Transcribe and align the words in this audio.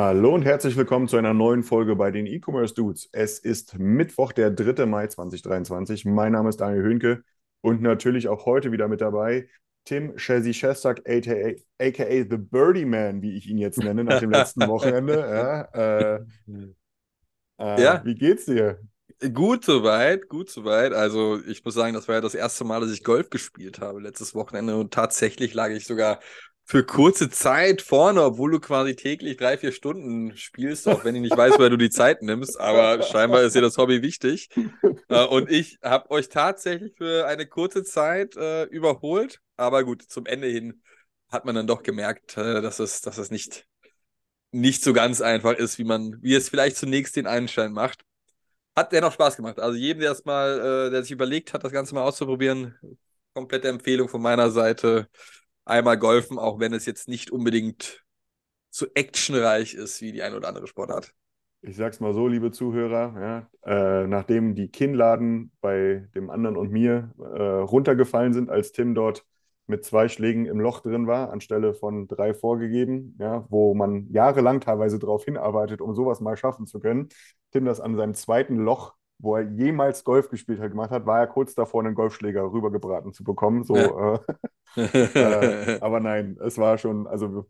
Hallo 0.00 0.32
und 0.32 0.44
herzlich 0.44 0.76
willkommen 0.76 1.08
zu 1.08 1.16
einer 1.16 1.34
neuen 1.34 1.64
Folge 1.64 1.96
bei 1.96 2.12
den 2.12 2.24
E-Commerce 2.24 2.72
Dudes. 2.72 3.08
Es 3.10 3.40
ist 3.40 3.80
Mittwoch, 3.80 4.30
der 4.30 4.52
3. 4.52 4.86
Mai 4.86 5.08
2023. 5.08 6.04
Mein 6.04 6.30
Name 6.30 6.50
ist 6.50 6.60
Daniel 6.60 6.84
Höhnke 6.84 7.24
und 7.62 7.82
natürlich 7.82 8.28
auch 8.28 8.46
heute 8.46 8.70
wieder 8.70 8.86
mit 8.86 9.00
dabei 9.00 9.48
Tim 9.84 10.14
Chessy 10.14 10.54
Shestak, 10.54 11.00
aka, 11.00 11.56
aka 11.80 12.04
The 12.30 12.36
Birdie 12.36 12.84
Man, 12.84 13.22
wie 13.22 13.36
ich 13.36 13.48
ihn 13.48 13.58
jetzt 13.58 13.78
nenne, 13.78 14.04
nach 14.04 14.20
dem 14.20 14.30
letzten 14.30 14.60
Wochenende. 14.68 15.18
Ja, 15.18 15.62
äh, 15.74 16.20
äh, 17.58 17.82
Ja. 17.82 18.00
Wie 18.04 18.14
geht's 18.14 18.44
dir? 18.44 18.78
Gut 19.34 19.64
soweit, 19.64 20.28
gut 20.28 20.48
soweit. 20.48 20.92
Also 20.92 21.40
ich 21.44 21.64
muss 21.64 21.74
sagen, 21.74 21.94
das 21.94 22.06
war 22.06 22.14
ja 22.14 22.20
das 22.20 22.36
erste 22.36 22.62
Mal, 22.62 22.80
dass 22.80 22.92
ich 22.92 23.02
Golf 23.02 23.30
gespielt 23.30 23.80
habe 23.80 23.98
letztes 23.98 24.32
Wochenende 24.36 24.76
und 24.76 24.94
tatsächlich 24.94 25.54
lag 25.54 25.70
ich 25.70 25.86
sogar 25.86 26.20
für 26.68 26.84
kurze 26.84 27.30
Zeit 27.30 27.80
vorne, 27.80 28.22
obwohl 28.22 28.50
du 28.50 28.60
quasi 28.60 28.94
täglich 28.94 29.38
drei, 29.38 29.56
vier 29.56 29.72
Stunden 29.72 30.36
spielst, 30.36 30.86
auch 30.86 31.02
wenn 31.02 31.14
ich 31.14 31.22
nicht 31.22 31.36
weiß, 31.36 31.54
woher 31.56 31.70
du 31.70 31.78
die 31.78 31.88
Zeit 31.88 32.20
nimmst, 32.20 32.60
aber 32.60 33.02
scheinbar 33.02 33.42
ist 33.42 33.54
dir 33.54 33.62
das 33.62 33.78
Hobby 33.78 34.02
wichtig. 34.02 34.50
Äh, 35.10 35.24
und 35.24 35.50
ich 35.50 35.78
habe 35.82 36.10
euch 36.10 36.28
tatsächlich 36.28 36.94
für 36.98 37.26
eine 37.26 37.46
kurze 37.46 37.82
Zeit 37.82 38.36
äh, 38.36 38.64
überholt, 38.64 39.40
aber 39.56 39.82
gut, 39.82 40.02
zum 40.02 40.26
Ende 40.26 40.48
hin 40.48 40.82
hat 41.30 41.46
man 41.46 41.54
dann 41.54 41.66
doch 41.66 41.82
gemerkt, 41.82 42.36
äh, 42.36 42.60
dass 42.60 42.78
es, 42.78 43.00
dass 43.00 43.16
es 43.16 43.30
nicht, 43.30 43.66
nicht 44.52 44.82
so 44.82 44.92
ganz 44.92 45.22
einfach 45.22 45.54
ist, 45.54 45.78
wie 45.78 45.84
man, 45.84 46.18
wie 46.20 46.34
es 46.34 46.50
vielleicht 46.50 46.76
zunächst 46.76 47.16
den 47.16 47.26
Einschein 47.26 47.72
macht. 47.72 48.04
Hat 48.76 48.92
dennoch 48.92 49.14
Spaß 49.14 49.36
gemacht. 49.36 49.58
Also 49.58 49.78
jedem, 49.78 50.00
der 50.00 50.14
mal, 50.26 50.88
äh, 50.88 50.90
der 50.90 51.00
sich 51.00 51.12
überlegt 51.12 51.54
hat, 51.54 51.64
das 51.64 51.72
Ganze 51.72 51.94
mal 51.94 52.02
auszuprobieren, 52.02 52.74
komplette 53.32 53.68
Empfehlung 53.68 54.10
von 54.10 54.20
meiner 54.20 54.50
Seite. 54.50 55.08
Einmal 55.68 55.98
golfen, 55.98 56.38
auch 56.38 56.60
wenn 56.60 56.72
es 56.72 56.86
jetzt 56.86 57.08
nicht 57.08 57.30
unbedingt 57.30 58.02
so 58.70 58.86
actionreich 58.94 59.74
ist 59.74 60.00
wie 60.00 60.12
die 60.12 60.22
eine 60.22 60.36
oder 60.36 60.48
andere 60.48 60.66
Sportart. 60.66 61.12
Ich 61.60 61.76
sag's 61.76 62.00
mal 62.00 62.14
so, 62.14 62.26
liebe 62.26 62.52
Zuhörer, 62.52 63.48
ja, 63.66 64.02
äh, 64.02 64.06
nachdem 64.06 64.54
die 64.54 64.68
Kinnladen 64.68 65.52
bei 65.60 66.08
dem 66.14 66.30
anderen 66.30 66.56
und 66.56 66.70
mir 66.70 67.12
äh, 67.18 67.42
runtergefallen 67.42 68.32
sind, 68.32 68.48
als 68.48 68.72
Tim 68.72 68.94
dort 68.94 69.26
mit 69.66 69.84
zwei 69.84 70.08
Schlägen 70.08 70.46
im 70.46 70.58
Loch 70.58 70.80
drin 70.80 71.06
war, 71.06 71.30
anstelle 71.30 71.74
von 71.74 72.08
drei 72.08 72.32
vorgegeben, 72.32 73.16
ja, 73.20 73.44
wo 73.50 73.74
man 73.74 74.08
jahrelang 74.10 74.60
teilweise 74.60 74.98
darauf 74.98 75.24
hinarbeitet, 75.24 75.82
um 75.82 75.94
sowas 75.94 76.20
mal 76.20 76.38
schaffen 76.38 76.66
zu 76.66 76.80
können. 76.80 77.08
Tim 77.50 77.66
das 77.66 77.80
an 77.80 77.94
seinem 77.94 78.14
zweiten 78.14 78.56
Loch, 78.56 78.94
wo 79.18 79.36
er 79.36 79.42
jemals 79.42 80.04
Golf 80.04 80.28
gespielt 80.30 80.60
hat, 80.60 80.70
gemacht 80.70 80.90
hat, 80.90 81.06
war 81.06 81.20
er 81.20 81.26
kurz 81.26 81.54
davor, 81.54 81.82
einen 81.84 81.94
Golfschläger 81.94 82.42
rübergebraten 82.52 83.12
zu 83.12 83.24
bekommen. 83.24 83.64
So, 83.64 83.74
Ja. 83.74 83.94
äh, 83.98 84.18
äh, 85.22 85.66
aber 85.80 86.00
nein, 86.00 86.38
es 86.44 86.58
war 86.58 86.78
schon, 86.78 87.06
also 87.06 87.46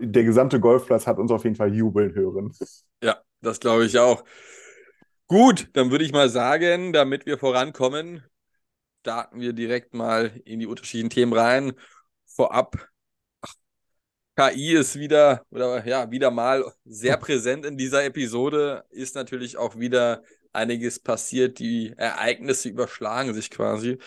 der 0.00 0.24
gesamte 0.24 0.60
Golfplatz 0.60 1.06
hat 1.06 1.18
uns 1.18 1.30
auf 1.30 1.44
jeden 1.44 1.56
Fall 1.56 1.74
jubeln 1.74 2.14
hören. 2.14 2.52
Ja, 3.02 3.22
das 3.40 3.60
glaube 3.60 3.86
ich 3.86 3.98
auch. 3.98 4.24
Gut, 5.26 5.68
dann 5.72 5.90
würde 5.90 6.04
ich 6.04 6.12
mal 6.12 6.28
sagen, 6.28 6.92
damit 6.92 7.26
wir 7.26 7.38
vorankommen, 7.38 8.22
starten 9.02 9.40
wir 9.40 9.52
direkt 9.54 9.94
mal 9.94 10.32
in 10.44 10.60
die 10.60 10.66
unterschiedlichen 10.66 11.10
Themen 11.10 11.32
rein. 11.34 11.74
Vorab, 12.26 12.88
ach, 13.42 13.54
KI 14.36 14.74
ist 14.74 14.98
wieder 14.98 15.44
oder 15.50 15.86
ja, 15.86 16.10
wieder 16.10 16.30
mal 16.30 16.64
sehr 16.84 17.16
präsent 17.18 17.66
in 17.66 17.78
dieser 17.78 18.04
Episode, 18.04 18.84
ist 18.90 19.14
natürlich 19.16 19.56
auch 19.58 19.78
wieder 19.78 20.22
einiges 20.54 21.00
passiert, 21.00 21.58
die 21.58 21.92
Ereignisse 21.96 22.68
überschlagen 22.68 23.34
sich 23.34 23.50
quasi. 23.50 23.98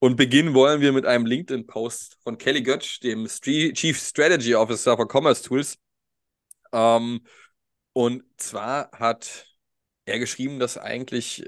Und 0.00 0.16
beginnen 0.16 0.54
wollen 0.54 0.80
wir 0.80 0.92
mit 0.92 1.06
einem 1.06 1.26
LinkedIn-Post 1.26 2.18
von 2.22 2.38
Kelly 2.38 2.62
Götsch, 2.62 3.00
dem 3.02 3.26
Chief 3.26 3.98
Strategy 3.98 4.54
Officer 4.54 4.96
von 4.96 5.08
Commerce 5.08 5.42
Tools. 5.42 5.78
Ähm, 6.72 7.20
und 7.92 8.22
zwar 8.36 8.92
hat 8.92 9.46
er 10.04 10.20
geschrieben, 10.20 10.60
dass 10.60 10.78
eigentlich, 10.78 11.44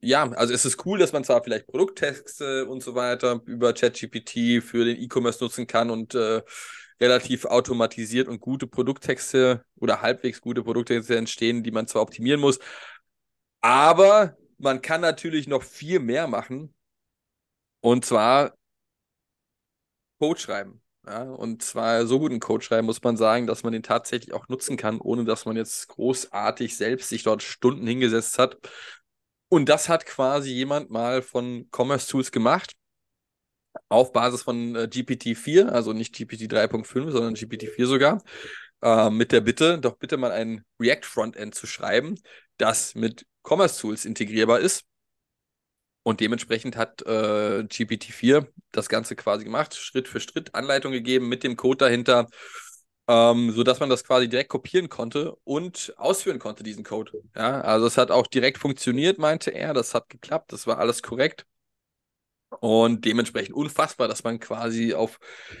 ja, 0.00 0.30
also 0.32 0.52
es 0.52 0.66
ist 0.66 0.84
cool, 0.84 0.98
dass 0.98 1.12
man 1.12 1.24
zwar 1.24 1.42
vielleicht 1.42 1.66
Produkttexte 1.66 2.66
und 2.66 2.82
so 2.82 2.94
weiter 2.94 3.40
über 3.46 3.72
ChatGPT 3.72 4.62
für 4.62 4.84
den 4.84 5.00
E-Commerce 5.00 5.42
nutzen 5.42 5.66
kann 5.66 5.90
und 5.90 6.14
äh, 6.14 6.42
relativ 7.00 7.44
automatisiert 7.44 8.28
und 8.28 8.40
gute 8.40 8.66
Produkttexte 8.66 9.64
oder 9.76 10.02
halbwegs 10.02 10.40
gute 10.40 10.62
Produkttexte 10.62 11.16
entstehen, 11.16 11.62
die 11.62 11.70
man 11.70 11.86
zwar 11.86 12.02
optimieren 12.02 12.40
muss, 12.40 12.58
aber 13.60 14.36
man 14.58 14.80
kann 14.82 15.00
natürlich 15.00 15.48
noch 15.48 15.62
viel 15.62 15.98
mehr 16.00 16.28
machen. 16.28 16.74
Und 17.80 18.04
zwar 18.04 18.54
Code 20.18 20.40
schreiben. 20.40 20.82
Ja, 21.06 21.22
und 21.22 21.62
zwar 21.62 22.04
so 22.06 22.18
guten 22.18 22.40
Code 22.40 22.64
schreiben, 22.64 22.86
muss 22.86 23.02
man 23.02 23.16
sagen, 23.16 23.46
dass 23.46 23.62
man 23.62 23.72
den 23.72 23.84
tatsächlich 23.84 24.34
auch 24.34 24.48
nutzen 24.48 24.76
kann, 24.76 25.00
ohne 25.00 25.24
dass 25.24 25.44
man 25.44 25.56
jetzt 25.56 25.86
großartig 25.88 26.76
selbst 26.76 27.08
sich 27.10 27.22
dort 27.22 27.44
Stunden 27.44 27.86
hingesetzt 27.86 28.38
hat. 28.38 28.58
Und 29.48 29.68
das 29.68 29.88
hat 29.88 30.04
quasi 30.04 30.50
jemand 30.50 30.90
mal 30.90 31.22
von 31.22 31.68
Commerce 31.70 32.08
Tools 32.08 32.32
gemacht, 32.32 32.74
auf 33.88 34.12
Basis 34.12 34.42
von 34.42 34.74
äh, 34.76 34.88
GPT-4, 34.88 35.68
also 35.68 35.92
nicht 35.92 36.14
GPT 36.14 36.46
3.5, 36.48 37.12
sondern 37.12 37.34
GPT-4 37.34 37.86
sogar, 37.86 38.22
äh, 38.82 39.10
mit 39.10 39.32
der 39.32 39.40
Bitte, 39.42 39.78
doch 39.78 39.96
bitte 39.96 40.16
mal 40.16 40.32
ein 40.32 40.64
React-Frontend 40.80 41.54
zu 41.54 41.66
schreiben, 41.66 42.16
das 42.58 42.94
mit 42.94 43.26
Commerce 43.44 43.80
Tools 43.80 44.04
integrierbar 44.04 44.60
ist. 44.60 44.84
Und 46.02 46.20
dementsprechend 46.20 46.76
hat 46.76 47.02
äh, 47.02 47.64
GPT-4 47.64 48.46
das 48.70 48.88
Ganze 48.88 49.16
quasi 49.16 49.42
gemacht, 49.44 49.74
Schritt 49.74 50.06
für 50.06 50.20
Schritt 50.20 50.54
Anleitung 50.54 50.92
gegeben 50.92 51.28
mit 51.28 51.42
dem 51.42 51.56
Code 51.56 51.78
dahinter, 51.78 52.28
ähm, 53.08 53.50
sodass 53.50 53.80
man 53.80 53.90
das 53.90 54.04
quasi 54.04 54.28
direkt 54.28 54.50
kopieren 54.50 54.88
konnte 54.88 55.34
und 55.42 55.92
ausführen 55.96 56.38
konnte, 56.38 56.62
diesen 56.62 56.84
Code. 56.84 57.12
Ja, 57.34 57.60
also 57.60 57.86
es 57.86 57.98
hat 57.98 58.12
auch 58.12 58.28
direkt 58.28 58.58
funktioniert, 58.58 59.18
meinte 59.18 59.50
er. 59.50 59.74
Das 59.74 59.94
hat 59.94 60.08
geklappt, 60.08 60.52
das 60.52 60.68
war 60.68 60.78
alles 60.78 61.02
korrekt. 61.02 61.44
Und 62.60 63.04
dementsprechend 63.04 63.54
unfassbar, 63.54 64.08
dass 64.08 64.24
man 64.24 64.38
quasi 64.38 64.94
auf, 64.94 65.18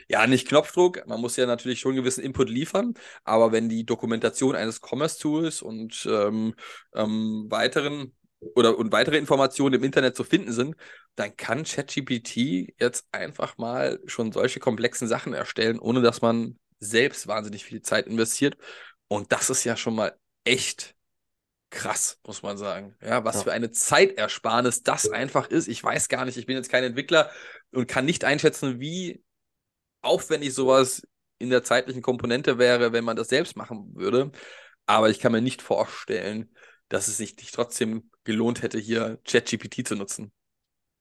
ja, 0.08 0.26
nicht 0.26 0.48
Knopfdruck, 0.48 1.06
man 1.06 1.20
muss 1.20 1.36
ja 1.36 1.46
natürlich 1.46 1.80
schon 1.80 1.92
einen 1.92 2.02
gewissen 2.02 2.22
Input 2.22 2.48
liefern, 2.48 2.94
aber 3.24 3.52
wenn 3.52 3.68
die 3.68 3.84
Dokumentation 3.84 4.54
eines 4.54 4.80
Commerce-Tools 4.80 5.62
und 5.62 6.06
ähm, 6.10 6.54
ähm, 6.94 7.46
weiteren 7.48 8.14
oder 8.54 8.78
und 8.78 8.92
weitere 8.92 9.18
Informationen 9.18 9.74
im 9.74 9.84
Internet 9.84 10.16
zu 10.16 10.24
finden 10.24 10.52
sind, 10.52 10.76
dann 11.16 11.36
kann 11.36 11.64
ChatGPT 11.64 12.74
jetzt 12.78 13.06
einfach 13.10 13.58
mal 13.58 13.98
schon 14.06 14.32
solche 14.32 14.60
komplexen 14.60 15.08
Sachen 15.08 15.32
erstellen, 15.32 15.78
ohne 15.78 16.02
dass 16.02 16.22
man 16.22 16.58
selbst 16.78 17.26
wahnsinnig 17.26 17.64
viel 17.64 17.82
Zeit 17.82 18.06
investiert. 18.06 18.56
Und 19.08 19.32
das 19.32 19.50
ist 19.50 19.64
ja 19.64 19.76
schon 19.76 19.94
mal 19.94 20.16
echt 20.44 20.95
krass, 21.70 22.20
muss 22.26 22.42
man 22.42 22.56
sagen. 22.58 22.94
Ja, 23.02 23.24
was 23.24 23.36
Ja. 23.36 23.42
für 23.42 23.52
eine 23.52 23.70
Zeitersparnis 23.70 24.82
das 24.82 25.10
einfach 25.10 25.48
ist. 25.48 25.68
Ich 25.68 25.82
weiß 25.82 26.08
gar 26.08 26.24
nicht, 26.24 26.36
ich 26.36 26.46
bin 26.46 26.56
jetzt 26.56 26.70
kein 26.70 26.84
Entwickler 26.84 27.30
und 27.72 27.88
kann 27.88 28.04
nicht 28.04 28.24
einschätzen, 28.24 28.80
wie 28.80 29.22
aufwendig 30.02 30.54
sowas 30.54 31.06
in 31.38 31.50
der 31.50 31.62
zeitlichen 31.64 32.02
Komponente 32.02 32.58
wäre, 32.58 32.92
wenn 32.92 33.04
man 33.04 33.16
das 33.16 33.28
selbst 33.28 33.56
machen 33.56 33.94
würde. 33.94 34.30
Aber 34.86 35.10
ich 35.10 35.18
kann 35.20 35.32
mir 35.32 35.42
nicht 35.42 35.62
vorstellen, 35.62 36.54
dass 36.88 37.08
es 37.08 37.16
sich 37.16 37.36
nicht 37.36 37.54
trotzdem 37.54 38.10
gelohnt 38.24 38.62
hätte, 38.62 38.78
hier 38.78 39.18
ChatGPT 39.24 39.86
zu 39.86 39.96
nutzen. 39.96 40.32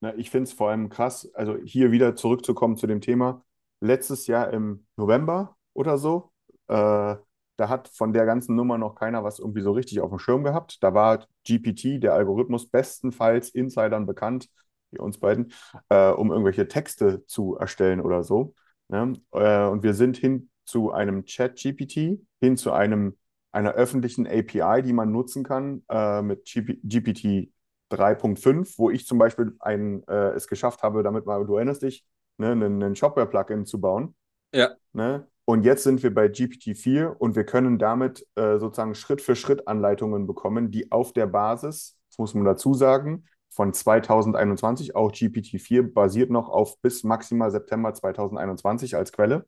Na, 0.01 0.15
ich 0.15 0.29
finde 0.29 0.49
es 0.49 0.53
vor 0.53 0.69
allem 0.71 0.89
krass, 0.89 1.29
also 1.33 1.57
hier 1.63 1.91
wieder 1.91 2.15
zurückzukommen 2.15 2.75
zu 2.75 2.87
dem 2.87 3.01
Thema. 3.01 3.45
Letztes 3.79 4.27
Jahr 4.27 4.51
im 4.51 4.87
November 4.97 5.55
oder 5.73 5.97
so, 5.97 6.31
äh, 6.67 7.15
da 7.57 7.69
hat 7.69 7.89
von 7.89 8.13
der 8.13 8.25
ganzen 8.25 8.55
Nummer 8.55 8.77
noch 8.77 8.95
keiner 8.95 9.23
was 9.23 9.39
irgendwie 9.39 9.61
so 9.61 9.71
richtig 9.71 10.01
auf 10.01 10.09
dem 10.09 10.19
Schirm 10.19 10.43
gehabt. 10.43 10.83
Da 10.83 10.93
war 10.93 11.25
GPT, 11.45 11.99
der 11.99 12.13
Algorithmus, 12.13 12.69
bestenfalls 12.69 13.49
Insidern 13.49 14.05
bekannt, 14.05 14.49
wie 14.91 14.99
uns 14.99 15.19
beiden, 15.19 15.51
äh, 15.89 16.09
um 16.09 16.31
irgendwelche 16.31 16.67
Texte 16.67 17.25
zu 17.25 17.55
erstellen 17.57 18.01
oder 18.01 18.23
so. 18.23 18.53
Ne? 18.89 19.13
Äh, 19.31 19.65
und 19.65 19.83
wir 19.83 19.93
sind 19.93 20.17
hin 20.17 20.49
zu 20.65 20.91
einem 20.91 21.25
Chat-GPT, 21.25 22.19
hin 22.41 22.57
zu 22.57 22.71
einem, 22.71 23.17
einer 23.51 23.73
öffentlichen 23.73 24.27
API, 24.27 24.81
die 24.83 24.93
man 24.93 25.11
nutzen 25.11 25.43
kann 25.43 25.83
äh, 25.89 26.21
mit 26.21 26.45
GP 26.45 26.79
GPT 26.83 27.51
3.5, 27.89 28.77
wo 28.77 28.89
ich 28.89 29.05
zum 29.05 29.17
Beispiel 29.17 29.55
ein, 29.59 30.03
äh, 30.07 30.31
es 30.31 30.47
geschafft 30.47 30.83
habe, 30.83 31.03
damit 31.03 31.25
mal, 31.25 31.45
du 31.45 31.55
erinnerst 31.55 31.83
dich, 31.83 32.05
ne, 32.37 32.51
einen, 32.51 32.83
einen 32.83 32.95
Shopware-Plugin 32.95 33.65
zu 33.65 33.79
bauen. 33.79 34.15
Ja. 34.53 34.71
Ne? 34.93 35.27
Und 35.45 35.63
jetzt 35.63 35.83
sind 35.83 36.01
wir 36.01 36.13
bei 36.13 36.27
GPT-4 36.27 37.05
und 37.05 37.35
wir 37.35 37.45
können 37.45 37.77
damit 37.77 38.27
äh, 38.35 38.57
sozusagen 38.57 38.95
Schritt 38.95 39.21
für 39.21 39.35
Schritt 39.35 39.67
Anleitungen 39.67 40.25
bekommen, 40.25 40.71
die 40.71 40.91
auf 40.91 41.13
der 41.13 41.27
Basis, 41.27 41.97
das 42.09 42.17
muss 42.17 42.33
man 42.33 42.45
dazu 42.45 42.73
sagen, 42.73 43.25
von 43.49 43.71
2021, 43.71 44.95
auch 44.95 45.11
GPT-4 45.11 45.93
basiert 45.93 46.31
noch 46.31 46.49
auf 46.49 46.79
bis 46.81 47.03
maximal 47.03 47.51
September 47.51 47.93
2021 47.93 48.95
als 48.95 49.11
Quelle, 49.11 49.45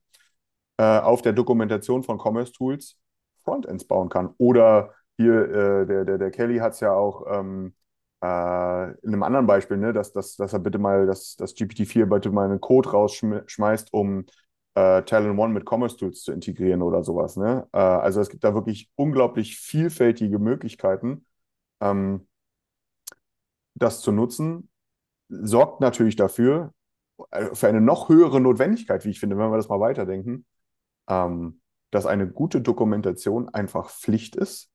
äh, 0.77 0.99
auf 0.99 1.21
der 1.23 1.33
Dokumentation 1.33 2.03
von 2.03 2.19
Commerce 2.19 2.51
Tools 2.53 2.97
Frontends 3.43 3.85
bauen 3.85 4.09
kann. 4.09 4.33
Oder 4.37 4.93
hier, 5.17 5.33
äh, 5.33 5.85
der, 5.87 6.05
der, 6.05 6.17
der 6.19 6.31
Kelly 6.31 6.59
hat 6.59 6.73
es 6.73 6.79
ja 6.79 6.93
auch 6.93 7.25
ähm, 7.27 7.73
äh, 8.21 8.91
in 9.01 9.13
einem 9.13 9.23
anderen 9.23 9.47
Beispiel, 9.47 9.77
ne, 9.77 9.93
dass, 9.93 10.13
dass, 10.13 10.35
dass 10.35 10.53
er 10.53 10.59
bitte 10.59 10.77
mal, 10.79 11.07
dass, 11.07 11.35
dass 11.35 11.55
GPT-4 11.55 12.05
bitte 12.05 12.29
mal 12.31 12.45
einen 12.45 12.61
Code 12.61 12.91
rausschmeißt, 12.91 13.93
um 13.93 14.25
äh, 14.77 15.01
Talent 15.03 15.39
One 15.39 15.53
mit 15.53 15.67
Commerce 15.67 15.97
Tools 15.97 16.21
zu 16.21 16.31
integrieren 16.31 16.83
oder 16.83 17.03
sowas. 17.03 17.35
Ne? 17.35 17.67
Äh, 17.73 17.79
also 17.79 18.21
es 18.21 18.29
gibt 18.29 18.43
da 18.43 18.53
wirklich 18.53 18.91
unglaublich 18.95 19.57
vielfältige 19.57 20.37
Möglichkeiten, 20.37 21.25
ähm, 21.81 22.27
das 23.73 24.01
zu 24.01 24.11
nutzen. 24.11 24.69
Sorgt 25.29 25.81
natürlich 25.81 26.15
dafür, 26.15 26.73
äh, 27.31 27.55
für 27.55 27.67
eine 27.67 27.81
noch 27.81 28.09
höhere 28.09 28.39
Notwendigkeit, 28.39 29.03
wie 29.03 29.09
ich 29.09 29.19
finde, 29.19 29.35
wenn 29.37 29.49
wir 29.49 29.57
das 29.57 29.67
mal 29.67 29.79
weiterdenken, 29.79 30.45
ähm, 31.09 31.59
dass 31.89 32.05
eine 32.05 32.27
gute 32.27 32.61
Dokumentation 32.61 33.49
einfach 33.49 33.89
Pflicht 33.89 34.35
ist. 34.35 34.69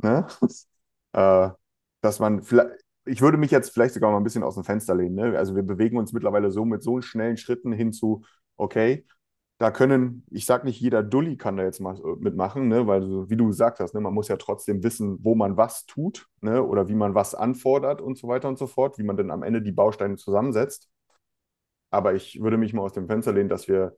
Ne? 0.00 0.28
äh, 1.14 1.50
dass 2.00 2.20
man 2.20 2.44
vielleicht, 2.44 2.84
ich 3.06 3.22
würde 3.22 3.38
mich 3.38 3.50
jetzt 3.50 3.70
vielleicht 3.70 3.94
sogar 3.94 4.12
mal 4.12 4.18
ein 4.18 4.24
bisschen 4.24 4.44
aus 4.44 4.54
dem 4.54 4.62
Fenster 4.62 4.94
lehnen. 4.94 5.16
Ne? 5.16 5.36
Also 5.36 5.56
wir 5.56 5.64
bewegen 5.64 5.98
uns 5.98 6.12
mittlerweile 6.12 6.52
so 6.52 6.64
mit 6.64 6.84
so 6.84 7.00
schnellen 7.00 7.38
Schritten 7.38 7.72
hin 7.72 7.92
zu, 7.92 8.22
okay, 8.56 9.04
da 9.58 9.72
können, 9.72 10.24
ich 10.30 10.46
sage 10.46 10.66
nicht, 10.66 10.80
jeder 10.80 11.02
Dulli 11.02 11.36
kann 11.36 11.56
da 11.56 11.64
jetzt 11.64 11.80
mal 11.80 11.96
äh, 11.96 12.16
mitmachen, 12.20 12.68
ne? 12.68 12.86
weil 12.86 13.28
wie 13.28 13.36
du 13.36 13.48
gesagt 13.48 13.80
hast, 13.80 13.92
ne, 13.92 14.00
man 14.00 14.14
muss 14.14 14.28
ja 14.28 14.36
trotzdem 14.36 14.84
wissen, 14.84 15.18
wo 15.24 15.34
man 15.34 15.56
was 15.56 15.84
tut 15.86 16.28
ne? 16.40 16.62
oder 16.62 16.88
wie 16.88 16.94
man 16.94 17.14
was 17.14 17.34
anfordert 17.34 18.00
und 18.00 18.16
so 18.16 18.28
weiter 18.28 18.48
und 18.48 18.56
so 18.56 18.68
fort, 18.68 18.98
wie 18.98 19.02
man 19.02 19.16
dann 19.16 19.32
am 19.32 19.42
Ende 19.42 19.60
die 19.60 19.72
Bausteine 19.72 20.16
zusammensetzt. 20.16 20.88
Aber 21.90 22.14
ich 22.14 22.40
würde 22.40 22.56
mich 22.56 22.72
mal 22.72 22.82
aus 22.82 22.92
dem 22.92 23.08
Fenster 23.08 23.32
lehnen, 23.32 23.48
dass 23.48 23.66
wir 23.66 23.96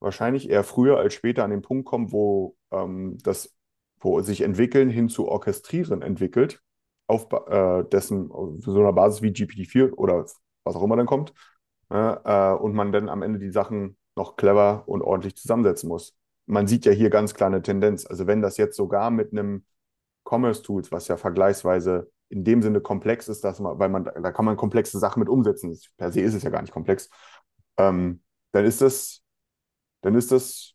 wahrscheinlich 0.00 0.50
eher 0.50 0.64
früher 0.64 0.98
als 0.98 1.14
später 1.14 1.44
an 1.44 1.50
den 1.50 1.62
Punkt 1.62 1.86
kommen, 1.86 2.10
wo 2.10 2.56
ähm, 2.72 3.18
das, 3.22 3.54
wo 4.00 4.20
sich 4.22 4.40
entwickeln 4.40 4.90
hin 4.90 5.08
zu 5.08 5.28
orchestrieren 5.28 6.02
entwickelt, 6.02 6.62
auf 7.06 7.28
äh, 7.48 7.84
dessen, 7.84 8.30
auf 8.32 8.56
so 8.60 8.80
einer 8.80 8.92
Basis 8.92 9.22
wie 9.22 9.30
GPT-4 9.30 9.92
oder 9.94 10.26
was 10.64 10.76
auch 10.76 10.82
immer 10.82 10.96
dann 10.96 11.06
kommt, 11.06 11.32
äh, 11.90 12.52
und 12.52 12.74
man 12.74 12.90
dann 12.90 13.08
am 13.08 13.22
Ende 13.22 13.38
die 13.38 13.50
Sachen 13.50 13.96
noch 14.16 14.36
clever 14.36 14.84
und 14.86 15.02
ordentlich 15.02 15.36
zusammensetzen 15.36 15.88
muss. 15.88 16.16
Man 16.46 16.66
sieht 16.66 16.84
ja 16.86 16.92
hier 16.92 17.10
ganz 17.10 17.34
klar 17.34 17.48
eine 17.48 17.62
Tendenz. 17.62 18.06
Also 18.06 18.26
wenn 18.26 18.42
das 18.42 18.56
jetzt 18.56 18.76
sogar 18.76 19.10
mit 19.10 19.32
einem 19.32 19.64
Commerce 20.24 20.62
Tools, 20.62 20.90
was 20.90 21.08
ja 21.08 21.16
vergleichsweise 21.16 22.10
in 22.28 22.44
dem 22.44 22.62
Sinne 22.62 22.80
komplex 22.80 23.28
ist, 23.28 23.44
dass 23.44 23.60
man, 23.60 23.78
weil 23.78 23.88
man, 23.88 24.04
da 24.04 24.32
kann 24.32 24.44
man 24.44 24.56
komplexe 24.56 24.98
Sachen 24.98 25.20
mit 25.20 25.28
umsetzen. 25.28 25.78
Per 25.96 26.10
se 26.10 26.20
ist 26.20 26.34
es 26.34 26.42
ja 26.42 26.50
gar 26.50 26.62
nicht 26.62 26.72
komplex. 26.72 27.08
Ähm, 27.76 28.22
dann 28.52 28.64
ist 28.64 28.80
das, 28.80 29.22
dann 30.02 30.14
ist 30.14 30.32
das 30.32 30.74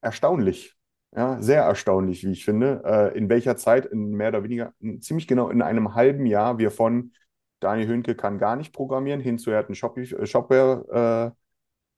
erstaunlich. 0.00 0.74
Ja, 1.16 1.40
sehr 1.40 1.62
erstaunlich, 1.62 2.24
wie 2.24 2.32
ich 2.32 2.44
finde, 2.44 2.82
äh, 2.84 3.16
in 3.16 3.30
welcher 3.30 3.56
Zeit, 3.56 3.86
in 3.86 4.10
mehr 4.10 4.28
oder 4.28 4.44
weniger, 4.44 4.74
in, 4.80 5.00
ziemlich 5.00 5.26
genau 5.26 5.48
in 5.48 5.62
einem 5.62 5.94
halben 5.94 6.26
Jahr, 6.26 6.58
wir 6.58 6.70
von 6.70 7.12
Daniel 7.60 7.88
Höhnke 7.88 8.14
kann 8.14 8.38
gar 8.38 8.54
nicht 8.54 8.74
programmieren, 8.74 9.20
hin 9.20 9.38
zu 9.38 9.50
er 9.50 9.60
hat 9.60 9.70
ein 9.70 9.74
Shopware 9.74 11.32
äh, 11.32 11.45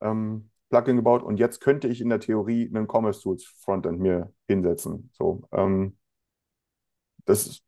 ähm, 0.00 0.50
Plugin 0.70 0.96
gebaut 0.96 1.22
und 1.22 1.38
jetzt 1.38 1.60
könnte 1.60 1.88
ich 1.88 2.00
in 2.00 2.08
der 2.10 2.20
Theorie 2.20 2.68
einen 2.68 2.86
Commerce 2.86 3.22
Tools 3.22 3.44
Frontend 3.44 4.00
mir 4.00 4.32
hinsetzen. 4.46 5.10
So, 5.14 5.48
ähm, 5.52 5.96
das, 7.24 7.62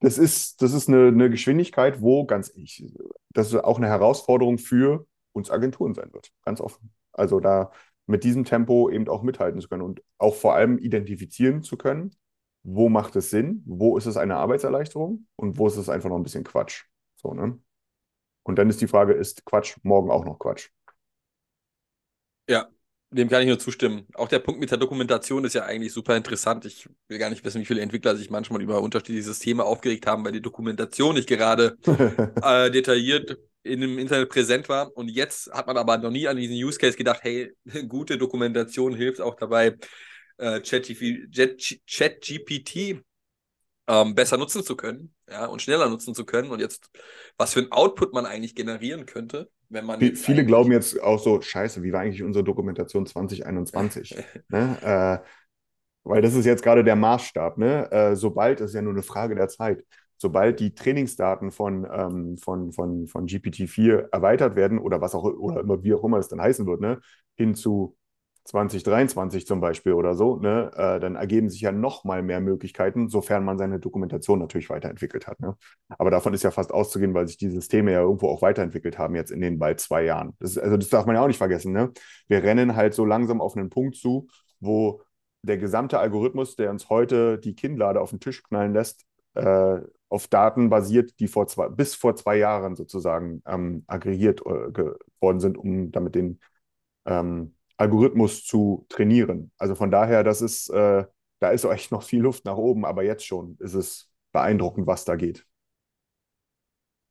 das 0.00 0.18
ist, 0.18 0.62
das 0.62 0.72
ist 0.72 0.88
eine, 0.88 1.08
eine 1.08 1.30
Geschwindigkeit, 1.30 2.00
wo 2.00 2.24
ganz 2.24 2.50
ich, 2.54 2.86
das 3.30 3.48
ist 3.48 3.62
auch 3.62 3.78
eine 3.78 3.88
Herausforderung 3.88 4.58
für 4.58 5.06
uns 5.32 5.50
Agenturen 5.50 5.94
sein 5.94 6.12
wird, 6.12 6.32
ganz 6.44 6.60
offen. 6.60 6.92
Also 7.12 7.40
da 7.40 7.70
mit 8.06 8.24
diesem 8.24 8.44
Tempo 8.44 8.90
eben 8.90 9.08
auch 9.08 9.22
mithalten 9.22 9.60
zu 9.60 9.68
können 9.68 9.82
und 9.82 10.02
auch 10.18 10.34
vor 10.34 10.54
allem 10.54 10.78
identifizieren 10.78 11.62
zu 11.62 11.76
können, 11.76 12.16
wo 12.62 12.88
macht 12.88 13.16
es 13.16 13.30
Sinn, 13.30 13.62
wo 13.66 13.96
ist 13.96 14.06
es 14.06 14.16
eine 14.16 14.36
Arbeitserleichterung 14.36 15.26
und 15.36 15.58
wo 15.58 15.66
ist 15.66 15.76
es 15.76 15.88
einfach 15.88 16.10
noch 16.10 16.16
ein 16.16 16.22
bisschen 16.22 16.44
Quatsch. 16.44 16.84
So, 17.16 17.32
ne? 17.34 17.58
Und 18.42 18.58
dann 18.58 18.68
ist 18.68 18.80
die 18.80 18.88
Frage, 18.88 19.12
ist 19.12 19.44
Quatsch 19.44 19.76
morgen 19.82 20.10
auch 20.10 20.24
noch 20.24 20.38
Quatsch? 20.38 20.70
Ja, 22.50 22.68
dem 23.12 23.28
kann 23.28 23.42
ich 23.42 23.48
nur 23.48 23.60
zustimmen. 23.60 24.08
Auch 24.14 24.26
der 24.26 24.40
Punkt 24.40 24.58
mit 24.58 24.72
der 24.72 24.78
Dokumentation 24.78 25.44
ist 25.44 25.54
ja 25.54 25.64
eigentlich 25.64 25.92
super 25.92 26.16
interessant. 26.16 26.64
Ich 26.64 26.88
will 27.06 27.18
gar 27.18 27.30
nicht 27.30 27.44
wissen, 27.44 27.60
wie 27.60 27.64
viele 27.64 27.80
Entwickler 27.80 28.16
sich 28.16 28.28
manchmal 28.28 28.60
über 28.60 28.82
unterschiedliche 28.82 29.22
Systeme 29.22 29.62
aufgeregt 29.62 30.08
haben, 30.08 30.24
weil 30.24 30.32
die 30.32 30.42
Dokumentation 30.42 31.14
nicht 31.14 31.28
gerade 31.28 31.78
äh, 32.42 32.68
detailliert 32.72 33.38
in 33.62 33.82
dem 33.82 33.98
Internet 34.00 34.30
präsent 34.30 34.68
war. 34.68 34.96
Und 34.96 35.08
jetzt 35.08 35.52
hat 35.52 35.68
man 35.68 35.76
aber 35.76 35.96
noch 35.98 36.10
nie 36.10 36.26
an 36.26 36.36
diesen 36.36 36.56
Use 36.56 36.76
Case 36.76 36.96
gedacht, 36.96 37.20
hey, 37.22 37.52
gute 37.88 38.18
Dokumentation 38.18 38.96
hilft 38.96 39.20
auch 39.20 39.36
dabei, 39.36 39.78
äh, 40.38 40.60
ChatGPT 40.60 41.56
ähm, 43.86 44.14
besser 44.16 44.38
nutzen 44.38 44.64
zu 44.64 44.74
können 44.74 45.14
ja, 45.28 45.46
und 45.46 45.62
schneller 45.62 45.88
nutzen 45.88 46.16
zu 46.16 46.24
können. 46.24 46.50
Und 46.50 46.58
jetzt, 46.58 46.90
was 47.36 47.52
für 47.52 47.60
ein 47.60 47.70
Output 47.70 48.12
man 48.12 48.26
eigentlich 48.26 48.56
generieren 48.56 49.06
könnte, 49.06 49.48
wenn 49.70 49.86
man. 49.86 50.00
Wie, 50.00 50.14
viele 50.14 50.44
glauben 50.44 50.72
jetzt 50.72 51.00
auch 51.02 51.18
so, 51.18 51.40
scheiße, 51.40 51.82
wie 51.82 51.92
war 51.92 52.00
eigentlich 52.00 52.22
unsere 52.22 52.44
Dokumentation 52.44 53.06
2021? 53.06 54.16
ne? 54.48 55.22
äh, 55.22 55.26
weil 56.02 56.22
das 56.22 56.34
ist 56.34 56.44
jetzt 56.44 56.62
gerade 56.62 56.84
der 56.84 56.96
Maßstab. 56.96 57.58
Ne? 57.58 57.90
Äh, 57.90 58.16
sobald, 58.16 58.60
das 58.60 58.70
ist 58.70 58.74
ja 58.74 58.82
nur 58.82 58.92
eine 58.92 59.02
Frage 59.02 59.34
der 59.34 59.48
Zeit, 59.48 59.84
sobald 60.16 60.60
die 60.60 60.74
Trainingsdaten 60.74 61.50
von, 61.50 61.86
ähm, 61.90 62.36
von, 62.36 62.72
von, 62.72 63.06
von 63.06 63.26
GPT-4 63.26 64.08
erweitert 64.12 64.56
werden 64.56 64.78
oder 64.78 65.00
was 65.00 65.14
auch 65.14 65.24
oder 65.24 65.60
immer, 65.60 65.82
wie 65.82 65.94
auch 65.94 66.04
immer 66.04 66.18
es 66.18 66.28
dann 66.28 66.40
heißen 66.40 66.66
wird, 66.66 66.80
ne, 66.80 67.00
hin 67.36 67.54
zu 67.54 67.96
2023 68.50 69.46
zum 69.46 69.60
Beispiel 69.60 69.92
oder 69.92 70.14
so, 70.14 70.36
ne, 70.36 70.72
äh, 70.74 70.98
dann 70.98 71.14
ergeben 71.14 71.48
sich 71.48 71.60
ja 71.60 71.70
noch 71.70 72.02
mal 72.04 72.20
mehr 72.22 72.40
Möglichkeiten, 72.40 73.08
sofern 73.08 73.44
man 73.44 73.58
seine 73.58 73.78
Dokumentation 73.78 74.40
natürlich 74.40 74.70
weiterentwickelt 74.70 75.28
hat. 75.28 75.38
Ne? 75.40 75.56
Aber 75.88 76.10
davon 76.10 76.34
ist 76.34 76.42
ja 76.42 76.50
fast 76.50 76.72
auszugehen, 76.72 77.14
weil 77.14 77.28
sich 77.28 77.36
die 77.36 77.48
Systeme 77.48 77.92
ja 77.92 78.00
irgendwo 78.00 78.28
auch 78.28 78.42
weiterentwickelt 78.42 78.98
haben 78.98 79.14
jetzt 79.14 79.30
in 79.30 79.40
den 79.40 79.58
bald 79.60 79.78
zwei 79.80 80.04
Jahren. 80.04 80.34
Das 80.40 80.50
ist, 80.52 80.58
also 80.58 80.76
das 80.76 80.88
darf 80.88 81.06
man 81.06 81.14
ja 81.14 81.22
auch 81.22 81.28
nicht 81.28 81.38
vergessen. 81.38 81.72
Ne? 81.72 81.92
Wir 82.26 82.42
rennen 82.42 82.74
halt 82.74 82.94
so 82.94 83.04
langsam 83.04 83.40
auf 83.40 83.56
einen 83.56 83.70
Punkt 83.70 83.94
zu, 83.96 84.26
wo 84.58 85.02
der 85.42 85.56
gesamte 85.56 86.00
Algorithmus, 86.00 86.56
der 86.56 86.70
uns 86.70 86.90
heute 86.90 87.38
die 87.38 87.54
Kinnlade 87.54 88.00
auf 88.00 88.10
den 88.10 88.20
Tisch 88.20 88.42
knallen 88.42 88.74
lässt, 88.74 89.04
äh, 89.34 89.78
auf 90.08 90.26
Daten 90.26 90.70
basiert, 90.70 91.20
die 91.20 91.28
vor 91.28 91.46
zwei, 91.46 91.68
bis 91.68 91.94
vor 91.94 92.16
zwei 92.16 92.36
Jahren 92.36 92.74
sozusagen 92.74 93.42
ähm, 93.46 93.84
aggregiert 93.86 94.40
äh, 94.40 94.90
worden 95.20 95.38
sind, 95.38 95.56
um 95.56 95.92
damit 95.92 96.16
den 96.16 96.40
ähm, 97.06 97.54
Algorithmus 97.80 98.44
zu 98.44 98.84
trainieren. 98.90 99.50
Also 99.56 99.74
von 99.74 99.90
daher, 99.90 100.22
das 100.22 100.42
ist, 100.42 100.68
äh, 100.68 101.04
da 101.38 101.50
ist 101.50 101.64
echt 101.64 101.90
noch 101.90 102.02
viel 102.02 102.20
Luft 102.20 102.44
nach 102.44 102.56
oben, 102.56 102.84
aber 102.84 103.02
jetzt 103.04 103.24
schon 103.24 103.56
ist 103.58 103.72
es 103.72 104.10
beeindruckend, 104.32 104.86
was 104.86 105.06
da 105.06 105.16
geht. 105.16 105.46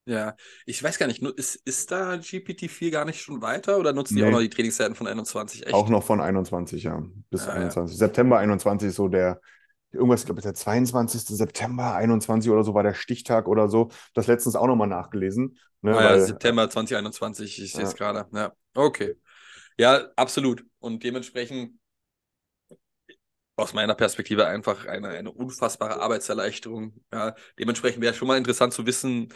Ja, 0.06 0.36
ich 0.66 0.82
weiß 0.82 1.00
gar 1.00 1.08
nicht, 1.08 1.24
ist, 1.24 1.56
ist 1.56 1.92
da 1.92 2.14
GPT-4 2.14 2.92
gar 2.92 3.06
nicht 3.06 3.20
schon 3.20 3.42
weiter 3.42 3.80
oder 3.80 3.94
nutzen 3.94 4.16
die 4.16 4.24
auch 4.24 4.30
noch 4.30 4.40
die 4.40 4.50
Trainingszeiten 4.50 4.96
von 4.96 5.08
21? 5.08 5.66
Echt? 5.66 5.74
Auch 5.74 5.90
noch 5.90 6.04
von 6.04 6.22
21, 6.22 6.84
ja. 6.84 7.04
Bis 7.32 7.48
ah, 7.48 7.54
21. 7.54 7.96
Ja. 7.96 8.08
September 8.08 8.38
21 8.38 8.90
ist 8.90 8.96
so 8.96 9.08
der, 9.08 9.42
irgendwas, 9.92 10.22
ich 10.22 10.26
glaube, 10.28 10.42
der 10.42 10.54
22. 10.54 11.22
September 11.22 11.96
21 11.96 12.52
oder 12.52 12.64
so 12.64 12.76
war 12.76 12.84
der 12.84 12.94
Stichtag 12.94 13.48
oder 13.48 13.70
so. 13.70 13.90
Das 14.14 14.28
letztens 14.28 14.56
auch 14.56 14.68
nochmal 14.68 14.88
nachgelesen. 14.88 15.58
Ne, 15.82 15.98
ah, 15.98 16.02
ja, 16.02 16.10
weil, 16.12 16.22
September 16.22 16.70
2021, 16.70 17.62
ich 17.64 17.74
sehe 17.74 17.86
es 17.86 17.96
gerade. 17.96 18.28
Ja, 18.34 18.54
okay. 18.76 19.16
Ja, 19.80 20.10
absolut. 20.18 20.66
Und 20.80 21.04
dementsprechend 21.06 21.80
aus 23.56 23.72
meiner 23.72 23.96
Perspektive 23.96 24.46
einfach 24.46 24.86
eine, 24.86 25.08
eine 25.08 25.32
unfassbare 25.32 26.02
Arbeitserleichterung. 26.02 27.02
Ja, 27.14 27.34
dementsprechend 27.58 28.02
wäre 28.02 28.14
schon 28.14 28.28
mal 28.28 28.38
interessant 28.38 28.74
zu 28.74 28.86
wissen, 28.86 29.34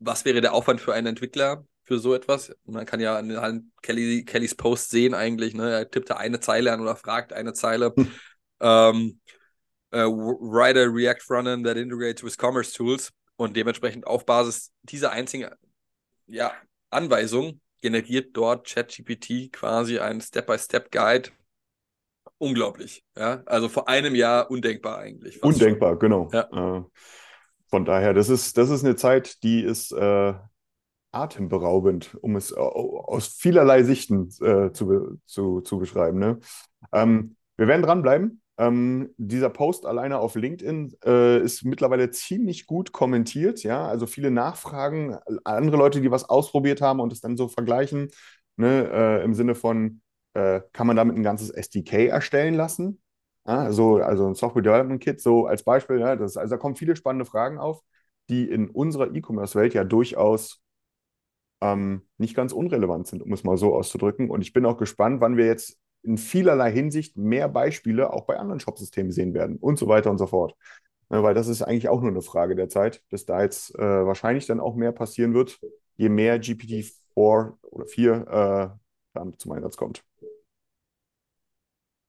was 0.00 0.24
wäre 0.24 0.40
der 0.40 0.52
Aufwand 0.52 0.80
für 0.80 0.94
einen 0.94 1.06
Entwickler 1.06 1.64
für 1.84 2.00
so 2.00 2.12
etwas. 2.12 2.52
Man 2.64 2.86
kann 2.86 2.98
ja 2.98 3.18
an 3.18 3.70
Kelly, 3.82 4.24
Kellys 4.24 4.56
Post 4.56 4.90
sehen 4.90 5.14
eigentlich, 5.14 5.54
ne? 5.54 5.70
er 5.70 5.88
tippt 5.88 6.10
da 6.10 6.16
eine 6.16 6.40
Zeile 6.40 6.72
an 6.72 6.80
oder 6.80 6.96
fragt 6.96 7.32
eine 7.32 7.52
Zeile. 7.52 7.92
Hm. 7.96 8.12
Ähm, 8.58 9.20
uh, 9.94 10.08
write 10.40 10.76
a 10.76 10.86
React 10.86 11.22
Frontend 11.22 11.66
that 11.66 11.76
integrates 11.76 12.24
with 12.24 12.36
Commerce 12.36 12.72
Tools 12.72 13.12
und 13.36 13.56
dementsprechend 13.56 14.08
auf 14.08 14.26
Basis 14.26 14.72
dieser 14.82 15.12
einzigen 15.12 15.50
ja, 16.26 16.52
Anweisung 16.90 17.60
generiert 17.80 18.36
dort 18.36 18.66
ChatGPT 18.66 19.52
quasi 19.52 19.98
einen 19.98 20.20
Step-by-Step-Guide. 20.20 21.30
Unglaublich. 22.38 23.04
Ja, 23.16 23.42
also 23.46 23.68
vor 23.68 23.88
einem 23.88 24.14
Jahr 24.14 24.50
undenkbar 24.50 24.98
eigentlich. 24.98 25.42
Undenkbar, 25.42 25.92
schon. 25.92 25.98
genau. 25.98 26.30
Ja. 26.32 26.78
Äh, 26.78 26.84
von 27.68 27.84
daher, 27.84 28.14
das 28.14 28.28
ist, 28.28 28.56
das 28.56 28.70
ist 28.70 28.84
eine 28.84 28.96
Zeit, 28.96 29.42
die 29.42 29.62
ist, 29.62 29.92
äh, 29.92 30.34
atemberaubend, 31.12 32.16
um 32.20 32.36
es 32.36 32.52
aus 32.52 33.28
vielerlei 33.28 33.82
Sichten 33.82 34.28
äh, 34.40 34.72
zu, 34.72 35.18
zu, 35.26 35.60
zu 35.60 35.78
beschreiben. 35.78 36.18
Ne? 36.18 36.38
Ähm, 36.92 37.36
wir 37.56 37.66
werden 37.66 37.82
dranbleiben. 37.82 38.42
Ähm, 38.60 39.14
dieser 39.16 39.48
Post 39.48 39.86
alleine 39.86 40.18
auf 40.18 40.34
LinkedIn 40.34 40.94
äh, 41.06 41.40
ist 41.42 41.64
mittlerweile 41.64 42.10
ziemlich 42.10 42.66
gut 42.66 42.92
kommentiert. 42.92 43.62
Ja, 43.62 43.86
also 43.88 44.06
viele 44.06 44.30
Nachfragen, 44.30 45.16
andere 45.44 45.78
Leute, 45.78 46.02
die 46.02 46.10
was 46.10 46.28
ausprobiert 46.28 46.82
haben 46.82 47.00
und 47.00 47.10
es 47.10 47.22
dann 47.22 47.38
so 47.38 47.48
vergleichen, 47.48 48.10
ne? 48.56 48.90
äh, 48.92 49.24
im 49.24 49.32
Sinne 49.32 49.54
von, 49.54 50.02
äh, 50.34 50.60
kann 50.74 50.86
man 50.86 50.96
damit 50.96 51.16
ein 51.16 51.22
ganzes 51.22 51.48
SDK 51.48 52.08
erstellen 52.08 52.52
lassen? 52.52 53.00
Ja, 53.46 53.60
also, 53.60 53.96
also 53.96 54.26
ein 54.26 54.34
Software 54.34 54.62
Development 54.62 55.02
Kit, 55.02 55.22
so 55.22 55.46
als 55.46 55.62
Beispiel. 55.62 55.98
Ja, 55.98 56.14
das, 56.14 56.36
also 56.36 56.50
da 56.54 56.58
kommen 56.58 56.76
viele 56.76 56.96
spannende 56.96 57.24
Fragen 57.24 57.58
auf, 57.58 57.80
die 58.28 58.44
in 58.44 58.68
unserer 58.68 59.14
E-Commerce-Welt 59.14 59.72
ja 59.72 59.84
durchaus 59.84 60.60
ähm, 61.62 62.02
nicht 62.18 62.34
ganz 62.34 62.52
unrelevant 62.52 63.06
sind, 63.06 63.22
um 63.22 63.32
es 63.32 63.42
mal 63.42 63.56
so 63.56 63.74
auszudrücken. 63.74 64.28
Und 64.28 64.42
ich 64.42 64.52
bin 64.52 64.66
auch 64.66 64.76
gespannt, 64.76 65.22
wann 65.22 65.38
wir 65.38 65.46
jetzt 65.46 65.78
in 66.02 66.18
vielerlei 66.18 66.72
Hinsicht 66.72 67.16
mehr 67.16 67.48
Beispiele 67.48 68.12
auch 68.12 68.24
bei 68.24 68.38
anderen 68.38 68.60
Shopsystemen 68.60 69.12
sehen 69.12 69.34
werden 69.34 69.56
und 69.56 69.78
so 69.78 69.86
weiter 69.86 70.10
und 70.10 70.18
so 70.18 70.26
fort. 70.26 70.56
Ja, 71.10 71.22
weil 71.22 71.34
das 71.34 71.48
ist 71.48 71.62
eigentlich 71.62 71.88
auch 71.88 72.00
nur 72.00 72.10
eine 72.10 72.22
Frage 72.22 72.54
der 72.54 72.68
Zeit, 72.68 73.02
dass 73.10 73.26
da 73.26 73.42
jetzt 73.42 73.74
äh, 73.74 73.82
wahrscheinlich 73.82 74.46
dann 74.46 74.60
auch 74.60 74.76
mehr 74.76 74.92
passieren 74.92 75.34
wird, 75.34 75.58
je 75.96 76.08
mehr 76.08 76.40
GPT-4 76.40 77.56
oder 77.62 77.86
4 77.86 78.12
äh, 78.14 78.78
dann 79.14 79.38
zum 79.38 79.52
Einsatz 79.52 79.76
kommt. 79.76 80.04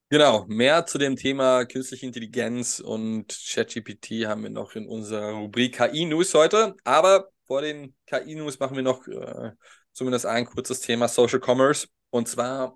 Genau, 0.09 0.45
mehr 0.47 0.85
zu 0.85 0.97
dem 0.97 1.15
Thema 1.15 1.65
künstliche 1.65 2.05
Intelligenz 2.05 2.81
und 2.81 3.27
ChatGPT 3.29 4.27
haben 4.27 4.43
wir 4.43 4.49
noch 4.49 4.75
in 4.75 4.85
unserer 4.85 5.31
Rubrik 5.31 5.77
KI-News 5.77 6.33
heute. 6.33 6.75
Aber 6.83 7.29
vor 7.47 7.61
den 7.61 7.95
KI-News 8.07 8.59
machen 8.59 8.75
wir 8.75 8.83
noch 8.83 9.07
äh, 9.07 9.51
zumindest 9.93 10.25
ein 10.25 10.45
kurzes 10.45 10.81
Thema 10.81 11.07
Social 11.07 11.39
Commerce. 11.39 11.87
Und 12.09 12.27
zwar 12.27 12.75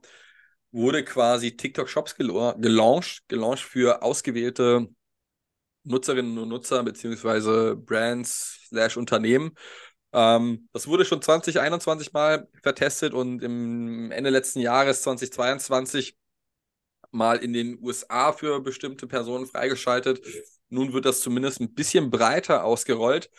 wurde 0.76 1.06
quasi 1.06 1.56
TikTok 1.56 1.90
Shops 1.90 2.16
gelauncht, 2.16 3.24
gelauncht 3.30 3.64
für 3.64 4.04
ausgewählte 4.04 4.90
Nutzerinnen 5.84 6.38
und 6.38 6.50
Nutzer 6.50 6.84
beziehungsweise 6.84 7.76
Brands 7.78 8.60
slash 8.68 8.98
Unternehmen. 8.98 9.52
Ähm, 10.12 10.68
das 10.74 10.88
wurde 10.88 11.06
schon 11.06 11.22
2021 11.22 12.12
mal 12.12 12.50
vertestet 12.62 13.14
und 13.14 13.42
im 13.42 14.12
Ende 14.12 14.30
letzten 14.32 14.60
Jahres 14.60 15.02
2022 15.04 16.18
mal 17.12 17.38
in 17.38 17.54
den 17.54 17.80
USA 17.82 18.34
für 18.34 18.60
bestimmte 18.62 19.08
Personen 19.08 19.46
freigeschaltet. 19.46 20.26
Nun 20.70 20.92
wird 20.92 21.06
das 21.06 21.22
zumindest 21.22 21.62
ein 21.62 21.74
bisschen 21.74 22.10
breiter 22.12 22.66
ausgerollt. 22.66 23.30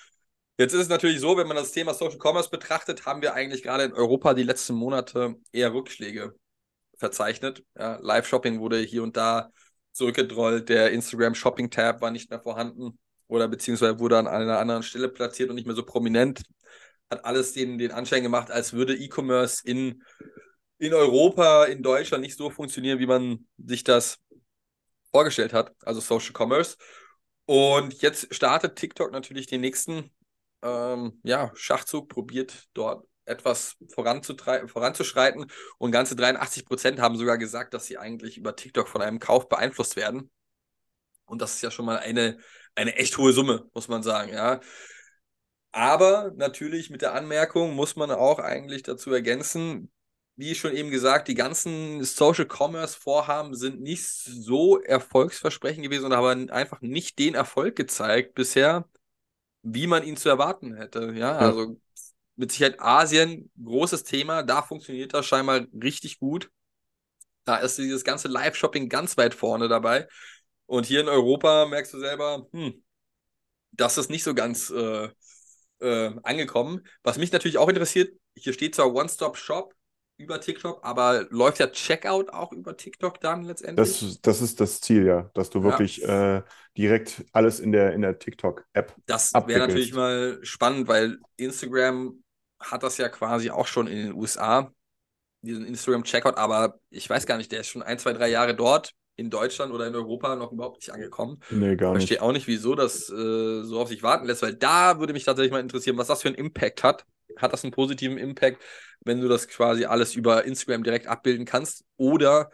Jetzt 0.59 0.73
ist 0.73 0.83
es 0.83 0.89
natürlich 0.89 1.21
so, 1.21 1.37
wenn 1.37 1.49
man 1.49 1.57
das 1.57 1.73
Thema 1.73 1.93
Social 1.93 2.19
Commerce 2.19 2.49
betrachtet, 2.49 3.05
haben 3.05 3.21
wir 3.21 3.35
eigentlich 3.35 3.63
gerade 3.63 3.85
in 3.85 3.93
Europa 3.93 4.33
die 4.33 4.43
letzten 4.45 4.75
Monate 4.75 5.37
eher 5.53 5.75
Rückschläge 5.75 6.35
verzeichnet. 6.97 7.65
Ja, 7.79 7.99
Live-Shopping 8.01 8.61
wurde 8.61 8.79
hier 8.79 9.03
und 9.03 9.17
da 9.17 9.51
zurückgedrollt, 9.93 10.69
der 10.69 10.91
Instagram-Shopping-Tab 10.93 12.01
war 12.01 12.11
nicht 12.11 12.31
mehr 12.31 12.41
vorhanden 12.41 12.99
oder 13.29 13.49
beziehungsweise 13.49 13.99
wurde 13.99 14.19
an 14.19 14.27
einer 14.27 14.59
anderen 14.59 14.83
Stelle 14.83 15.09
platziert 15.09 15.49
und 15.49 15.57
nicht 15.57 15.67
mehr 15.67 15.77
so 15.77 15.85
prominent. 15.85 16.43
Hat 17.11 17.25
alles 17.25 17.53
den, 17.53 17.79
den 17.79 17.93
Anschein 17.93 18.23
gemacht, 18.23 18.51
als 18.51 18.73
würde 18.73 18.95
E-Commerce 18.95 19.63
in, 19.65 20.03
in 20.79 20.93
Europa, 20.93 21.65
in 21.65 21.83
Deutschland 21.83 22.23
nicht 22.23 22.37
so 22.37 22.51
funktionieren, 22.51 22.99
wie 22.99 23.07
man 23.07 23.47
sich 23.57 23.85
das 23.85 24.19
vorgestellt 25.13 25.53
hat, 25.53 25.73
also 25.83 26.01
Social 26.01 26.35
Commerce. 26.37 26.77
Und 27.47 28.03
jetzt 28.03 28.35
startet 28.35 28.77
TikTok 28.77 29.13
natürlich 29.13 29.47
den 29.47 29.61
nächsten 29.61 30.11
ähm, 30.63 31.21
ja, 31.23 31.53
Schachzug, 31.55 32.09
probiert 32.09 32.65
dort 32.75 33.07
etwas 33.27 33.77
voranzuschreiten. 33.93 35.47
Und 35.79 35.91
ganze 35.91 36.17
83 36.17 36.65
Prozent 36.65 37.01
haben 37.01 37.17
sogar 37.19 37.39
gesagt, 37.39 37.75
dass 37.75 37.87
sie 37.87 37.99
eigentlich 37.99 38.39
über 38.39 38.57
TikTok 38.57 38.89
von 38.89 39.03
einem 39.03 39.19
Kauf 39.19 39.49
beeinflusst 39.49 39.97
werden. 39.97 40.31
Und 41.27 41.43
das 41.43 41.57
ist 41.57 41.63
ja 41.63 41.71
schon 41.71 41.87
mal 41.87 41.99
eine, 41.99 42.39
eine 42.75 42.97
echt 42.97 43.19
hohe 43.19 43.33
Summe, 43.33 43.69
muss 43.75 43.89
man 43.89 44.03
sagen, 44.03 44.33
ja. 44.33 44.61
Aber 45.73 46.33
natürlich 46.37 46.89
mit 46.89 47.03
der 47.03 47.15
Anmerkung 47.15 47.75
muss 47.75 47.97
man 47.97 48.11
auch 48.11 48.39
eigentlich 48.39 48.83
dazu 48.83 49.13
ergänzen, 49.13 49.91
wie 50.37 50.55
schon 50.55 50.75
eben 50.75 50.91
gesagt, 50.91 51.29
die 51.29 51.35
ganzen 51.35 52.05
Social 52.05 52.47
Commerce 52.47 52.97
Vorhaben 52.99 53.55
sind 53.55 53.81
nicht 53.81 54.07
so 54.07 54.79
erfolgsversprechend 54.81 55.83
gewesen 55.83 56.07
und 56.07 56.15
haben 56.15 56.51
einfach 56.51 56.83
nicht 56.83 57.19
den 57.19 57.35
Erfolg 57.35 57.75
gezeigt 57.75 58.35
bisher, 58.35 58.89
wie 59.63 59.87
man 59.87 60.03
ihn 60.03 60.17
zu 60.17 60.29
erwarten 60.29 60.75
hätte. 60.77 61.13
Ja, 61.17 61.37
also 61.39 61.81
mit 62.37 62.53
Sicherheit 62.53 62.81
Asien, 62.81 63.51
großes 63.63 64.05
Thema, 64.05 64.43
da 64.43 64.63
funktioniert 64.63 65.15
das 65.15 65.27
scheinbar 65.27 65.67
richtig 65.83 66.19
gut. 66.19 66.51
Da 67.45 67.57
ist 67.57 67.79
dieses 67.79 68.05
ganze 68.05 68.29
Live-Shopping 68.29 68.89
ganz 68.89 69.17
weit 69.17 69.35
vorne 69.35 69.69
dabei. 69.69 70.07
Und 70.67 70.87
hier 70.87 71.01
in 71.01 71.09
Europa 71.09 71.67
merkst 71.67 71.95
du 71.95 71.99
selber, 71.99 72.47
hm, 72.53 72.85
das 73.73 73.99
ist 73.99 74.11
nicht 74.11 74.25
so 74.25 74.35
ganz 74.35 74.71
äh, 74.71 75.09
äh, 75.81 76.13
angekommen. 76.23 76.87
Was 77.03 77.19
mich 77.19 77.33
natürlich 77.33 77.59
auch 77.59 77.69
interessiert, 77.69 78.19
hier 78.35 78.53
steht 78.53 78.75
zwar 78.75 78.93
One-Stop-Shop 78.93 79.75
über 80.19 80.41
TikTok, 80.41 80.83
aber 80.83 81.27
läuft 81.31 81.59
ja 81.59 81.67
Checkout 81.67 82.31
auch 82.31 82.53
über 82.53 82.77
TikTok 82.77 83.21
dann 83.21 83.45
letztendlich? 83.45 84.01
Das, 84.01 84.21
das 84.23 84.41
ist 84.41 84.61
das 84.61 84.81
Ziel, 84.81 85.07
ja, 85.07 85.31
dass 85.35 85.51
du 85.51 85.63
wirklich 85.63 85.99
ja. 85.99 86.39
äh, 86.39 86.43
direkt 86.77 87.25
alles 87.33 87.61
in 87.61 87.71
der, 87.73 87.93
in 87.93 88.01
der 88.01 88.19
TikTok-App 88.19 88.95
Das 89.07 89.35
wäre 89.35 89.61
natürlich 89.61 89.93
mal 89.93 90.39
spannend, 90.43 90.89
weil 90.89 91.19
Instagram 91.37 92.23
hat 92.71 92.83
das 92.83 92.99
ja 92.99 93.09
quasi 93.09 93.51
auch 93.51 93.67
schon 93.67 93.87
in 93.87 93.97
den 93.97 94.15
USA, 94.15 94.73
diesen 95.43 95.65
Instagram-Checkout, 95.67 96.37
aber 96.37 96.79
ich 96.91 97.09
weiß 97.09 97.27
gar 97.27 97.37
nicht, 97.37 97.53
der 97.53 97.61
ist 97.61 97.69
schon 97.69 97.83
ein, 97.83 97.99
zwei, 97.99 98.13
drei 98.13 98.29
Jahre 98.29 98.55
dort, 98.55 98.95
in 99.17 99.31
Deutschland 99.31 99.73
oder 99.73 99.87
in 99.87 99.95
Europa 99.95 100.37
noch 100.37 100.53
überhaupt 100.53 100.77
nicht 100.77 100.91
angekommen. 100.91 101.41
Nee, 101.51 101.75
gar 101.77 101.93
nicht. 101.93 102.03
Ich 102.03 102.09
verstehe 102.09 102.23
auch 102.23 102.33
nicht, 102.33 102.47
wieso 102.47 102.75
das 102.75 103.09
äh, 103.09 103.63
so 103.63 103.81
auf 103.81 103.89
sich 103.89 104.03
warten 104.03 104.27
lässt, 104.27 104.43
weil 104.43 104.55
da 104.55 105.01
würde 105.01 105.15
mich 105.15 105.25
tatsächlich 105.25 105.53
mal 105.53 105.61
interessieren, 105.61 105.97
was 105.97 106.09
das 106.09 106.23
für 106.23 106.29
einen 106.29 106.37
Impact 106.37 106.83
hat. 106.85 107.07
Hat 107.37 107.53
das 107.53 107.65
einen 107.65 107.73
positiven 107.73 108.19
Impact, 108.19 108.63
wenn 109.01 109.21
du 109.21 109.29
das 109.29 109.49
quasi 109.49 109.87
alles 109.87 110.15
über 110.15 110.45
Instagram 110.45 110.85
direkt 110.85 111.07
abbilden 111.07 111.45
kannst? 111.47 111.85
Oder 111.97 112.51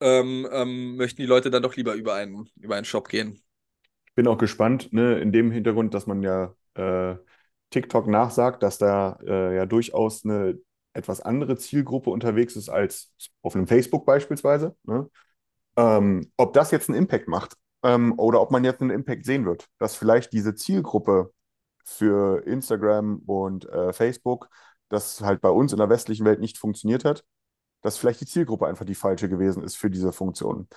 ähm, 0.00 0.48
ähm, 0.50 0.96
möchten 0.96 1.20
die 1.20 1.26
Leute 1.26 1.50
dann 1.50 1.62
doch 1.62 1.76
lieber 1.76 1.94
über 1.94 2.14
einen, 2.14 2.48
über 2.60 2.76
einen 2.76 2.84
Shop 2.84 3.08
gehen? 3.08 3.42
Ich 4.06 4.14
bin 4.14 4.28
auch 4.28 4.38
gespannt, 4.38 4.92
ne, 4.92 5.18
in 5.18 5.32
dem 5.32 5.50
Hintergrund, 5.50 5.92
dass 5.92 6.06
man 6.06 6.22
ja 6.22 6.54
äh, 6.74 7.16
TikTok 7.74 8.06
nachsagt, 8.06 8.62
dass 8.62 8.78
da 8.78 9.18
äh, 9.26 9.56
ja 9.56 9.66
durchaus 9.66 10.24
eine 10.24 10.58
etwas 10.92 11.20
andere 11.20 11.56
Zielgruppe 11.56 12.10
unterwegs 12.10 12.54
ist 12.54 12.68
als 12.68 13.12
auf 13.42 13.56
einem 13.56 13.66
Facebook 13.66 14.06
beispielsweise. 14.06 14.76
Ne? 14.84 15.10
Ähm, 15.76 16.30
ob 16.36 16.52
das 16.52 16.70
jetzt 16.70 16.88
einen 16.88 16.96
Impact 16.96 17.26
macht 17.26 17.56
ähm, 17.82 18.16
oder 18.16 18.40
ob 18.40 18.52
man 18.52 18.62
jetzt 18.62 18.80
einen 18.80 18.90
Impact 18.90 19.24
sehen 19.24 19.44
wird, 19.44 19.66
dass 19.80 19.96
vielleicht 19.96 20.32
diese 20.32 20.54
Zielgruppe 20.54 21.32
für 21.84 22.46
Instagram 22.46 23.22
und 23.26 23.68
äh, 23.68 23.92
Facebook, 23.92 24.48
das 24.88 25.20
halt 25.20 25.40
bei 25.40 25.50
uns 25.50 25.72
in 25.72 25.78
der 25.78 25.88
westlichen 25.88 26.24
Welt 26.24 26.38
nicht 26.38 26.58
funktioniert 26.58 27.04
hat, 27.04 27.24
dass 27.82 27.98
vielleicht 27.98 28.20
die 28.20 28.26
Zielgruppe 28.26 28.68
einfach 28.68 28.84
die 28.84 28.94
falsche 28.94 29.28
gewesen 29.28 29.64
ist 29.64 29.76
für 29.76 29.90
diese 29.90 30.12
Funktion. 30.12 30.68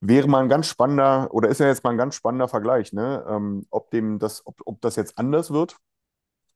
Wäre 0.00 0.28
mal 0.28 0.44
ein 0.44 0.48
ganz 0.48 0.68
spannender, 0.68 1.28
oder 1.32 1.48
ist 1.48 1.58
ja 1.58 1.66
jetzt 1.66 1.82
mal 1.82 1.90
ein 1.90 1.98
ganz 1.98 2.14
spannender 2.14 2.46
Vergleich, 2.46 2.92
ne? 2.92 3.24
Ähm, 3.28 3.66
ob 3.70 3.90
dem 3.90 4.20
das, 4.20 4.46
ob, 4.46 4.60
ob 4.64 4.80
das 4.80 4.94
jetzt 4.94 5.18
anders 5.18 5.50
wird, 5.50 5.76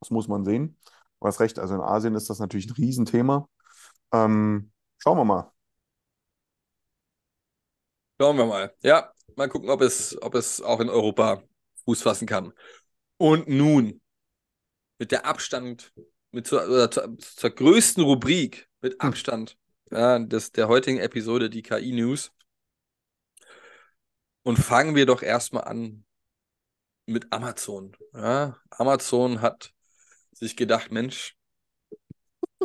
das 0.01 0.11
muss 0.11 0.29
man 0.29 0.45
sehen. 0.45 0.77
Du 1.21 1.27
hast 1.27 1.41
recht, 1.41 1.59
also 1.59 1.75
in 1.75 1.81
Asien 1.81 2.15
ist 2.15 2.31
das 2.31 2.39
natürlich 2.39 2.67
ein 2.67 2.75
Riesenthema. 2.75 3.49
Ähm, 4.13 4.73
schauen 4.99 5.19
wir 5.19 5.25
mal. 5.25 5.53
Schauen 8.21 8.37
wir 8.37 8.47
mal. 8.47 8.75
Ja, 8.83 9.13
mal 9.37 9.49
gucken, 9.49 9.71
ob 9.71 9.83
es, 9.83 10.21
ob 10.23 10.35
es 10.35 10.61
auch 10.61 10.81
in 10.81 10.89
Europa 10.89 11.43
Fuß 11.85 12.03
fassen 12.03 12.27
kann. 12.27 12.53
Und 13.19 13.49
nun, 13.49 14.01
mit 14.99 15.13
der 15.13 15.27
Abstand, 15.27 15.93
mit 16.31 16.47
zur, 16.47 16.91
zur, 16.91 17.19
zur 17.19 17.51
größten 17.51 18.03
Rubrik 18.03 18.69
mit 18.81 18.95
hm. 18.95 19.01
Abstand 19.01 19.59
ja, 19.91 20.19
des, 20.19 20.53
der 20.53 20.69
heutigen 20.69 20.99
Episode, 20.99 21.51
die 21.51 21.63
KI-News. 21.63 22.33
Und 24.43 24.57
fangen 24.57 24.95
wir 24.95 25.05
doch 25.05 25.23
erstmal 25.23 25.65
an 25.65 26.05
mit 27.07 27.33
Amazon. 27.33 27.97
Ja, 28.15 28.57
Amazon 28.71 29.43
hat 29.43 29.75
sich 30.41 30.57
gedacht, 30.57 30.91
Mensch, 30.93 31.37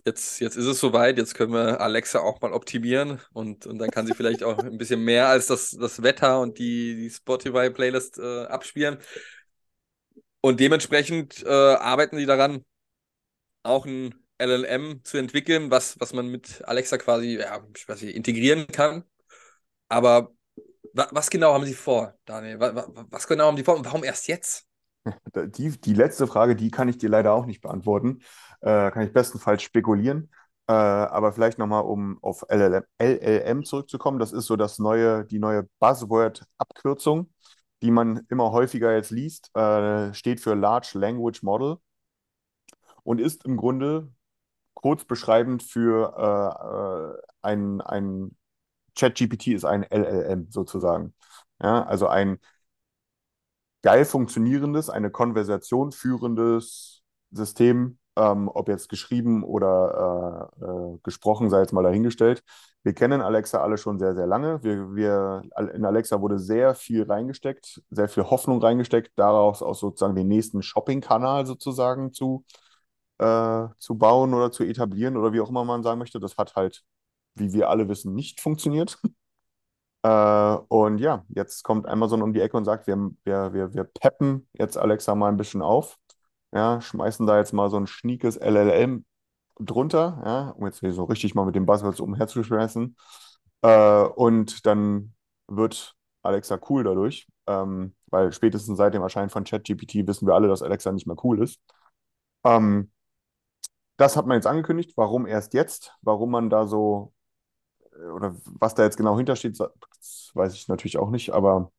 jetzt, 0.06 0.40
jetzt 0.40 0.56
ist 0.56 0.66
es 0.66 0.80
soweit, 0.80 1.18
jetzt 1.18 1.36
können 1.36 1.54
wir 1.54 1.82
Alexa 1.82 2.20
auch 2.20 2.42
mal 2.42 2.54
optimieren 2.54 3.20
und, 3.34 3.66
und 3.66 3.80
dann 3.80 3.90
kann 3.92 4.06
sie 4.08 4.14
vielleicht 4.14 4.44
auch 4.44 4.58
ein 4.60 4.78
bisschen 4.78 5.04
mehr 5.04 5.28
als 5.28 5.48
das, 5.48 5.72
das 5.72 6.04
Wetter 6.04 6.40
und 6.42 6.58
die, 6.60 6.96
die 6.96 7.10
Spotify-Playlist 7.10 8.20
äh, 8.20 8.46
abspielen. 8.46 9.00
Und 10.42 10.60
dementsprechend 10.60 11.44
äh, 11.44 11.50
arbeiten 11.50 12.18
sie 12.18 12.26
daran, 12.26 12.64
auch 13.64 13.86
ein 13.86 14.16
LLM 14.38 15.04
zu 15.04 15.18
entwickeln, 15.18 15.72
was, 15.72 16.00
was 16.00 16.14
man 16.14 16.28
mit 16.28 16.64
Alexa 16.66 16.98
quasi 16.98 17.38
ja, 17.40 17.66
ich 17.76 17.88
weiß 17.88 18.02
nicht, 18.02 18.16
integrieren 18.16 18.68
kann. 18.68 19.04
Aber 19.90 20.34
wa 20.94 21.10
was 21.12 21.30
genau 21.30 21.54
haben 21.54 21.66
sie 21.66 21.76
vor, 21.76 22.18
Daniel? 22.26 22.60
Was, 22.60 22.74
was 23.12 23.28
genau 23.28 23.48
haben 23.48 23.58
sie 23.58 23.64
vor 23.64 23.78
und 23.78 23.86
warum 23.86 24.04
erst 24.04 24.28
jetzt? 24.28 24.65
Die, 25.36 25.70
die 25.80 25.94
letzte 25.94 26.28
Frage, 26.28 26.56
die 26.56 26.72
kann 26.72 26.88
ich 26.90 26.98
dir 26.98 27.10
leider 27.10 27.34
auch 27.34 27.46
nicht 27.46 27.62
beantworten. 27.62 28.20
Äh, 28.62 28.92
kann 28.92 29.04
ich 29.06 29.14
bestenfalls 29.14 29.62
spekulieren. 29.64 30.30
Äh, 30.68 30.74
aber 30.74 31.32
vielleicht 31.34 31.60
nochmal, 31.60 31.84
um 31.84 32.18
auf 32.24 32.44
LLM, 32.50 32.84
LLM 33.00 33.64
zurückzukommen. 33.66 34.20
Das 34.20 34.32
ist 34.32 34.46
so 34.46 34.56
das 34.56 34.80
neue, 34.80 35.26
die 35.26 35.40
neue 35.40 35.68
Buzzword-Abkürzung, 35.80 37.30
die 37.84 37.92
man 37.92 38.26
immer 38.30 38.52
häufiger 38.52 38.94
jetzt 38.96 39.12
liest. 39.12 39.52
Äh, 39.56 40.14
steht 40.14 40.40
für 40.40 40.56
Large 40.56 40.92
Language 40.98 41.44
Model 41.44 41.78
und 43.04 43.22
ist 43.22 43.46
im 43.46 43.58
Grunde 43.58 44.12
kurz 44.74 45.06
beschreibend 45.06 45.64
für 45.64 47.20
äh, 47.20 47.28
ein, 47.42 47.82
ein 47.82 48.38
ChatGPT 48.98 49.50
ist 49.50 49.66
ein 49.66 49.84
LLM 49.84 50.48
sozusagen. 50.52 51.16
Ja, 51.62 51.84
also 51.86 52.08
ein 52.08 52.40
geil 53.86 54.04
funktionierendes, 54.04 54.90
eine 54.90 55.12
Konversation 55.12 55.92
führendes 55.92 57.04
System, 57.30 58.00
ähm, 58.16 58.50
ob 58.52 58.68
jetzt 58.68 58.90
geschrieben 58.90 59.44
oder 59.44 60.50
äh, 60.60 60.66
äh, 60.66 60.98
gesprochen, 61.04 61.52
sei 61.52 61.60
jetzt 61.62 61.72
mal 61.72 61.84
dahingestellt. 61.84 62.44
Wir 62.82 62.94
kennen 62.94 63.22
Alexa 63.22 63.62
alle 63.62 63.78
schon 63.78 64.00
sehr, 64.00 64.16
sehr 64.16 64.26
lange. 64.26 64.64
Wir, 64.64 64.96
wir, 64.96 65.44
in 65.76 65.86
Alexa 65.86 66.20
wurde 66.20 66.40
sehr 66.40 66.74
viel 66.74 67.04
reingesteckt, 67.04 67.84
sehr 67.92 68.10
viel 68.10 68.24
Hoffnung 68.24 68.60
reingesteckt, 68.60 69.12
daraus 69.18 69.62
auch 69.62 69.76
sozusagen 69.76 70.16
den 70.16 70.28
nächsten 70.30 70.64
Shopping-Kanal 70.64 71.46
sozusagen 71.46 72.12
zu, 72.12 72.44
äh, 73.20 73.68
zu 73.78 73.98
bauen 74.00 74.34
oder 74.34 74.52
zu 74.52 74.64
etablieren 74.64 75.16
oder 75.18 75.32
wie 75.34 75.42
auch 75.42 75.50
immer 75.50 75.64
man 75.64 75.84
sagen 75.84 76.00
möchte. 76.00 76.20
Das 76.20 76.38
hat 76.38 76.56
halt, 76.56 76.84
wie 77.36 77.54
wir 77.54 77.70
alle 77.70 77.88
wissen, 77.88 78.16
nicht 78.16 78.42
funktioniert. 78.42 79.00
Äh, 80.06 80.58
und 80.68 81.00
ja, 81.00 81.26
jetzt 81.30 81.64
kommt 81.64 81.88
Amazon 81.88 82.22
um 82.22 82.32
die 82.34 82.42
Ecke 82.42 82.58
und 82.58 82.66
sagt, 82.66 82.86
wir, 82.88 82.96
wir, 83.24 83.54
wir, 83.54 83.74
wir 83.74 83.84
peppen 83.86 84.48
jetzt 84.54 84.78
Alexa 84.78 85.16
mal 85.16 85.30
ein 85.30 85.38
bisschen 85.38 85.64
auf. 85.64 85.98
Ja, 86.54 86.80
schmeißen 86.80 87.26
da 87.26 87.38
jetzt 87.38 87.54
mal 87.54 87.70
so 87.72 87.78
ein 87.78 87.88
schniekes 87.88 88.38
LLM 88.38 89.06
drunter, 89.60 90.22
ja, 90.26 90.50
um 90.52 90.66
jetzt 90.68 90.80
hier 90.80 90.94
so 90.94 91.06
richtig 91.06 91.34
mal 91.36 91.46
mit 91.46 91.56
dem 91.56 91.66
Buzzwords 91.66 92.00
umherzuschmeißen. 92.00 92.96
Äh, 93.64 94.04
und 94.04 94.66
dann 94.68 95.16
wird 95.48 95.96
Alexa 96.24 96.60
cool 96.70 96.84
dadurch, 96.84 97.28
ähm, 97.48 97.96
weil 98.08 98.32
spätestens 98.32 98.78
seit 98.78 98.94
dem 98.94 99.02
Erscheinen 99.02 99.30
von 99.32 99.44
ChatGPT 99.44 100.08
wissen 100.08 100.28
wir 100.28 100.36
alle, 100.36 100.48
dass 100.48 100.62
Alexa 100.62 100.92
nicht 100.92 101.08
mehr 101.08 101.18
cool 101.24 101.42
ist. 101.42 101.60
Ähm, 102.46 102.92
das 103.98 104.18
hat 104.18 104.28
man 104.28 104.36
jetzt 104.38 104.48
angekündigt. 104.48 104.94
Warum 104.98 105.26
erst 105.26 105.54
jetzt? 105.54 105.94
Warum 106.02 106.32
man 106.32 106.50
da 106.50 106.68
so, 106.68 107.14
oder 108.16 108.36
was 108.46 108.76
da 108.76 108.84
jetzt 108.84 108.98
genau 108.98 109.18
hintersteht, 109.18 109.58
weiß 109.60 110.54
ich 110.54 110.68
natürlich 110.68 110.98
auch 110.98 111.10
nicht, 111.10 111.32
aber 111.32 111.72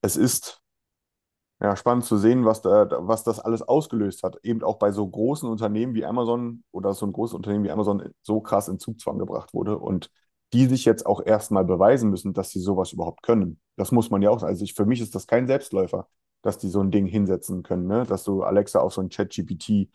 es 0.00 0.16
ist 0.16 0.62
ja, 1.62 1.76
spannend 1.76 2.04
zu 2.04 2.16
sehen, 2.18 2.44
was, 2.44 2.60
da, 2.60 2.88
was 3.06 3.22
das 3.22 3.38
alles 3.38 3.62
ausgelöst 3.62 4.24
hat. 4.24 4.36
Eben 4.42 4.64
auch 4.64 4.78
bei 4.78 4.90
so 4.90 5.06
großen 5.06 5.48
Unternehmen 5.48 5.94
wie 5.94 6.04
Amazon 6.04 6.64
oder 6.72 6.92
so 6.92 7.06
ein 7.06 7.12
großes 7.12 7.34
Unternehmen 7.34 7.64
wie 7.64 7.70
Amazon 7.70 8.10
so 8.22 8.40
krass 8.40 8.66
in 8.68 8.80
Zugzwang 8.80 9.18
gebracht 9.18 9.54
wurde 9.54 9.78
und 9.78 10.10
die 10.52 10.66
sich 10.66 10.84
jetzt 10.84 11.06
auch 11.06 11.24
erstmal 11.24 11.64
beweisen 11.64 12.10
müssen, 12.10 12.32
dass 12.34 12.50
sie 12.50 12.60
sowas 12.60 12.92
überhaupt 12.92 13.22
können. 13.22 13.60
Das 13.76 13.92
muss 13.92 14.10
man 14.10 14.22
ja 14.22 14.30
auch. 14.30 14.42
Also 14.42 14.64
ich, 14.64 14.74
für 14.74 14.86
mich 14.86 15.00
ist 15.00 15.14
das 15.14 15.26
kein 15.26 15.46
Selbstläufer, 15.46 16.08
dass 16.42 16.58
die 16.58 16.68
so 16.68 16.80
ein 16.80 16.90
Ding 16.90 17.06
hinsetzen 17.06 17.62
können, 17.62 17.86
ne? 17.86 18.04
dass 18.04 18.24
du 18.24 18.42
Alexa 18.42 18.80
auf 18.80 18.92
so 18.92 19.00
ein 19.00 19.08
ChatGPT 19.08 19.88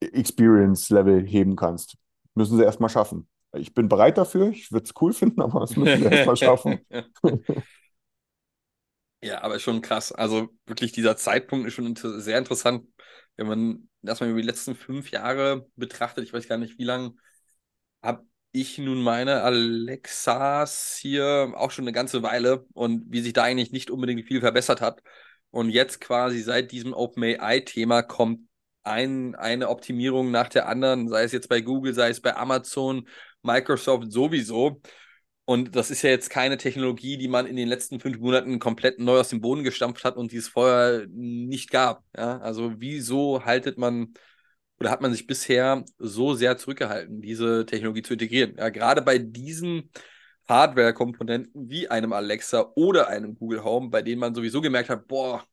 Experience-Level 0.00 1.26
heben 1.26 1.56
kannst. 1.56 1.98
Müssen 2.34 2.56
sie 2.56 2.64
erstmal 2.64 2.88
schaffen. 2.88 3.28
Ich 3.54 3.72
bin 3.74 3.88
bereit 3.88 4.18
dafür, 4.18 4.50
ich 4.50 4.70
würde 4.72 4.84
es 4.84 4.94
cool 5.00 5.12
finden, 5.12 5.40
aber 5.40 5.60
das 5.60 5.76
müssen 5.76 6.02
wir 6.02 6.12
erstmal 6.12 6.36
schaffen. 6.36 6.80
Ja, 9.20 9.42
aber 9.42 9.58
schon 9.58 9.80
krass. 9.82 10.12
Also 10.12 10.48
wirklich 10.66 10.92
dieser 10.92 11.16
Zeitpunkt 11.16 11.66
ist 11.66 11.74
schon 11.74 11.86
inter 11.86 12.20
sehr 12.20 12.38
interessant, 12.38 12.86
wenn 13.36 13.48
man 13.48 13.88
das 14.02 14.20
mal 14.20 14.30
über 14.30 14.40
die 14.40 14.46
letzten 14.46 14.76
fünf 14.76 15.10
Jahre 15.10 15.66
betrachtet. 15.74 16.24
Ich 16.24 16.32
weiß 16.32 16.46
gar 16.46 16.56
nicht, 16.56 16.78
wie 16.78 16.84
lange 16.84 17.14
habe 18.02 18.26
ich 18.52 18.78
nun 18.78 19.02
meine 19.02 19.42
Alexas 19.42 20.96
hier 21.00 21.52
auch 21.56 21.70
schon 21.70 21.84
eine 21.84 21.92
ganze 21.92 22.22
Weile 22.22 22.66
und 22.74 23.04
wie 23.12 23.20
sich 23.20 23.32
da 23.32 23.42
eigentlich 23.44 23.72
nicht 23.72 23.90
unbedingt 23.90 24.26
viel 24.26 24.40
verbessert 24.40 24.80
hat. 24.80 25.02
Und 25.50 25.70
jetzt 25.70 26.00
quasi 26.00 26.40
seit 26.40 26.72
diesem 26.72 26.92
OpenAI-Thema 26.92 28.02
kommt 28.02 28.48
ein, 28.84 29.34
eine 29.34 29.68
Optimierung 29.68 30.30
nach 30.30 30.48
der 30.48 30.68
anderen, 30.68 31.08
sei 31.08 31.24
es 31.24 31.32
jetzt 31.32 31.48
bei 31.48 31.60
Google, 31.60 31.94
sei 31.94 32.10
es 32.10 32.20
bei 32.20 32.36
Amazon, 32.36 33.08
Microsoft 33.42 34.12
sowieso. 34.12 34.80
Und 35.44 35.74
das 35.76 35.90
ist 35.90 36.02
ja 36.02 36.10
jetzt 36.10 36.28
keine 36.28 36.58
Technologie, 36.58 37.16
die 37.16 37.28
man 37.28 37.46
in 37.46 37.56
den 37.56 37.68
letzten 37.68 38.00
fünf 38.00 38.18
Monaten 38.18 38.58
komplett 38.58 38.98
neu 38.98 39.18
aus 39.18 39.30
dem 39.30 39.40
Boden 39.40 39.64
gestampft 39.64 40.04
hat 40.04 40.16
und 40.16 40.32
die 40.32 40.36
es 40.36 40.48
vorher 40.48 41.06
nicht 41.10 41.70
gab. 41.70 42.04
Ja? 42.16 42.38
Also 42.40 42.74
wieso 42.78 43.44
haltet 43.44 43.78
man 43.78 44.12
oder 44.78 44.90
hat 44.90 45.00
man 45.00 45.12
sich 45.12 45.26
bisher 45.26 45.84
so 45.98 46.34
sehr 46.34 46.56
zurückgehalten, 46.56 47.20
diese 47.20 47.66
Technologie 47.66 48.02
zu 48.02 48.12
integrieren? 48.12 48.56
Ja, 48.58 48.68
gerade 48.68 49.02
bei 49.02 49.18
diesen 49.18 49.90
Hardware-Komponenten 50.48 51.68
wie 51.68 51.88
einem 51.88 52.12
Alexa 52.12 52.72
oder 52.76 53.08
einem 53.08 53.34
Google 53.36 53.64
Home, 53.64 53.90
bei 53.90 54.02
denen 54.02 54.20
man 54.20 54.34
sowieso 54.34 54.60
gemerkt 54.60 54.88
hat, 54.88 55.08
boah, 55.08 55.44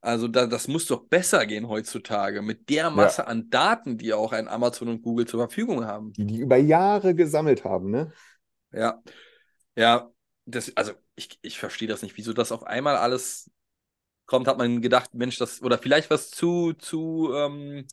also 0.00 0.28
da, 0.28 0.46
das 0.46 0.66
muss 0.68 0.86
doch 0.86 1.04
besser 1.04 1.44
gehen 1.46 1.68
heutzutage 1.68 2.40
mit 2.40 2.68
der 2.70 2.90
Masse 2.90 3.22
ja. 3.22 3.28
an 3.28 3.50
Daten, 3.50 3.98
die 3.98 4.12
auch 4.14 4.32
ein 4.32 4.48
Amazon 4.48 4.88
und 4.88 5.02
Google 5.02 5.26
zur 5.26 5.40
Verfügung 5.40 5.84
haben. 5.84 6.12
Die 6.14 6.26
die 6.26 6.38
über 6.38 6.56
Jahre 6.56 7.14
gesammelt 7.14 7.64
haben, 7.64 7.90
ne? 7.90 8.12
Ja. 8.72 9.02
Ja, 9.76 10.10
das, 10.46 10.76
also 10.76 10.92
ich, 11.16 11.38
ich 11.42 11.58
verstehe 11.58 11.88
das 11.88 12.02
nicht, 12.02 12.16
wieso 12.16 12.32
das 12.32 12.52
auf 12.52 12.64
einmal 12.64 12.96
alles 12.96 13.50
kommt, 14.26 14.48
hat 14.48 14.58
man 14.58 14.80
gedacht, 14.80 15.12
Mensch, 15.12 15.38
das, 15.38 15.62
oder 15.62 15.76
vielleicht 15.76 16.08
was 16.08 16.30
zu, 16.30 16.72
zu 16.72 17.32
ähm, 17.34 17.86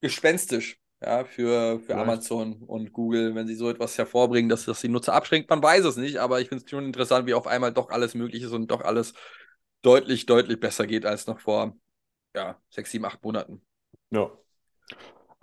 gespenstisch, 0.00 0.78
ja, 1.00 1.24
für, 1.24 1.80
für 1.80 1.96
Amazon 1.96 2.62
und 2.62 2.92
Google, 2.92 3.34
wenn 3.34 3.46
sie 3.46 3.54
so 3.54 3.68
etwas 3.68 3.98
hervorbringen, 3.98 4.48
dass 4.48 4.64
das 4.66 4.80
die 4.80 4.88
Nutzer 4.88 5.14
abschränkt. 5.14 5.50
Man 5.50 5.62
weiß 5.62 5.84
es 5.84 5.96
nicht, 5.96 6.18
aber 6.18 6.40
ich 6.40 6.48
finde 6.48 6.64
es 6.64 6.70
schon 6.70 6.86
interessant, 6.86 7.26
wie 7.26 7.34
auf 7.34 7.46
einmal 7.46 7.72
doch 7.72 7.90
alles 7.90 8.14
möglich 8.14 8.42
ist 8.42 8.52
und 8.52 8.70
doch 8.70 8.82
alles 8.82 9.14
deutlich, 9.84 10.26
deutlich 10.26 10.60
besser 10.60 10.86
geht 10.86 11.06
als 11.06 11.26
noch 11.26 11.40
vor 11.40 11.76
ja, 12.34 12.60
sechs, 12.70 12.90
sieben, 12.90 13.04
acht 13.04 13.22
Monaten. 13.22 13.62
Ja. 14.10 14.30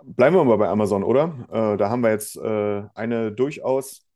Bleiben 0.04 0.36
wir 0.36 0.44
mal 0.44 0.56
bei 0.58 0.68
Amazon, 0.68 1.04
oder? 1.04 1.46
Äh, 1.50 1.76
da 1.76 1.88
haben 1.88 2.02
wir 2.02 2.10
jetzt 2.10 2.36
äh, 2.36 2.82
eine 2.94 3.32
durchaus, 3.32 4.06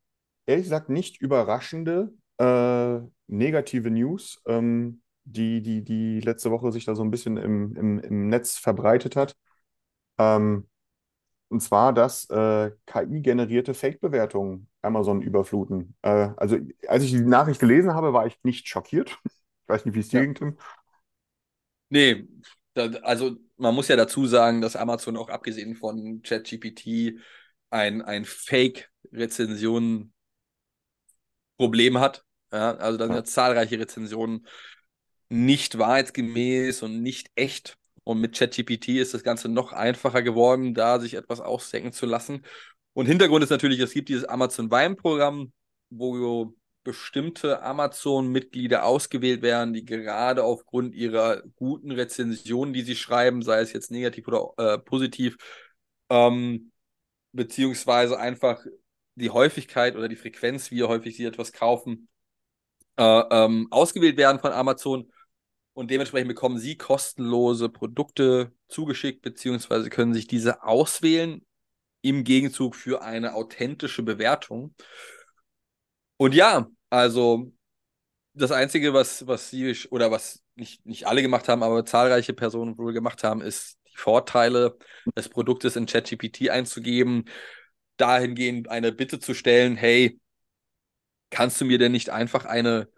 ehrlich 0.47 0.65
gesagt, 0.65 0.89
nicht 0.89 1.21
überraschende 1.21 2.13
äh, 2.39 2.99
negative 3.29 3.91
News, 3.91 4.43
ähm, 4.47 5.03
die, 5.25 5.63
die, 5.63 5.83
die 5.83 6.21
letzte 6.21 6.51
Woche 6.51 6.73
sich 6.73 6.85
da 6.85 6.95
so 6.95 7.03
ein 7.03 7.11
bisschen 7.11 7.37
im, 7.37 7.77
im, 7.77 7.99
im 8.01 8.29
Netz 8.29 8.57
verbreitet 8.59 9.17
hat. 9.17 9.37
Ähm, 10.19 10.69
und 11.49 11.61
zwar, 11.61 11.93
dass 11.93 12.29
äh, 12.31 12.73
KI-generierte 12.87 13.75
Fake-Bewertungen 13.75 14.69
Amazon 14.83 15.23
überfluten. 15.23 15.95
Äh, 16.03 16.31
also, 16.37 16.57
als 16.89 17.05
ich 17.05 17.13
die 17.13 17.21
Nachricht 17.21 17.61
gelesen 17.61 17.95
habe, 17.95 18.13
war 18.13 18.27
ich 18.27 18.39
nicht 18.43 18.69
schockiert. 18.69 19.19
Ich 19.67 19.69
weiß 19.69 19.85
nicht, 19.85 19.95
wie 19.95 20.01
es 20.01 20.09
dir 20.11 20.21
Ja. 20.21 20.25
ging, 20.25 20.35
Tim. 20.35 20.59
Nee, 21.89 22.27
da, 22.75 22.87
also 23.03 23.37
man 23.57 23.75
muss 23.75 23.89
ja 23.89 23.97
dazu 23.97 24.27
sagen, 24.27 24.61
dass 24.61 24.77
Amazon 24.77 25.17
auch 25.17 25.29
abgesehen 25.29 25.75
von 25.77 26.23
ChatGPT 26.23 27.19
ein, 27.71 28.03
ein 28.03 28.25
Fake-Rezensionen-Problem 28.25 30.13
hat. 31.99 32.25
Ja, 32.53 32.77
also 32.77 32.99
da 32.99 33.05
sind 33.07 33.15
Ja. 33.15 33.19
ja 33.21 33.25
zahlreiche 33.25 33.79
Rezensionen 33.79 34.47
nicht 35.29 35.79
wahrheitsgemäß 35.79 36.83
und 36.83 37.03
nicht 37.03 37.31
echt. 37.35 37.79
Und 38.05 38.21
mit 38.21 38.37
ChatGPT 38.37 38.89
ist 38.91 39.15
das 39.15 39.25
Ganze 39.25 39.49
noch 39.49 39.73
einfacher 39.73 40.23
geworden, 40.23 40.75
da 40.75 41.01
sich 41.01 41.15
etwas 41.15 41.41
ausdenken 41.41 41.93
zu 41.93 42.07
lassen. 42.07 42.45
Und 42.95 43.07
Hintergrund 43.07 43.43
ist 43.45 43.51
natürlich, 43.51 43.81
es 43.81 43.93
gibt 43.93 44.09
dieses 44.09 44.25
Amazon 44.25 44.71
Wein-Programm, 44.71 45.53
wo 45.91 46.55
bestimmte 46.87 47.63
Amazon-Mitglieder 47.63 48.85
ausgewählt 48.85 49.43
werden, 49.43 49.75
die 49.75 49.85
gerade 49.85 50.45
aufgrund 50.45 50.95
ihrer 50.95 51.43
guten 51.57 51.91
Rezensionen, 51.91 52.73
die 52.73 52.83
sie 52.83 52.95
schreiben, 52.95 53.43
sei 53.43 53.61
es 53.61 53.73
jetzt 53.73 53.91
negativ 53.91 54.29
oder 54.29 54.53
äh, 54.57 54.79
positiv, 54.79 55.37
ähm, 56.09 56.71
beziehungsweise 57.33 58.19
einfach 58.19 58.65
die 59.17 59.31
Häufigkeit 59.31 59.97
oder 59.97 60.09
die 60.09 60.17
Frequenz, 60.17 60.71
wie 60.71 60.85
häufig 60.85 61.17
sie 61.17 61.25
etwas 61.25 61.53
kaufen, 61.53 62.09
äh, 62.97 63.03
ähm, 63.03 63.67
ausgewählt 63.71 64.17
werden 64.17 64.41
von 64.41 64.53
Amazon. 64.53 65.11
Und 65.73 65.91
dementsprechend 65.91 66.29
bekommen 66.29 66.59
sie 66.59 66.77
kostenlose 66.77 67.69
Produkte 67.69 68.53
zugeschickt, 68.69 69.23
beziehungsweise 69.23 69.91
können 69.91 70.15
sich 70.15 70.29
diese 70.29 70.63
auswählen 70.63 71.45
im 72.01 72.23
Gegenzug 72.23 72.77
für 72.77 73.03
eine 73.03 73.35
authentische 73.35 74.05
Bewertung. 74.05 74.75
Und 76.17 76.35
ja, 76.35 76.67
also 76.91 77.53
das 78.35 78.53
Einzige, 78.53 78.95
was, 78.95 79.27
was 79.27 79.51
sie 79.51 79.77
oder 79.91 80.11
was 80.11 80.43
nicht, 80.57 80.85
nicht 80.87 81.07
alle 81.07 81.23
gemacht 81.23 81.49
haben, 81.49 81.63
aber 81.63 81.85
zahlreiche 81.85 82.35
Personen 82.35 82.79
wohl 82.79 82.93
gemacht 82.93 83.25
haben, 83.25 83.41
ist 83.43 83.79
die 83.93 83.97
Vorteile 83.97 84.77
des 85.17 85.29
Produktes 85.29 85.77
in 85.77 85.87
ChatGPT 85.87 86.51
einzugeben, 86.51 87.27
dahingehend 87.97 88.69
eine 88.69 88.93
Bitte 88.93 89.19
zu 89.21 89.35
stellen, 89.35 89.77
hey, 89.77 90.21
kannst 91.31 91.61
du 91.61 91.65
mir 91.65 91.79
denn 91.79 91.93
nicht 91.93 92.11
einfach 92.11 92.45
eine, 92.45 92.89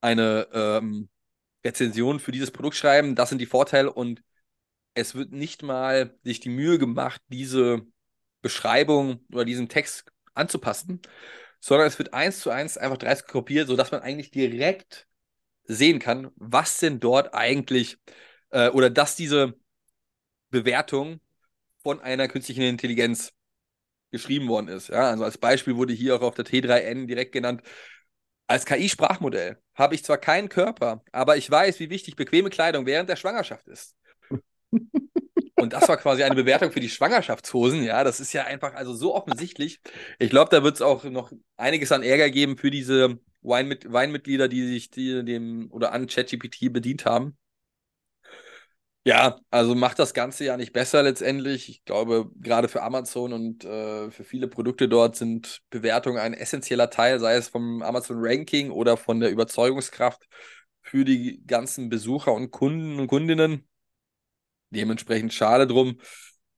eine 0.00 0.48
ähm, 0.52 1.08
Rezension 1.64 2.20
für 2.20 2.32
dieses 2.32 2.50
Produkt 2.50 2.76
schreiben? 2.76 3.14
Das 3.14 3.28
sind 3.28 3.38
die 3.38 3.46
Vorteile 3.46 3.92
und 3.92 4.22
es 4.94 5.14
wird 5.14 5.32
nicht 5.32 5.62
mal 5.62 6.16
sich 6.22 6.40
die 6.40 6.50
Mühe 6.50 6.78
gemacht, 6.78 7.20
diese 7.28 7.82
Beschreibung 8.42 9.24
oder 9.32 9.44
diesen 9.44 9.68
Text 9.68 10.12
anzupassen, 10.34 11.00
sondern 11.64 11.88
es 11.88 11.98
wird 11.98 12.12
eins 12.12 12.40
zu 12.40 12.50
eins 12.50 12.76
einfach 12.76 12.98
dreist 12.98 13.26
kopiert, 13.26 13.68
sodass 13.68 13.90
man 13.90 14.02
eigentlich 14.02 14.30
direkt 14.30 15.06
sehen 15.64 15.98
kann, 15.98 16.30
was 16.36 16.78
denn 16.78 17.00
dort 17.00 17.32
eigentlich 17.32 17.96
äh, 18.50 18.68
oder 18.68 18.90
dass 18.90 19.16
diese 19.16 19.54
Bewertung 20.50 21.20
von 21.82 22.00
einer 22.00 22.28
künstlichen 22.28 22.64
Intelligenz 22.64 23.32
geschrieben 24.10 24.46
worden 24.48 24.68
ist. 24.68 24.88
Ja, 24.88 25.08
also 25.08 25.24
als 25.24 25.38
Beispiel 25.38 25.76
wurde 25.76 25.94
hier 25.94 26.16
auch 26.16 26.20
auf 26.20 26.34
der 26.34 26.44
T3N 26.44 27.06
direkt 27.06 27.32
genannt, 27.32 27.62
als 28.46 28.66
KI-Sprachmodell 28.66 29.56
habe 29.74 29.94
ich 29.94 30.04
zwar 30.04 30.18
keinen 30.18 30.50
Körper, 30.50 31.02
aber 31.12 31.38
ich 31.38 31.50
weiß, 31.50 31.80
wie 31.80 31.88
wichtig 31.88 32.14
bequeme 32.14 32.50
Kleidung 32.50 32.84
während 32.84 33.08
der 33.08 33.16
Schwangerschaft 33.16 33.68
ist. 33.68 33.96
Und 35.56 35.72
das 35.72 35.88
war 35.88 35.96
quasi 35.96 36.22
eine 36.24 36.34
Bewertung 36.34 36.72
für 36.72 36.80
die 36.80 36.88
Schwangerschaftshosen. 36.88 37.84
Ja, 37.84 38.02
das 38.04 38.20
ist 38.20 38.32
ja 38.32 38.44
einfach 38.44 38.74
also 38.74 38.92
so 38.94 39.14
offensichtlich. 39.14 39.80
Ich 40.18 40.30
glaube, 40.30 40.50
da 40.50 40.62
wird 40.62 40.76
es 40.76 40.82
auch 40.82 41.04
noch 41.04 41.32
einiges 41.56 41.92
an 41.92 42.02
Ärger 42.02 42.30
geben 42.30 42.56
für 42.56 42.70
diese 42.70 43.18
Weinmitglieder, 43.42 44.48
die 44.48 44.66
sich 44.66 44.90
die, 44.90 45.24
dem 45.24 45.70
oder 45.70 45.92
an 45.92 46.06
ChatGPT 46.06 46.72
bedient 46.72 47.04
haben. 47.04 47.36
Ja, 49.06 49.38
also 49.50 49.74
macht 49.74 49.98
das 49.98 50.14
Ganze 50.14 50.44
ja 50.46 50.56
nicht 50.56 50.72
besser 50.72 51.02
letztendlich. 51.02 51.68
Ich 51.68 51.84
glaube, 51.84 52.30
gerade 52.40 52.68
für 52.68 52.82
Amazon 52.82 53.34
und 53.34 53.62
äh, 53.64 54.10
für 54.10 54.24
viele 54.24 54.48
Produkte 54.48 54.88
dort 54.88 55.14
sind 55.14 55.60
Bewertungen 55.68 56.16
ein 56.18 56.32
essentieller 56.32 56.88
Teil, 56.88 57.20
sei 57.20 57.34
es 57.36 57.48
vom 57.48 57.82
Amazon 57.82 58.16
Ranking 58.20 58.70
oder 58.70 58.96
von 58.96 59.20
der 59.20 59.30
Überzeugungskraft 59.30 60.26
für 60.80 61.04
die 61.04 61.44
ganzen 61.46 61.90
Besucher 61.90 62.32
und 62.32 62.50
Kunden 62.50 62.98
und 62.98 63.08
Kundinnen. 63.08 63.68
Dementsprechend 64.74 65.32
schade 65.32 65.66
drum. 65.66 65.98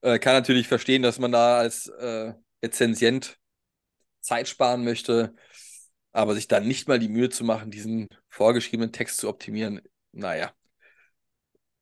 Äh, 0.00 0.18
kann 0.18 0.34
natürlich 0.34 0.68
verstehen, 0.68 1.02
dass 1.02 1.18
man 1.18 1.32
da 1.32 1.58
als 1.58 1.88
äh, 1.88 2.32
Rezensient 2.62 3.38
Zeit 4.20 4.48
sparen 4.48 4.84
möchte, 4.84 5.34
aber 6.12 6.34
sich 6.34 6.48
dann 6.48 6.66
nicht 6.66 6.88
mal 6.88 6.98
die 6.98 7.08
Mühe 7.08 7.28
zu 7.28 7.44
machen, 7.44 7.70
diesen 7.70 8.08
vorgeschriebenen 8.28 8.92
Text 8.92 9.18
zu 9.18 9.28
optimieren, 9.28 9.80
naja, 10.12 10.50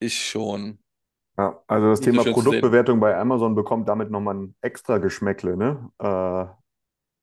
ist 0.00 0.14
schon. 0.16 0.78
Ja, 1.36 1.60
also 1.66 1.88
das 1.88 2.00
Thema 2.00 2.22
so 2.22 2.32
Produktbewertung 2.32 3.00
bei 3.00 3.16
Amazon 3.16 3.54
bekommt 3.54 3.88
damit 3.88 4.10
nochmal 4.10 4.36
ein 4.36 4.54
extra 4.60 4.98
Geschmäckle, 4.98 5.56
ne? 5.56 5.90
Äh, 5.98 6.46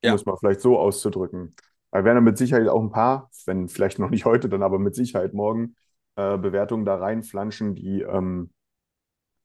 ja. 0.03 0.11
Muss 0.13 0.25
man 0.25 0.37
vielleicht 0.37 0.61
so 0.61 0.79
auszudrücken. 0.79 1.55
Da 1.91 2.03
werden 2.03 2.23
mit 2.23 2.37
Sicherheit 2.37 2.67
auch 2.67 2.81
ein 2.81 2.91
paar, 2.91 3.29
wenn 3.45 3.67
vielleicht 3.67 3.99
noch 3.99 4.09
nicht 4.09 4.25
heute, 4.25 4.49
dann 4.49 4.63
aber 4.63 4.79
mit 4.79 4.95
Sicherheit 4.95 5.33
morgen, 5.33 5.75
äh, 6.15 6.37
Bewertungen 6.37 6.85
da 6.85 6.95
reinflanschen, 6.95 7.75
die 7.75 8.01
ähm, 8.01 8.51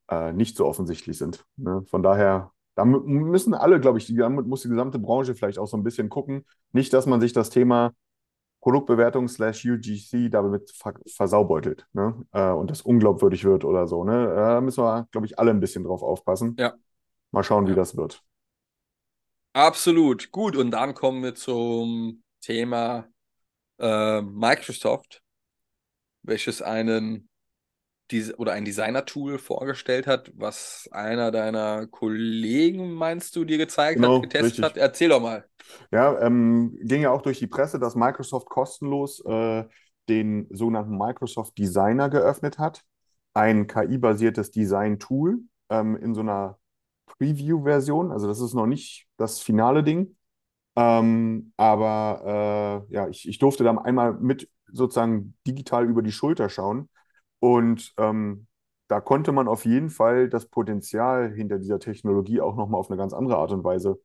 äh, 0.08 0.32
nicht 0.32 0.56
so 0.56 0.66
offensichtlich 0.66 1.18
sind. 1.18 1.44
Ne? 1.56 1.84
Von 1.88 2.02
daher, 2.02 2.52
da 2.74 2.84
müssen 2.84 3.54
alle, 3.54 3.80
glaube 3.80 3.98
ich, 3.98 4.14
damit 4.14 4.46
muss 4.46 4.62
die 4.62 4.68
gesamte 4.68 4.98
Branche 4.98 5.34
vielleicht 5.34 5.58
auch 5.58 5.66
so 5.66 5.76
ein 5.76 5.82
bisschen 5.82 6.08
gucken. 6.08 6.44
Nicht, 6.72 6.92
dass 6.92 7.06
man 7.06 7.20
sich 7.20 7.32
das 7.32 7.50
Thema 7.50 7.92
Produktbewertung 8.60 9.28
slash 9.28 9.64
UGC 9.64 10.28
damit 10.28 10.72
versaubeutelt 11.06 11.86
ne? 11.92 12.20
Äh, 12.32 12.50
und 12.50 12.70
das 12.70 12.82
unglaubwürdig 12.82 13.44
wird 13.44 13.64
oder 13.64 13.86
so. 13.86 14.04
Ne? 14.04 14.26
Da 14.34 14.60
müssen 14.60 14.82
wir, 14.82 15.06
glaube 15.12 15.26
ich, 15.26 15.38
alle 15.38 15.52
ein 15.52 15.60
bisschen 15.60 15.84
drauf 15.84 16.02
aufpassen. 16.02 16.56
Ja. 16.58 16.74
Mal 17.30 17.44
schauen, 17.44 17.68
wie 17.68 17.74
das 17.74 17.96
wird. 17.96 18.22
Absolut. 19.52 20.32
Gut, 20.32 20.56
und 20.56 20.70
dann 20.70 20.94
kommen 20.94 21.22
wir 21.22 21.34
zum 21.34 22.22
Thema 22.40 23.06
äh, 23.78 24.20
Microsoft, 24.20 25.22
welches 26.22 26.60
einen 26.60 27.28
oder 28.36 28.52
ein 28.52 28.64
Designer-Tool 28.64 29.38
vorgestellt 29.38 30.06
hat, 30.06 30.32
was 30.34 30.88
einer 30.92 31.30
deiner 31.30 31.86
Kollegen, 31.86 32.94
meinst 32.94 33.34
du, 33.36 33.44
dir 33.44 33.58
gezeigt 33.58 33.96
genau, 33.96 34.16
hat, 34.16 34.22
getestet 34.22 34.44
richtig. 34.44 34.64
hat? 34.64 34.76
Erzähl 34.76 35.08
doch 35.08 35.20
mal. 35.20 35.44
Ja, 35.90 36.20
ähm, 36.20 36.78
ging 36.82 37.02
ja 37.02 37.10
auch 37.10 37.22
durch 37.22 37.38
die 37.38 37.46
Presse, 37.46 37.78
dass 37.78 37.96
Microsoft 37.96 38.48
kostenlos 38.48 39.24
äh, 39.24 39.64
den 40.08 40.46
sogenannten 40.50 40.96
Microsoft 40.96 41.58
Designer 41.58 42.08
geöffnet 42.08 42.58
hat. 42.58 42.82
Ein 43.34 43.66
KI-basiertes 43.66 44.50
Design-Tool 44.50 45.40
ähm, 45.68 45.96
in 45.96 46.14
so 46.14 46.20
einer 46.20 46.58
Preview-Version. 47.06 48.12
Also 48.12 48.28
das 48.28 48.40
ist 48.40 48.54
noch 48.54 48.66
nicht 48.66 49.06
das 49.16 49.40
finale 49.40 49.82
Ding. 49.82 50.16
Ähm, 50.76 51.52
aber 51.56 52.84
äh, 52.90 52.94
ja, 52.94 53.08
ich, 53.08 53.28
ich 53.28 53.38
durfte 53.38 53.64
da 53.64 53.74
einmal 53.76 54.14
mit 54.14 54.48
sozusagen 54.70 55.34
digital 55.46 55.86
über 55.88 56.02
die 56.02 56.12
Schulter 56.12 56.48
schauen. 56.48 56.88
Und 57.40 57.92
ähm, 57.98 58.46
da 58.88 59.00
konnte 59.00 59.32
man 59.32 59.48
auf 59.48 59.64
jeden 59.64 59.90
Fall 59.90 60.28
das 60.28 60.46
Potenzial 60.46 61.32
hinter 61.34 61.58
dieser 61.58 61.78
Technologie 61.78 62.40
auch 62.40 62.56
nochmal 62.56 62.80
auf 62.80 62.90
eine 62.90 62.96
ganz 62.96 63.12
andere 63.12 63.38
Art 63.38 63.52
und 63.52 63.64
Weise 63.64 64.00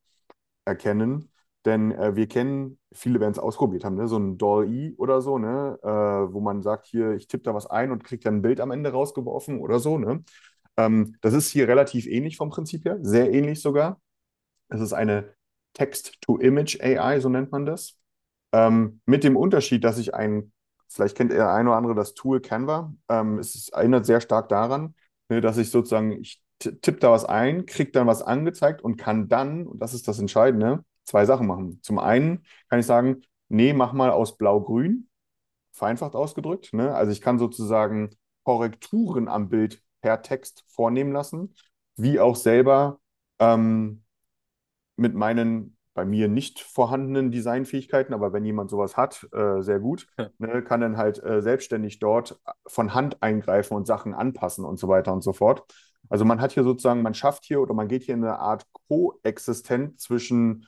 erkennen. 0.66 1.32
Denn 1.66 1.92
äh, 1.92 2.16
wir 2.16 2.28
kennen, 2.28 2.80
viele 2.92 3.24
es 3.28 3.38
ausprobiert 3.38 3.84
haben, 3.84 3.96
ne? 3.96 4.08
so 4.08 4.18
ein 4.18 4.38
DALL-E 4.38 4.96
oder 4.98 5.22
so, 5.22 5.38
ne? 5.38 5.78
Äh, 5.84 6.34
wo 6.34 6.40
man 6.40 6.64
sagt, 6.64 6.88
hier, 6.88 7.14
ich 7.14 7.28
tippe 7.28 7.44
da 7.44 7.54
was 7.54 7.68
ein 7.68 7.92
und 7.92 8.04
kriege 8.04 8.24
dann 8.24 8.38
ein 8.38 8.42
Bild 8.42 8.60
am 8.60 8.72
Ende 8.72 8.92
rausgeworfen 8.92 9.60
oder 9.60 9.80
so. 9.80 10.00
Ne? 10.00 10.24
Ähm, 10.78 11.16
das 11.22 11.34
ist 11.34 11.50
hier 11.50 11.68
relativ 11.68 12.08
ähnlich 12.08 12.38
vom 12.38 12.50
Prinzip 12.50 12.86
her, 12.86 12.98
sehr 13.02 13.32
ähnlich 13.32 13.62
sogar. 13.62 14.02
Es 14.70 14.82
ist 14.82 14.94
eine 14.94 15.36
Text-to-Image-AI, 15.74 17.20
so 17.20 17.30
nennt 17.30 17.52
man 17.52 17.66
das. 17.66 18.00
Ähm, 18.54 19.02
mit 19.06 19.24
dem 19.24 19.38
Unterschied, 19.38 19.84
dass 19.84 20.00
ich 20.00 20.14
ein, 20.16 20.52
vielleicht 20.92 21.18
kennt 21.18 21.32
der 21.32 21.54
eine 21.54 21.70
oder 21.70 21.78
andere 21.78 21.96
das 21.96 22.14
Tool 22.14 22.42
Canva, 22.42 22.94
ähm, 23.10 23.40
es 23.40 23.70
erinnert 23.70 24.06
sehr 24.06 24.22
stark 24.22 24.50
daran, 24.50 24.96
ne, 25.30 25.42
dass 25.42 25.58
ich 25.58 25.72
sozusagen, 25.72 26.12
ich 26.12 26.44
tippe 26.60 27.00
da 27.00 27.12
was 27.12 27.26
ein, 27.26 27.66
kriege 27.66 27.92
dann 27.92 28.08
was 28.08 28.22
angezeigt 28.22 28.82
und 28.82 28.98
kann 28.98 29.28
dann, 29.28 29.66
und 29.68 29.82
das 29.82 29.94
ist 29.94 30.08
das 30.08 30.20
Entscheidende, 30.20 30.84
zwei 31.06 31.26
Sachen 31.26 31.48
machen. 31.48 31.80
Zum 31.82 32.00
einen 32.00 32.46
kann 32.70 32.80
ich 32.80 32.86
sagen, 32.86 33.22
nee, 33.50 33.74
mach 33.74 33.94
mal 33.94 34.12
aus 34.12 34.38
Blau-Grün, 34.38 35.10
vereinfacht 35.72 36.16
ausgedrückt. 36.16 36.74
Ne? 36.74 36.94
Also 36.94 37.12
ich 37.12 37.22
kann 37.22 37.40
sozusagen 37.40 38.12
Korrekturen 38.44 39.28
am 39.28 39.50
Bild 39.50 39.82
per 40.02 40.22
Text 40.22 40.64
vornehmen 40.68 41.12
lassen, 41.12 41.56
wie 41.96 42.20
auch 42.20 42.36
selber 42.36 43.00
ähm, 43.40 44.04
mit 44.96 45.16
meinen 45.16 45.78
bei 46.02 46.06
mir 46.06 46.28
nicht 46.28 46.60
vorhandenen 46.62 47.30
Designfähigkeiten, 47.30 48.16
aber 48.16 48.34
wenn 48.34 48.44
jemand 48.44 48.72
sowas 48.72 48.98
hat, 48.98 49.28
äh, 49.34 49.62
sehr 49.62 49.80
gut, 49.80 50.08
ne, 50.40 50.64
kann 50.64 50.82
dann 50.82 50.98
halt 50.98 51.24
äh, 51.24 51.44
selbstständig 51.44 52.00
dort 52.00 52.42
von 52.66 52.96
Hand 52.96 53.22
eingreifen 53.22 53.78
und 53.78 53.86
Sachen 53.86 54.16
anpassen 54.16 54.66
und 54.66 54.80
so 54.80 54.88
weiter 54.88 55.14
und 55.14 55.22
so 55.22 55.32
fort. 55.32 55.64
Also 56.10 56.26
man 56.26 56.42
hat 56.42 56.54
hier 56.54 56.64
sozusagen, 56.64 57.04
man 57.04 57.14
schafft 57.14 57.46
hier 57.46 57.62
oder 57.62 57.76
man 57.76 57.88
geht 57.88 58.02
hier 58.02 58.16
in 58.16 58.24
eine 58.24 58.40
Art 58.40 58.66
Koexistenz 58.88 60.02
zwischen 60.02 60.66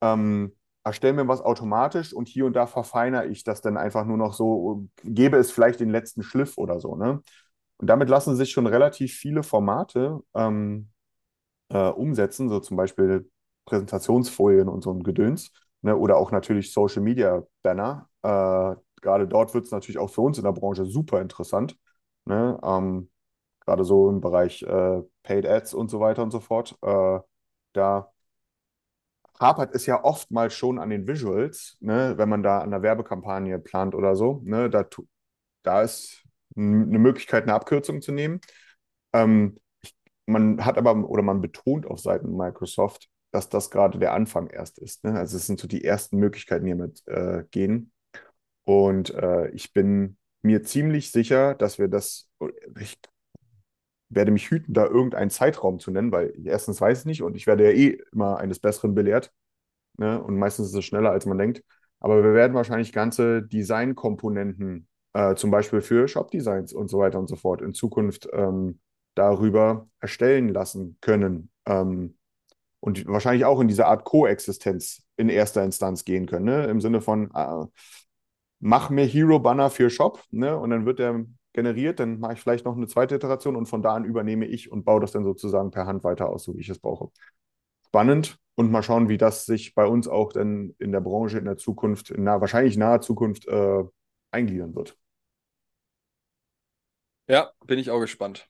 ähm, 0.00 0.56
erstelle 0.82 1.12
mir 1.12 1.28
was 1.28 1.42
automatisch 1.42 2.14
und 2.14 2.26
hier 2.26 2.46
und 2.46 2.54
da 2.54 2.66
verfeinere 2.66 3.26
ich 3.26 3.44
das 3.44 3.60
dann 3.60 3.76
einfach 3.76 4.06
nur 4.06 4.16
noch 4.16 4.32
so, 4.32 4.88
gebe 5.04 5.36
es 5.36 5.50
vielleicht 5.52 5.80
den 5.80 5.90
letzten 5.90 6.22
Schliff 6.22 6.56
oder 6.56 6.80
so. 6.80 6.96
Ne? 6.96 7.20
Und 7.76 7.86
damit 7.86 8.08
lassen 8.08 8.34
sich 8.34 8.50
schon 8.50 8.66
relativ 8.66 9.12
viele 9.12 9.42
Formate 9.42 10.20
ähm, 10.34 10.88
äh, 11.68 11.90
umsetzen, 11.90 12.48
so 12.48 12.60
zum 12.60 12.78
Beispiel 12.78 13.28
Präsentationsfolien 13.70 14.68
und 14.68 14.82
so 14.82 14.92
ein 14.92 15.02
Gedöns. 15.02 15.52
Ne? 15.82 15.96
Oder 15.96 16.16
auch 16.16 16.32
natürlich 16.32 16.72
Social 16.72 17.02
Media 17.02 17.42
Banner. 17.62 18.08
Äh, 18.22 18.76
gerade 19.00 19.28
dort 19.28 19.54
wird 19.54 19.64
es 19.64 19.70
natürlich 19.70 19.98
auch 19.98 20.10
für 20.10 20.20
uns 20.22 20.38
in 20.38 20.44
der 20.44 20.52
Branche 20.52 20.84
super 20.84 21.20
interessant. 21.20 21.76
Ne? 22.26 22.58
Ähm, 22.62 23.10
gerade 23.60 23.84
so 23.84 24.10
im 24.10 24.20
Bereich 24.20 24.62
äh, 24.62 25.02
Paid 25.22 25.46
Ads 25.46 25.74
und 25.74 25.90
so 25.90 26.00
weiter 26.00 26.22
und 26.22 26.30
so 26.32 26.40
fort. 26.40 26.76
Äh, 26.82 27.20
da 27.72 28.10
hapert 29.38 29.74
es 29.74 29.86
ja 29.86 30.04
oftmals 30.04 30.54
schon 30.54 30.78
an 30.78 30.90
den 30.90 31.06
Visuals, 31.06 31.76
ne, 31.80 32.14
wenn 32.18 32.28
man 32.28 32.42
da 32.42 32.58
an 32.60 32.70
der 32.70 32.82
Werbekampagne 32.82 33.58
plant 33.58 33.94
oder 33.94 34.14
so. 34.14 34.42
Ne, 34.44 34.68
da, 34.68 34.84
da 35.62 35.82
ist 35.82 36.24
eine 36.56 36.98
Möglichkeit, 36.98 37.44
eine 37.44 37.54
Abkürzung 37.54 38.02
zu 38.02 38.12
nehmen. 38.12 38.40
Ähm, 39.14 39.58
man 40.26 40.64
hat 40.64 40.78
aber 40.78 40.94
oder 41.08 41.22
man 41.22 41.40
betont 41.40 41.86
auf 41.86 42.00
Seiten 42.00 42.36
Microsoft, 42.36 43.08
dass 43.30 43.48
das 43.48 43.70
gerade 43.70 43.98
der 43.98 44.12
Anfang 44.12 44.48
erst 44.48 44.78
ist. 44.78 45.04
Ne? 45.04 45.14
Also 45.14 45.36
es 45.36 45.46
sind 45.46 45.60
so 45.60 45.68
die 45.68 45.84
ersten 45.84 46.18
Möglichkeiten, 46.18 46.64
die 46.64 46.72
damit 46.72 47.02
äh, 47.06 47.44
gehen. 47.50 47.92
Und 48.64 49.14
äh, 49.14 49.48
ich 49.50 49.72
bin 49.72 50.16
mir 50.42 50.62
ziemlich 50.62 51.12
sicher, 51.12 51.54
dass 51.54 51.78
wir 51.78 51.88
das, 51.88 52.28
ich 52.78 52.98
werde 54.08 54.32
mich 54.32 54.50
hüten, 54.50 54.74
da 54.74 54.86
irgendeinen 54.86 55.30
Zeitraum 55.30 55.78
zu 55.78 55.90
nennen, 55.90 56.12
weil 56.12 56.32
erstens 56.44 56.80
weiß 56.80 57.00
ich 57.00 57.06
nicht 57.06 57.22
und 57.22 57.36
ich 57.36 57.46
werde 57.46 57.64
ja 57.64 57.70
eh 57.70 58.00
immer 58.12 58.38
eines 58.38 58.58
Besseren 58.58 58.94
belehrt. 58.94 59.32
Ne? 59.98 60.22
Und 60.22 60.36
meistens 60.36 60.68
ist 60.68 60.74
es 60.74 60.84
schneller, 60.84 61.10
als 61.10 61.26
man 61.26 61.38
denkt. 61.38 61.62
Aber 62.00 62.22
wir 62.24 62.34
werden 62.34 62.54
wahrscheinlich 62.54 62.92
ganze 62.92 63.42
Designkomponenten, 63.42 64.88
äh, 65.12 65.34
zum 65.34 65.50
Beispiel 65.50 65.82
für 65.82 66.08
Shop-Designs 66.08 66.72
und 66.72 66.88
so 66.88 66.98
weiter 66.98 67.18
und 67.18 67.28
so 67.28 67.36
fort, 67.36 67.62
in 67.62 67.74
Zukunft 67.74 68.28
ähm, 68.32 68.80
darüber 69.14 69.88
erstellen 70.00 70.48
lassen 70.48 70.96
können. 71.00 71.50
Ähm, 71.66 72.16
und 72.80 73.06
wahrscheinlich 73.06 73.44
auch 73.44 73.60
in 73.60 73.68
diese 73.68 73.86
Art 73.86 74.04
Koexistenz 74.04 75.02
in 75.16 75.28
erster 75.28 75.62
Instanz 75.62 76.04
gehen 76.04 76.26
können. 76.26 76.46
Ne? 76.46 76.64
Im 76.64 76.80
Sinne 76.80 77.00
von, 77.00 77.30
äh, 77.34 77.66
mach 78.60 78.90
mir 78.90 79.04
Hero-Banner 79.04 79.70
für 79.70 79.90
Shop, 79.90 80.22
ne? 80.30 80.56
Und 80.56 80.70
dann 80.70 80.86
wird 80.86 80.98
der 80.98 81.24
generiert, 81.52 81.98
dann 81.98 82.20
mache 82.20 82.34
ich 82.34 82.40
vielleicht 82.40 82.64
noch 82.64 82.76
eine 82.76 82.86
zweite 82.86 83.16
Iteration 83.16 83.56
und 83.56 83.66
von 83.66 83.82
da 83.82 83.94
an 83.94 84.04
übernehme 84.04 84.46
ich 84.46 84.70
und 84.70 84.84
baue 84.84 85.00
das 85.00 85.12
dann 85.12 85.24
sozusagen 85.24 85.70
per 85.70 85.86
Hand 85.86 86.04
weiter 86.04 86.28
aus, 86.28 86.44
so 86.44 86.54
wie 86.54 86.60
ich 86.60 86.68
es 86.68 86.78
brauche. 86.78 87.10
Spannend 87.88 88.38
und 88.54 88.70
mal 88.70 88.82
schauen, 88.82 89.08
wie 89.08 89.18
das 89.18 89.46
sich 89.46 89.74
bei 89.74 89.84
uns 89.84 90.06
auch 90.06 90.32
dann 90.32 90.74
in 90.78 90.92
der 90.92 91.00
Branche 91.00 91.38
in 91.38 91.46
der 91.46 91.56
Zukunft, 91.56 92.10
in 92.10 92.22
naher, 92.22 92.40
wahrscheinlich 92.40 92.76
naher 92.76 93.00
Zukunft 93.00 93.48
äh, 93.48 93.82
eingliedern 94.30 94.74
wird. 94.76 94.96
Ja, 97.26 97.50
bin 97.66 97.78
ich 97.78 97.90
auch 97.90 98.00
gespannt. 98.00 98.48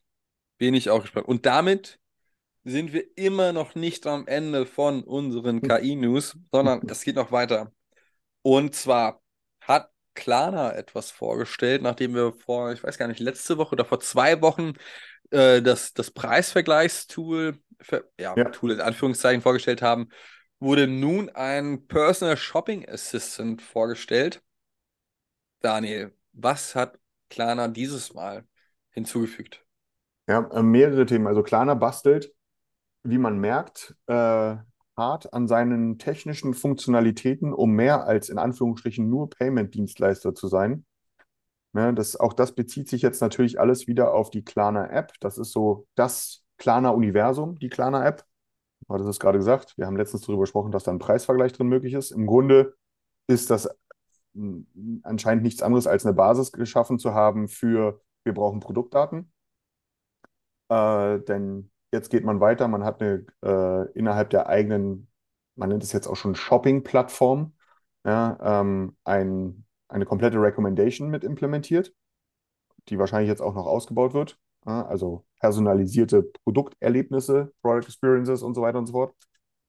Bin 0.57 0.73
ich 0.73 0.89
auch 0.89 1.01
gespannt. 1.01 1.27
Und 1.27 1.45
damit 1.45 1.99
sind 2.63 2.93
wir 2.93 3.05
immer 3.17 3.53
noch 3.53 3.75
nicht 3.75 4.05
am 4.07 4.27
Ende 4.27 4.65
von 4.65 5.03
unseren 5.03 5.61
KI-News, 5.61 6.37
sondern 6.51 6.81
es 6.89 7.03
geht 7.03 7.15
noch 7.15 7.31
weiter. 7.31 7.71
Und 8.41 8.75
zwar 8.75 9.21
hat 9.61 9.91
Klarna 10.13 10.73
etwas 10.73 11.11
vorgestellt, 11.11 11.81
nachdem 11.81 12.13
wir 12.13 12.33
vor, 12.33 12.71
ich 12.73 12.83
weiß 12.83 12.97
gar 12.97 13.07
nicht, 13.07 13.19
letzte 13.19 13.57
Woche 13.57 13.73
oder 13.73 13.85
vor 13.85 13.99
zwei 13.99 14.41
Wochen 14.41 14.73
äh, 15.31 15.61
das, 15.61 15.93
das 15.93 16.11
Preisvergleichstool, 16.11 17.57
für, 17.79 18.11
ja, 18.19 18.35
ja, 18.35 18.45
Tool 18.45 18.71
in 18.71 18.81
Anführungszeichen 18.81 19.41
vorgestellt 19.41 19.81
haben, 19.81 20.09
wurde 20.59 20.87
nun 20.87 21.29
ein 21.29 21.87
Personal 21.87 22.37
Shopping 22.37 22.87
Assistant 22.87 23.61
vorgestellt. 23.61 24.43
Daniel, 25.61 26.13
was 26.33 26.75
hat 26.75 26.99
Klarna 27.29 27.67
dieses 27.67 28.13
Mal 28.13 28.45
hinzugefügt? 28.91 29.65
Ja, 30.27 30.47
äh, 30.51 30.61
mehrere 30.61 31.05
Themen. 31.05 31.27
Also 31.27 31.41
Klarna 31.41 31.73
bastelt, 31.73 32.31
wie 33.03 33.17
man 33.17 33.37
merkt, 33.39 33.95
äh, 34.07 34.55
hart 34.97 35.33
an 35.33 35.47
seinen 35.47 35.97
technischen 35.97 36.53
Funktionalitäten, 36.53 37.53
um 37.53 37.71
mehr 37.71 38.05
als 38.05 38.29
in 38.29 38.37
Anführungsstrichen 38.37 39.09
nur 39.09 39.29
Payment-Dienstleister 39.29 40.35
zu 40.35 40.47
sein. 40.47 40.85
Ne, 41.73 41.93
das, 41.93 42.17
auch 42.17 42.33
das 42.33 42.53
bezieht 42.53 42.89
sich 42.89 43.01
jetzt 43.01 43.21
natürlich 43.21 43.59
alles 43.59 43.87
wieder 43.87 44.13
auf 44.13 44.29
die 44.29 44.43
Klarna-App. 44.43 45.13
Das 45.21 45.37
ist 45.37 45.53
so 45.53 45.87
das 45.95 46.43
Klarna-Universum, 46.57 47.57
die 47.59 47.69
Klarna-App. 47.69 48.25
Du 48.87 48.93
hattest 48.93 49.09
es 49.09 49.19
gerade 49.19 49.37
gesagt. 49.37 49.77
Wir 49.77 49.85
haben 49.85 49.95
letztens 49.95 50.23
darüber 50.23 50.41
gesprochen, 50.41 50.71
dass 50.71 50.83
da 50.83 50.91
ein 50.91 50.99
Preisvergleich 50.99 51.53
drin 51.53 51.67
möglich 51.67 51.93
ist. 51.93 52.11
Im 52.11 52.27
Grunde 52.27 52.75
ist 53.27 53.49
das 53.49 53.69
anscheinend 55.03 55.43
nichts 55.43 55.61
anderes 55.61 55.87
als 55.87 56.05
eine 56.05 56.13
Basis 56.13 56.51
geschaffen 56.51 56.99
zu 56.99 57.13
haben 57.13 57.47
für, 57.47 58.01
wir 58.23 58.33
brauchen 58.33 58.59
Produktdaten. 58.59 59.31
Äh, 60.69 61.19
denn 61.19 61.70
jetzt 61.91 62.09
geht 62.09 62.23
man 62.23 62.39
weiter, 62.39 62.67
man 62.67 62.83
hat 62.83 63.01
eine 63.01 63.25
äh, 63.43 63.91
innerhalb 63.93 64.29
der 64.29 64.47
eigenen, 64.47 65.07
man 65.55 65.69
nennt 65.69 65.83
es 65.83 65.91
jetzt 65.91 66.07
auch 66.07 66.15
schon 66.15 66.35
Shopping-Plattform, 66.35 67.53
ja, 68.05 68.61
ähm, 68.61 68.95
ein, 69.03 69.65
eine 69.87 70.05
komplette 70.05 70.41
Recommendation 70.41 71.09
mit 71.09 71.23
implementiert, 71.23 71.93
die 72.87 72.97
wahrscheinlich 72.97 73.29
jetzt 73.29 73.41
auch 73.41 73.53
noch 73.53 73.65
ausgebaut 73.65 74.13
wird. 74.13 74.39
Ja, 74.65 74.85
also 74.85 75.25
personalisierte 75.39 76.23
Produkterlebnisse, 76.43 77.51
Product 77.61 77.87
Experiences 77.87 78.43
und 78.43 78.53
so 78.53 78.61
weiter 78.61 78.77
und 78.77 78.85
so 78.85 78.93
fort. 78.93 79.15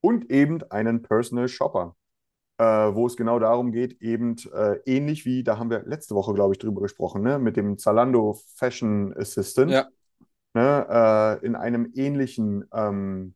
Und 0.01 0.31
eben 0.31 0.63
einen 0.71 1.03
Personal 1.03 1.49
Shopper, 1.49 1.97
äh, 2.59 2.65
wo 2.65 3.07
es 3.07 3.17
genau 3.17 3.39
darum 3.39 3.73
geht, 3.73 4.03
eben 4.03 4.37
äh, 4.53 4.79
ähnlich 4.85 5.25
wie, 5.25 5.45
da 5.45 5.59
haben 5.59 5.71
wir 5.71 5.83
letzte 5.85 6.15
Woche, 6.15 6.35
glaube 6.35 6.55
ich, 6.55 6.59
drüber 6.59 6.83
gesprochen, 6.83 7.23
ne, 7.23 7.39
mit 7.39 7.57
dem 7.57 7.79
Zalando 7.79 8.39
Fashion 8.55 9.15
Assistant. 9.17 9.71
Ja 9.71 9.89
ne, 10.55 11.41
äh, 11.43 11.47
in 11.47 11.57
einem 11.57 11.93
ähnlichen 11.95 12.65
ähm, 12.73 13.35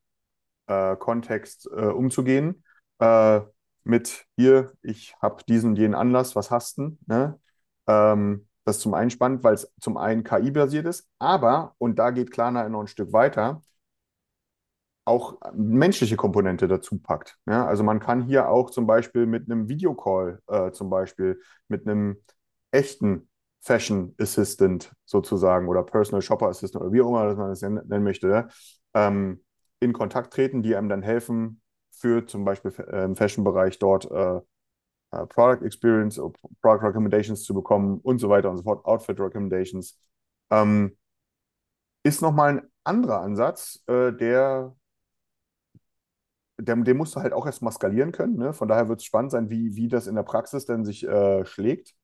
äh, 0.66 0.96
Kontext 0.96 1.68
äh, 1.72 1.86
umzugehen. 1.86 2.64
Äh, 2.98 3.40
mit 3.84 4.26
hier, 4.36 4.72
ich 4.82 5.14
habe 5.22 5.44
diesen 5.48 5.70
und 5.70 5.78
jenen 5.78 5.94
Anlass, 5.94 6.34
was 6.36 6.50
hast 6.50 6.78
du? 6.78 6.98
Ne? 7.06 7.38
Ähm, 7.86 8.48
das 8.64 8.76
ist 8.76 8.82
zum 8.82 8.94
einen 8.94 9.10
spannend, 9.10 9.44
weil 9.44 9.54
es 9.54 9.72
zum 9.80 9.96
einen 9.96 10.24
KI-basiert 10.24 10.86
ist, 10.86 11.08
aber, 11.20 11.74
und 11.78 11.98
da 11.98 12.10
geht 12.10 12.32
Klarna 12.32 12.68
noch 12.68 12.80
ein 12.80 12.88
Stück 12.88 13.12
weiter, 13.12 13.62
auch 15.04 15.38
menschliche 15.54 16.16
Komponente 16.16 16.66
dazu 16.66 16.98
packt. 16.98 17.36
Ja? 17.46 17.66
Also 17.66 17.84
man 17.84 18.00
kann 18.00 18.22
hier 18.22 18.48
auch 18.48 18.70
zum 18.70 18.86
Beispiel 18.86 19.26
mit 19.26 19.50
einem 19.50 19.68
Videocall, 19.68 20.40
äh, 20.48 20.72
zum 20.72 20.90
Beispiel 20.90 21.40
mit 21.68 21.86
einem 21.86 22.22
echten 22.72 23.28
Fashion 23.66 24.14
Assistant 24.20 24.92
sozusagen 25.04 25.66
oder 25.66 25.82
Personal 25.82 26.22
Shopper 26.22 26.46
Assistant 26.46 26.84
oder 26.84 26.92
wie 26.92 27.02
auch 27.02 27.08
immer 27.08 27.34
man 27.34 27.48
das 27.48 27.62
nennen 27.62 28.04
möchte, 28.04 28.46
ähm, 28.94 29.42
in 29.80 29.92
Kontakt 29.92 30.32
treten, 30.32 30.62
die 30.62 30.76
einem 30.76 30.88
dann 30.88 31.02
helfen, 31.02 31.60
für 31.90 32.24
zum 32.26 32.44
Beispiel 32.44 32.70
im 32.92 33.16
Fashion-Bereich 33.16 33.78
dort 33.78 34.08
äh, 34.10 34.36
äh, 34.36 35.26
Product 35.26 35.64
Experience, 35.64 36.16
Product 36.62 36.86
Recommendations 36.86 37.42
zu 37.42 37.54
bekommen 37.54 37.98
und 38.02 38.18
so 38.18 38.28
weiter 38.28 38.50
und 38.50 38.58
so 38.58 38.62
fort, 38.62 38.84
Outfit 38.84 39.18
Recommendations. 39.18 39.98
Ähm, 40.50 40.96
ist 42.04 42.22
nochmal 42.22 42.58
ein 42.58 42.70
anderer 42.84 43.20
Ansatz, 43.20 43.82
äh, 43.88 44.12
der, 44.12 44.76
der, 46.58 46.76
den 46.76 46.96
musst 46.96 47.16
du 47.16 47.20
halt 47.20 47.32
auch 47.32 47.46
erstmal 47.46 47.72
skalieren 47.72 48.12
können. 48.12 48.36
Ne? 48.36 48.52
Von 48.52 48.68
daher 48.68 48.88
wird 48.88 49.00
es 49.00 49.06
spannend 49.06 49.32
sein, 49.32 49.50
wie, 49.50 49.74
wie 49.74 49.88
das 49.88 50.06
in 50.06 50.14
der 50.14 50.22
Praxis 50.22 50.66
denn 50.66 50.84
sich 50.84 51.04
äh, 51.06 51.44
schlägt. 51.44 51.94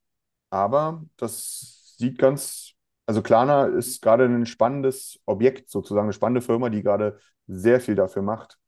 Aber 0.53 1.03
das 1.17 1.95
sieht 1.97 2.19
ganz, 2.19 2.75
also 3.07 3.23
Klarna 3.23 3.65
ist 3.65 4.03
gerade 4.03 4.27
ein 4.27 4.45
spannendes 4.45 5.19
Objekt, 5.25 5.71
sozusagen 5.71 6.05
eine 6.05 6.13
spannende 6.13 6.43
Firma, 6.43 6.69
die 6.69 6.83
gerade 6.83 7.19
sehr 7.47 7.81
viel 7.81 7.95
dafür 7.95 8.21
macht. 8.21 8.59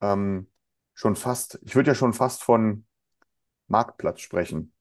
Ähm, 0.00 0.48
schon 0.94 1.16
fast, 1.16 1.58
ich 1.64 1.74
würde 1.74 1.90
ja 1.90 1.94
schon 1.96 2.12
fast 2.12 2.44
von 2.44 2.86
Marktplatz 3.66 4.20
sprechen 4.20 4.72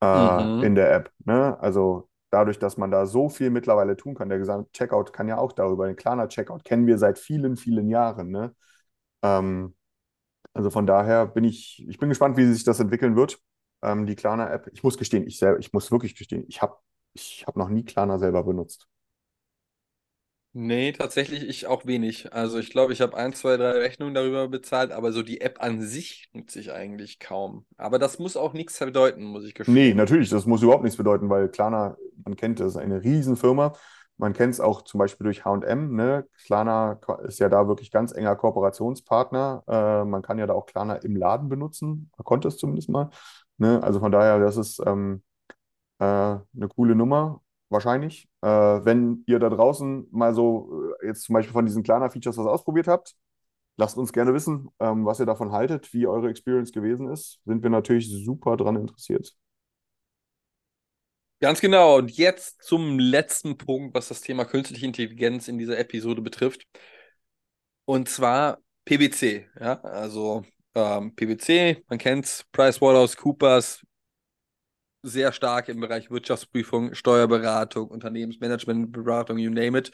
äh, 0.00 0.44
mhm. 0.44 0.64
in 0.64 0.74
der 0.74 0.92
App. 0.92 1.12
Ne? 1.24 1.56
Also 1.60 2.08
dadurch, 2.30 2.58
dass 2.58 2.76
man 2.76 2.90
da 2.90 3.06
so 3.06 3.28
viel 3.28 3.50
mittlerweile 3.50 3.96
tun 3.96 4.16
kann. 4.16 4.30
Der 4.30 4.38
gesamte 4.38 4.72
Checkout 4.72 5.12
kann 5.12 5.28
ja 5.28 5.38
auch 5.38 5.52
darüber. 5.52 5.86
Den 5.86 5.94
Klarna 5.94 6.26
Checkout 6.26 6.64
kennen 6.64 6.88
wir 6.88 6.98
seit 6.98 7.20
vielen, 7.20 7.56
vielen 7.56 7.88
Jahren. 7.88 8.30
Ne? 8.32 8.52
Ähm, 9.22 9.76
also 10.54 10.70
von 10.70 10.88
daher 10.88 11.26
bin 11.26 11.44
ich, 11.44 11.86
ich 11.88 11.98
bin 11.98 12.08
gespannt, 12.08 12.36
wie 12.36 12.52
sich 12.52 12.64
das 12.64 12.80
entwickeln 12.80 13.14
wird 13.14 13.40
ähm, 13.82 14.06
die 14.06 14.14
Klarna-App. 14.14 14.70
Ich 14.72 14.82
muss 14.82 14.98
gestehen, 14.98 15.26
ich, 15.26 15.38
selber, 15.38 15.58
ich 15.58 15.72
muss 15.72 15.90
wirklich 15.90 16.14
gestehen, 16.14 16.44
ich 16.48 16.62
habe 16.62 16.76
ich 17.14 17.44
hab 17.46 17.56
noch 17.56 17.68
nie 17.68 17.84
Klarna 17.84 18.18
selber 18.18 18.44
benutzt. 18.44 18.88
Nee, 20.54 20.92
tatsächlich 20.92 21.48
ich 21.48 21.66
auch 21.66 21.86
wenig. 21.86 22.34
Also 22.34 22.58
ich 22.58 22.68
glaube, 22.68 22.92
ich 22.92 23.00
habe 23.00 23.16
ein, 23.16 23.32
zwei, 23.32 23.56
drei 23.56 23.70
Rechnungen 23.70 24.12
darüber 24.12 24.48
bezahlt, 24.48 24.92
aber 24.92 25.10
so 25.10 25.22
die 25.22 25.40
App 25.40 25.62
an 25.62 25.80
sich 25.80 26.28
nutze 26.34 26.60
ich 26.60 26.72
eigentlich 26.72 27.18
kaum. 27.18 27.64
Aber 27.78 27.98
das 27.98 28.18
muss 28.18 28.36
auch 28.36 28.52
nichts 28.52 28.78
bedeuten, 28.78 29.24
muss 29.24 29.44
ich 29.44 29.54
gestehen. 29.54 29.74
Nee, 29.74 29.94
natürlich, 29.94 30.28
das 30.28 30.44
muss 30.44 30.60
überhaupt 30.62 30.82
nichts 30.84 30.98
bedeuten, 30.98 31.30
weil 31.30 31.48
Klarna, 31.48 31.96
man 32.22 32.36
kennt 32.36 32.60
das, 32.60 32.72
ist 32.72 32.76
eine 32.76 33.02
Riesenfirma. 33.02 33.72
Man 34.18 34.34
kennt 34.34 34.52
es 34.52 34.60
auch 34.60 34.82
zum 34.82 34.98
Beispiel 34.98 35.24
durch 35.24 35.46
H&M. 35.46 35.96
Ne? 35.96 36.26
Klarna 36.44 37.00
ist 37.26 37.38
ja 37.38 37.48
da 37.48 37.66
wirklich 37.66 37.90
ganz 37.90 38.12
enger 38.12 38.36
Kooperationspartner. 38.36 39.64
Äh, 39.66 40.04
man 40.04 40.20
kann 40.20 40.38
ja 40.38 40.46
da 40.46 40.52
auch 40.52 40.66
Klarna 40.66 40.96
im 40.96 41.16
Laden 41.16 41.48
benutzen. 41.48 42.10
Man 42.18 42.24
konnte 42.24 42.48
es 42.48 42.58
zumindest 42.58 42.90
mal. 42.90 43.08
Ne? 43.62 43.80
Also 43.82 44.00
von 44.00 44.10
daher, 44.10 44.40
das 44.40 44.56
ist 44.56 44.82
ähm, 44.84 45.22
äh, 46.00 46.04
eine 46.04 46.68
coole 46.74 46.96
Nummer, 46.96 47.42
wahrscheinlich. 47.68 48.28
Äh, 48.42 48.48
wenn 48.48 49.22
ihr 49.28 49.38
da 49.38 49.48
draußen 49.50 50.08
mal 50.10 50.34
so 50.34 50.92
äh, 51.00 51.06
jetzt 51.06 51.22
zum 51.22 51.34
Beispiel 51.34 51.52
von 51.52 51.64
diesen 51.64 51.84
Klarna-Features 51.84 52.36
was 52.38 52.46
ausprobiert 52.46 52.88
habt, 52.88 53.14
lasst 53.76 53.96
uns 53.98 54.12
gerne 54.12 54.34
wissen, 54.34 54.68
ähm, 54.80 55.06
was 55.06 55.20
ihr 55.20 55.26
davon 55.26 55.52
haltet, 55.52 55.94
wie 55.94 56.08
eure 56.08 56.28
Experience 56.28 56.72
gewesen 56.72 57.08
ist. 57.08 57.40
Sind 57.44 57.62
wir 57.62 57.70
natürlich 57.70 58.10
super 58.10 58.56
dran 58.56 58.74
interessiert. 58.74 59.32
Ganz 61.38 61.60
genau. 61.60 61.98
Und 61.98 62.10
jetzt 62.10 62.64
zum 62.64 62.98
letzten 62.98 63.58
Punkt, 63.58 63.94
was 63.94 64.08
das 64.08 64.22
Thema 64.22 64.44
künstliche 64.44 64.86
Intelligenz 64.86 65.46
in 65.46 65.58
dieser 65.58 65.78
Episode 65.78 66.20
betrifft. 66.20 66.66
Und 67.84 68.08
zwar 68.08 68.58
PwC. 68.86 69.46
Ja, 69.60 69.80
also 69.82 70.42
ähm, 70.74 71.14
PwC, 71.14 71.84
man 71.88 71.98
kennt 71.98 72.24
es, 72.24 72.44
PricewaterhouseCoopers, 72.52 73.82
sehr 75.02 75.32
stark 75.32 75.68
im 75.68 75.80
Bereich 75.80 76.10
Wirtschaftsprüfung, 76.10 76.94
Steuerberatung, 76.94 77.88
Unternehmensmanagementberatung, 77.88 79.38
you 79.38 79.50
name 79.50 79.78
it. 79.78 79.90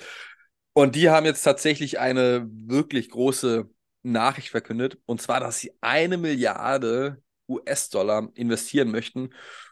Und 0.75 0.95
die 0.95 1.09
haben 1.11 1.27
jetzt 1.27 1.43
tatsächlich 1.43 1.99
eine 1.99 2.47
wirklich 2.51 3.11
große 3.11 3.69
Nachricht 4.03 4.51
verkündet, 4.51 4.99
und 5.07 5.21
zwar, 5.21 5.41
dass 5.41 5.59
sie 5.59 5.73
eine 5.81 6.19
Milliarde 6.19 7.23
US-Dollar 7.49 8.29
investieren 8.35 8.91
möchten, 8.91 9.31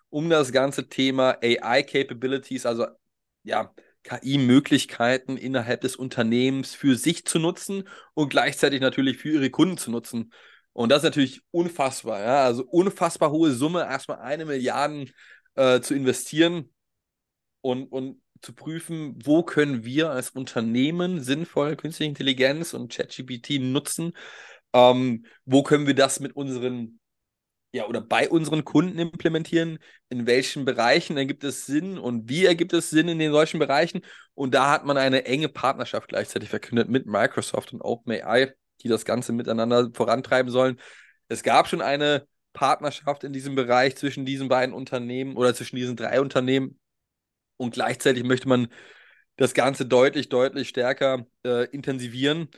um 0.08 0.30
das 0.30 0.52
ganze 0.52 0.88
Thema 0.88 1.38
AI-Capabilities, 1.42 2.66
also 2.66 2.86
ja, 3.44 3.74
KI-Möglichkeiten 4.02 5.36
innerhalb 5.36 5.80
des 5.80 5.96
Unternehmens 5.96 6.74
für 6.74 6.96
sich 6.96 7.24
zu 7.26 7.38
nutzen 7.38 7.88
und 8.14 8.30
gleichzeitig 8.30 8.80
natürlich 8.80 9.18
für 9.18 9.30
ihre 9.30 9.50
Kunden 9.50 9.78
zu 9.78 9.90
nutzen. 9.90 10.32
Und 10.76 10.90
das 10.90 10.98
ist 10.98 11.04
natürlich 11.04 11.40
unfassbar, 11.52 12.20
ja. 12.20 12.44
Also 12.44 12.62
unfassbar 12.64 13.30
hohe 13.30 13.52
Summe, 13.52 13.80
erstmal 13.80 14.18
eine 14.18 14.44
Milliarde 14.44 15.06
äh, 15.54 15.80
zu 15.80 15.94
investieren 15.94 16.70
und, 17.62 17.86
und 17.86 18.20
zu 18.42 18.52
prüfen, 18.52 19.18
wo 19.24 19.42
können 19.42 19.86
wir 19.86 20.10
als 20.10 20.30
Unternehmen 20.30 21.22
sinnvoll 21.22 21.76
künstliche 21.76 22.10
Intelligenz 22.10 22.74
und 22.74 22.92
ChatGPT 22.92 23.58
nutzen, 23.58 24.12
ähm, 24.74 25.24
wo 25.46 25.62
können 25.62 25.86
wir 25.86 25.94
das 25.94 26.20
mit 26.20 26.36
unseren 26.36 27.00
ja, 27.72 27.86
oder 27.86 28.02
bei 28.02 28.28
unseren 28.28 28.64
Kunden 28.64 28.98
implementieren, 28.98 29.78
in 30.10 30.26
welchen 30.26 30.66
Bereichen 30.66 31.16
ergibt 31.16 31.42
es 31.44 31.64
Sinn 31.64 31.96
und 31.98 32.28
wie 32.28 32.44
ergibt 32.44 32.74
es 32.74 32.90
Sinn 32.90 33.08
in 33.08 33.18
den 33.18 33.32
solchen 33.32 33.60
Bereichen. 33.60 34.02
Und 34.34 34.54
da 34.54 34.70
hat 34.72 34.84
man 34.84 34.98
eine 34.98 35.24
enge 35.24 35.48
Partnerschaft 35.48 36.08
gleichzeitig 36.08 36.50
verkündet 36.50 36.90
mit 36.90 37.06
Microsoft 37.06 37.72
und 37.72 37.80
OpenAI, 37.80 38.54
die 38.82 38.88
das 38.88 39.04
Ganze 39.04 39.32
miteinander 39.32 39.90
vorantreiben 39.92 40.50
sollen. 40.50 40.78
Es 41.28 41.42
gab 41.42 41.68
schon 41.68 41.80
eine 41.80 42.26
Partnerschaft 42.52 43.24
in 43.24 43.32
diesem 43.32 43.54
Bereich 43.54 43.96
zwischen 43.96 44.24
diesen 44.24 44.48
beiden 44.48 44.74
Unternehmen 44.74 45.36
oder 45.36 45.54
zwischen 45.54 45.76
diesen 45.76 45.96
drei 45.96 46.20
Unternehmen. 46.20 46.78
Und 47.58 47.74
gleichzeitig 47.74 48.24
möchte 48.24 48.48
man 48.48 48.68
das 49.36 49.54
Ganze 49.54 49.86
deutlich, 49.86 50.28
deutlich 50.28 50.68
stärker 50.68 51.26
äh, 51.44 51.66
intensivieren. 51.66 52.48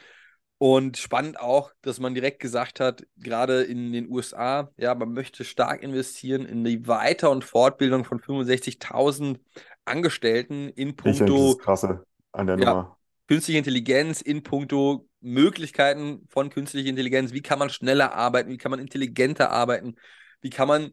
Und 0.59 0.97
spannend 0.97 1.39
auch, 1.39 1.73
dass 1.83 2.01
man 2.01 2.15
direkt 2.15 2.41
gesagt 2.41 2.81
hat, 2.81 3.05
gerade 3.17 3.63
in 3.63 3.93
den 3.93 4.09
USA, 4.11 4.73
ja, 4.77 4.95
man 4.95 5.13
möchte 5.13 5.45
stark 5.45 5.85
investieren 5.85 6.47
in 6.47 6.65
die 6.65 6.87
Weiter- 6.89 7.31
und 7.31 7.45
Fortbildung 7.45 8.05
von 8.05 8.21
65.000 8.21 9.39
Angestellten 9.85 10.69
in 10.71 10.97
puncto. 10.97 11.51
Ich 11.51 11.57
das 11.57 11.65
Krasse 11.65 12.05
an 12.33 12.49
der 12.49 12.59
ja, 12.59 12.75
Nummer. 12.75 12.98
Künstliche 13.29 13.59
Intelligenz, 13.59 14.23
in 14.23 14.43
puncto 14.43 15.09
Möglichkeiten 15.21 16.27
von 16.29 16.51
künstlicher 16.51 16.89
Intelligenz. 16.89 17.33
Wie 17.33 17.43
kann 17.43 17.59
man 17.59 17.71
schneller 17.71 18.15
arbeiten? 18.15 18.51
Wie 18.51 18.57
kann 18.57 18.71
man 18.71 18.81
intelligenter 18.81 19.51
arbeiten? 19.51 19.97
Wie 20.41 20.51
kann 20.51 20.69
man 20.69 20.93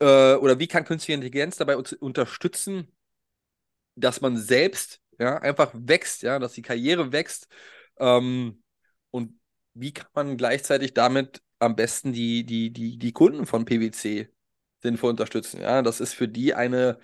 äh, 0.00 0.34
oder 0.34 0.58
wie 0.58 0.66
kann 0.66 0.84
künstliche 0.84 1.14
Intelligenz 1.14 1.56
dabei 1.56 1.76
unterstützen, 1.76 2.92
dass 3.94 4.20
man 4.20 4.36
selbst 4.36 5.00
ja, 5.18 5.38
einfach 5.38 5.70
wächst, 5.74 6.22
ja, 6.22 6.38
dass 6.38 6.52
die 6.52 6.62
Karriere 6.62 7.12
wächst? 7.12 7.48
Ähm, 7.98 8.62
und 9.10 9.38
wie 9.74 9.92
kann 9.92 10.08
man 10.14 10.36
gleichzeitig 10.36 10.94
damit 10.94 11.42
am 11.58 11.76
besten 11.76 12.12
die, 12.12 12.44
die, 12.44 12.72
die, 12.72 12.98
die 12.98 13.12
Kunden 13.12 13.46
von 13.46 13.64
PwC 13.64 14.28
sinnvoll 14.82 15.10
unterstützen? 15.10 15.60
Ja, 15.60 15.82
das 15.82 16.00
ist 16.00 16.14
für 16.14 16.28
die 16.28 16.54
eine 16.54 16.98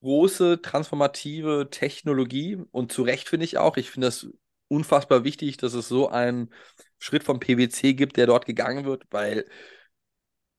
große 0.00 0.62
transformative 0.62 1.68
Technologie 1.70 2.58
und 2.70 2.92
zu 2.92 3.02
Recht 3.02 3.28
finde 3.28 3.44
ich 3.44 3.58
auch. 3.58 3.76
Ich 3.76 3.90
finde 3.90 4.08
das 4.08 4.28
unfassbar 4.68 5.24
wichtig, 5.24 5.56
dass 5.56 5.74
es 5.74 5.88
so 5.88 6.08
einen 6.08 6.52
Schritt 6.98 7.24
vom 7.24 7.40
PwC 7.40 7.94
gibt, 7.94 8.16
der 8.16 8.26
dort 8.26 8.46
gegangen 8.46 8.84
wird, 8.84 9.04
weil 9.10 9.46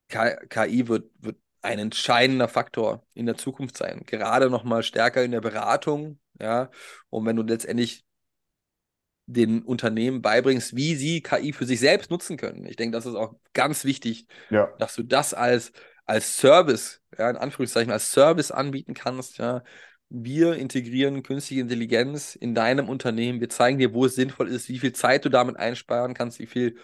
KI 0.08 0.88
wird, 0.88 1.10
wird 1.20 1.36
ein 1.62 1.78
entscheidender 1.78 2.48
Faktor 2.48 3.06
in 3.14 3.26
der 3.26 3.36
Zukunft 3.36 3.76
sein. 3.76 4.02
Gerade 4.06 4.50
noch 4.50 4.64
mal 4.64 4.82
stärker 4.82 5.22
in 5.22 5.30
der 5.30 5.40
Beratung, 5.40 6.18
ja. 6.40 6.70
Und 7.10 7.26
wenn 7.26 7.36
du 7.36 7.42
letztendlich 7.42 8.04
den 9.26 9.62
Unternehmen 9.62 10.22
beibringst, 10.22 10.74
wie 10.74 10.96
sie 10.96 11.22
KI 11.22 11.52
für 11.52 11.64
sich 11.64 11.78
selbst 11.78 12.10
nutzen 12.10 12.36
können. 12.36 12.66
Ich 12.66 12.74
denke, 12.76 12.96
das 12.96 13.06
ist 13.06 13.14
auch 13.14 13.34
ganz 13.52 13.84
wichtig, 13.84 14.26
Ja. 14.50 14.68
dass 14.78 14.96
du 14.96 15.04
das 15.04 15.34
als, 15.34 15.72
als 16.10 16.38
Service, 16.38 17.00
ja, 17.16 17.30
in 17.30 17.36
Anführungszeichen, 17.36 17.92
als 17.92 18.10
Service 18.10 18.50
anbieten 18.50 18.94
kannst. 18.94 19.38
Ja. 19.38 19.62
Wir 20.08 20.56
integrieren 20.56 21.22
künstliche 21.22 21.62
Intelligenz 21.62 22.34
in 22.34 22.52
deinem 22.52 22.88
Unternehmen. 22.88 23.40
Wir 23.40 23.48
zeigen 23.48 23.78
dir, 23.78 23.94
wo 23.94 24.06
es 24.06 24.16
sinnvoll 24.16 24.48
ist, 24.48 24.68
wie 24.68 24.80
viel 24.80 24.92
Zeit 24.92 25.24
du 25.24 25.28
damit 25.28 25.56
einsparen 25.56 26.14
kannst, 26.14 26.40
wie 26.40 26.48
viel 26.48 26.78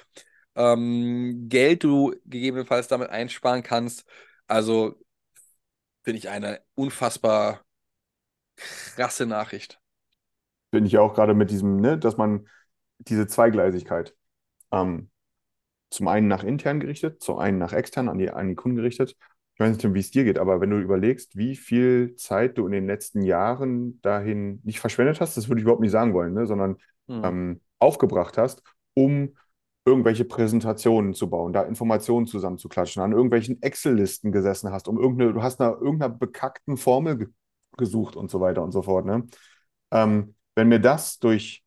ähm, 0.55 1.49
Geld 1.49 1.83
du 1.83 2.15
gegebenenfalls 2.25 2.87
damit 2.87 3.11
einsparen 3.11 3.65
kannst. 3.65 4.05
Also 4.47 4.95
finde 6.05 6.19
ich 6.19 6.29
eine 6.29 6.61
unfassbar 6.77 7.65
krasse 8.55 9.27
Nachricht. 9.27 9.81
Finde 10.71 10.87
ich 10.87 10.99
auch 10.99 11.15
gerade 11.15 11.35
mit 11.35 11.51
diesem, 11.51 11.81
ne, 11.81 11.99
dass 11.99 12.17
man 12.17 12.47
diese 12.99 13.27
Zweigleisigkeit 13.27 14.15
ähm, 14.71 15.11
zum 15.91 16.09
einen 16.09 16.29
nach 16.29 16.45
intern 16.45 16.81
gerichtet, 16.81 17.23
zum 17.23 17.39
einen 17.39 17.59
nach 17.59 17.73
extern 17.73 18.09
an 18.09 18.19
die, 18.19 18.31
an 18.31 18.49
die 18.49 18.55
Kunden 18.55 18.77
gerichtet. 18.77 19.17
Ich 19.55 19.61
weiß 19.61 19.73
nicht, 19.73 19.95
wie 19.95 20.01
es 20.01 20.11
dir 20.11 20.25
geht, 20.25 20.39
aber 20.39 20.61
wenn 20.61 20.71
du 20.71 20.79
überlegst, 20.79 21.37
wie 21.37 21.57
viel 21.57 22.15
Zeit 22.17 22.59
du 22.59 22.67
in 22.67 22.73
den 22.73 22.87
letzten 22.87 23.23
Jahren 23.23 24.01
dahin 24.03 24.61
nicht 24.65 24.81
verschwendet 24.81 25.21
hast, 25.21 25.37
das 25.37 25.49
würde 25.49 25.61
ich 25.61 25.63
überhaupt 25.63 25.81
nicht 25.81 25.93
sagen 25.93 26.13
wollen, 26.13 26.35
ne, 26.35 26.47
sondern 26.47 26.77
Hm. 27.09 27.25
ähm, 27.25 27.61
aufgebracht 27.79 28.39
hast, 28.39 28.63
um 28.95 29.37
irgendwelche 29.85 30.25
Präsentationen 30.25 31.15
zu 31.15 31.31
bauen, 31.31 31.53
da 31.53 31.63
Informationen 31.63 32.27
zusammenzuklatschen, 32.27 33.03
an 33.03 33.13
irgendwelchen 33.13 33.63
Excel-Listen 33.63 34.33
gesessen 34.33 34.73
hast, 34.73 34.89
um 34.89 34.99
irgendeine, 34.99 35.33
du 35.33 35.43
hast 35.43 35.61
nach 35.61 35.73
irgendeiner 35.73 36.13
bekackten 36.13 36.77
Formel 36.77 37.19
ge 37.19 37.29
gesucht 37.77 38.17
und 38.17 38.31
so 38.31 38.41
weiter 38.41 38.63
und 38.63 38.73
so 38.73 38.81
fort. 38.81 39.05
Ne? 39.05 39.27
Ähm, 39.91 40.35
wenn 40.55 40.69
mir 40.69 40.81
das 40.81 41.19
durch 41.19 41.63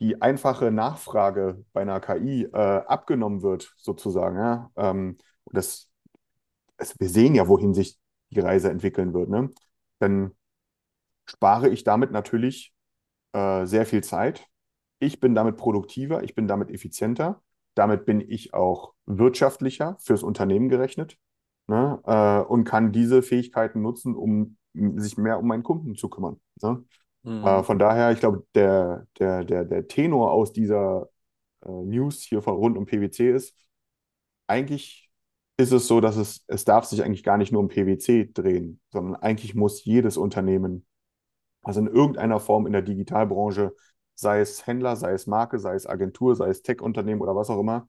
die 0.00 0.20
einfache 0.22 0.70
Nachfrage 0.70 1.64
bei 1.72 1.82
einer 1.82 2.00
KI 2.00 2.44
äh, 2.44 2.56
abgenommen 2.56 3.42
wird, 3.42 3.74
sozusagen, 3.76 4.36
ja, 4.36 4.70
ähm, 4.76 5.18
das, 5.52 5.88
es, 6.76 6.94
wir 6.98 7.08
sehen 7.08 7.34
ja, 7.34 7.48
wohin 7.48 7.74
sich 7.74 7.98
die 8.30 8.40
Reise 8.40 8.70
entwickeln 8.70 9.14
wird, 9.14 9.28
ne? 9.28 9.50
Dann 9.98 10.32
spare 11.26 11.68
ich 11.68 11.84
damit 11.84 12.10
natürlich 12.12 12.72
äh, 13.32 13.66
sehr 13.66 13.86
viel 13.86 14.02
Zeit. 14.02 14.46
Ich 14.98 15.20
bin 15.20 15.34
damit 15.34 15.56
produktiver, 15.56 16.22
ich 16.22 16.34
bin 16.34 16.48
damit 16.48 16.70
effizienter. 16.70 17.42
Damit 17.74 18.06
bin 18.06 18.20
ich 18.20 18.54
auch 18.54 18.94
wirtschaftlicher 19.06 19.96
fürs 20.00 20.22
Unternehmen 20.22 20.68
gerechnet 20.68 21.16
ne? 21.68 22.00
äh, 22.04 22.40
und 22.40 22.64
kann 22.64 22.90
diese 22.92 23.22
Fähigkeiten 23.22 23.82
nutzen, 23.82 24.16
um 24.16 24.56
sich 24.74 25.16
mehr 25.16 25.38
um 25.38 25.46
meinen 25.46 25.62
Kunden 25.62 25.94
zu 25.94 26.08
kümmern. 26.08 26.40
Ne? 26.60 26.84
Mhm. 27.22 27.44
Äh, 27.44 27.62
von 27.62 27.78
daher, 27.78 28.12
ich 28.12 28.20
glaube, 28.20 28.44
der, 28.54 29.06
der, 29.18 29.44
der, 29.44 29.64
der 29.64 29.88
Tenor 29.88 30.32
aus 30.32 30.52
dieser 30.52 31.08
äh, 31.64 31.70
News 31.70 32.22
hier 32.22 32.42
von 32.42 32.54
rund 32.56 32.76
um 32.78 32.86
PwC 32.86 33.30
ist, 33.30 33.54
eigentlich 34.46 35.10
ist 35.56 35.72
es 35.72 35.88
so, 35.88 36.00
dass 36.00 36.16
es, 36.16 36.44
es 36.46 36.64
darf 36.64 36.84
sich 36.84 37.02
eigentlich 37.02 37.24
gar 37.24 37.36
nicht 37.36 37.52
nur 37.52 37.60
um 37.60 37.68
PwC 37.68 38.30
drehen, 38.32 38.80
sondern 38.90 39.16
eigentlich 39.16 39.54
muss 39.54 39.84
jedes 39.84 40.16
Unternehmen, 40.16 40.86
also 41.62 41.80
in 41.80 41.88
irgendeiner 41.88 42.40
Form 42.40 42.66
in 42.66 42.72
der 42.72 42.82
Digitalbranche, 42.82 43.74
sei 44.14 44.40
es 44.40 44.66
Händler, 44.66 44.96
sei 44.96 45.12
es 45.12 45.26
Marke, 45.26 45.58
sei 45.58 45.74
es 45.74 45.86
Agentur, 45.86 46.36
sei 46.36 46.48
es 46.50 46.62
Tech-Unternehmen 46.62 47.20
oder 47.20 47.36
was 47.36 47.50
auch 47.50 47.60
immer, 47.60 47.88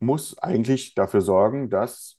muss 0.00 0.38
eigentlich 0.38 0.94
dafür 0.94 1.20
sorgen, 1.20 1.70
dass 1.70 2.18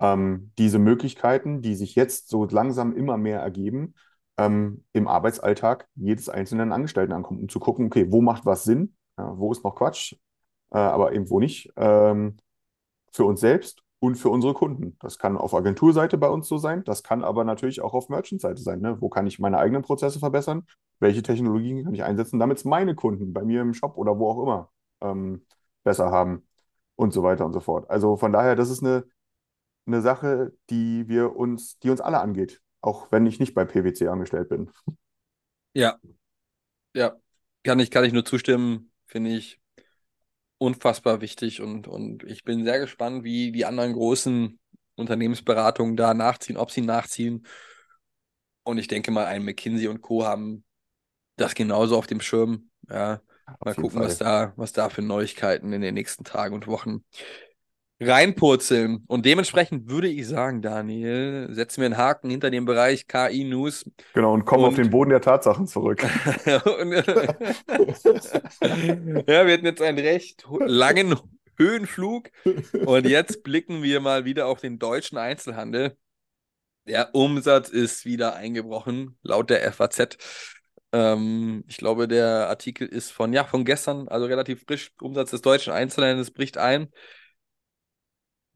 ähm, 0.00 0.52
diese 0.58 0.78
Möglichkeiten, 0.78 1.62
die 1.62 1.74
sich 1.74 1.94
jetzt 1.94 2.28
so 2.28 2.44
langsam 2.46 2.96
immer 2.96 3.16
mehr 3.16 3.40
ergeben, 3.40 3.94
ähm, 4.38 4.84
im 4.92 5.08
Arbeitsalltag 5.08 5.88
jedes 5.96 6.28
einzelnen 6.28 6.72
Angestellten 6.72 7.12
ankommen, 7.12 7.40
um 7.40 7.48
zu 7.48 7.58
gucken, 7.58 7.86
okay, 7.86 8.10
wo 8.10 8.22
macht 8.22 8.46
was 8.46 8.64
Sinn, 8.64 8.96
ja, 9.18 9.36
wo 9.36 9.52
ist 9.52 9.64
noch 9.64 9.74
Quatsch, 9.74 10.14
äh, 10.70 10.78
aber 10.78 11.12
eben 11.12 11.28
wo 11.28 11.40
nicht, 11.40 11.72
ähm, 11.76 12.36
für 13.12 13.24
uns 13.24 13.40
selbst 13.40 13.82
und 13.98 14.14
für 14.14 14.30
unsere 14.30 14.54
Kunden. 14.54 14.96
Das 15.00 15.18
kann 15.18 15.36
auf 15.36 15.54
Agenturseite 15.54 16.18
bei 16.18 16.28
uns 16.28 16.46
so 16.48 16.56
sein, 16.56 16.84
das 16.84 17.02
kann 17.02 17.24
aber 17.24 17.44
natürlich 17.44 17.80
auch 17.82 17.94
auf 17.94 18.08
Merchant-Seite 18.08 18.62
sein. 18.62 18.80
Ne? 18.80 19.00
Wo 19.00 19.08
kann 19.08 19.26
ich 19.26 19.40
meine 19.40 19.58
eigenen 19.58 19.82
Prozesse 19.82 20.20
verbessern? 20.20 20.64
Welche 21.00 21.22
Technologien 21.22 21.84
kann 21.84 21.94
ich 21.94 22.04
einsetzen, 22.04 22.38
damit 22.38 22.58
es 22.58 22.64
meine 22.64 22.94
Kunden 22.94 23.32
bei 23.32 23.44
mir 23.44 23.60
im 23.60 23.74
Shop 23.74 23.96
oder 23.96 24.18
wo 24.18 24.30
auch 24.30 24.42
immer 24.42 24.70
ähm, 25.00 25.44
besser 25.84 26.10
haben 26.10 26.46
und 26.96 27.12
so 27.12 27.22
weiter 27.22 27.44
und 27.44 27.52
so 27.52 27.60
fort. 27.60 27.90
Also 27.90 28.16
von 28.16 28.32
daher, 28.32 28.54
das 28.56 28.70
ist 28.70 28.84
eine, 28.84 29.04
eine 29.86 30.00
Sache, 30.00 30.52
die 30.70 31.08
wir 31.08 31.34
uns, 31.36 31.78
die 31.80 31.90
uns 31.90 32.00
alle 32.00 32.20
angeht, 32.20 32.60
auch 32.80 33.10
wenn 33.12 33.26
ich 33.26 33.40
nicht 33.40 33.54
bei 33.54 33.64
PwC 33.64 34.08
angestellt 34.08 34.48
bin. 34.48 34.70
Ja, 35.74 35.98
ja, 36.94 37.16
kann 37.62 37.80
ich, 37.80 37.90
kann 37.90 38.04
ich 38.04 38.12
nur 38.12 38.24
zustimmen, 38.24 38.90
finde 39.06 39.30
ich 39.30 39.60
unfassbar 40.58 41.20
wichtig 41.20 41.60
und, 41.60 41.86
und 41.86 42.24
ich 42.24 42.44
bin 42.44 42.64
sehr 42.64 42.80
gespannt, 42.80 43.22
wie 43.24 43.52
die 43.52 43.64
anderen 43.64 43.92
großen 43.92 44.58
Unternehmensberatungen 44.96 45.96
da 45.96 46.14
nachziehen, 46.14 46.56
ob 46.56 46.70
sie 46.70 46.80
nachziehen. 46.80 47.46
Und 48.64 48.78
ich 48.78 48.88
denke 48.88 49.10
mal, 49.10 49.26
ein 49.26 49.44
McKinsey 49.44 49.86
und 49.88 50.02
Co. 50.02 50.24
haben 50.26 50.64
das 51.36 51.54
genauso 51.54 51.96
auf 51.96 52.06
dem 52.08 52.20
Schirm. 52.20 52.70
Ja, 52.90 53.22
mal 53.64 53.74
gucken, 53.74 54.00
was 54.00 54.18
da, 54.18 54.52
was 54.56 54.72
da 54.72 54.90
für 54.90 55.02
Neuigkeiten 55.02 55.72
in 55.72 55.80
den 55.80 55.94
nächsten 55.94 56.24
Tagen 56.24 56.54
und 56.54 56.66
Wochen 56.66 57.04
reinpurzeln. 58.00 59.04
Und 59.06 59.26
dementsprechend 59.26 59.90
würde 59.90 60.08
ich 60.08 60.26
sagen, 60.26 60.62
Daniel, 60.62 61.48
setzen 61.50 61.80
wir 61.80 61.86
einen 61.86 61.96
Haken 61.96 62.30
hinter 62.30 62.50
dem 62.50 62.64
Bereich 62.64 63.06
KI 63.08 63.44
News. 63.44 63.90
Genau, 64.14 64.34
und 64.34 64.44
kommen 64.44 64.64
auf 64.64 64.70
Und- 64.70 64.78
den 64.78 64.90
Boden 64.90 65.10
der 65.10 65.20
Tatsachen 65.20 65.66
zurück. 65.66 66.02
Und, 66.04 66.92
ja, 69.26 69.46
wir 69.46 69.52
hatten 69.52 69.66
jetzt 69.66 69.82
einen 69.82 69.98
recht 69.98 70.46
langen 70.60 71.16
Höhenflug 71.58 72.30
und 72.86 73.06
jetzt 73.06 73.42
blicken 73.42 73.82
wir 73.82 74.00
mal 74.00 74.24
wieder 74.24 74.46
auf 74.46 74.60
den 74.60 74.78
deutschen 74.78 75.18
Einzelhandel. 75.18 75.96
Der 76.86 77.14
Umsatz 77.14 77.68
ist 77.68 78.04
wieder 78.06 78.36
eingebrochen, 78.36 79.18
laut 79.22 79.50
der 79.50 79.70
FAZ. 79.72 80.16
Ähm, 80.92 81.64
ich 81.68 81.76
glaube, 81.76 82.08
der 82.08 82.48
Artikel 82.48 82.86
ist 82.88 83.10
von, 83.10 83.32
ja, 83.32 83.44
von 83.44 83.64
gestern, 83.64 84.08
also 84.08 84.26
relativ 84.26 84.62
frisch. 84.66 84.92
Umsatz 85.02 85.30
des 85.32 85.42
deutschen 85.42 85.72
Einzelhandels 85.72 86.30
bricht 86.30 86.56
ein. 86.56 86.88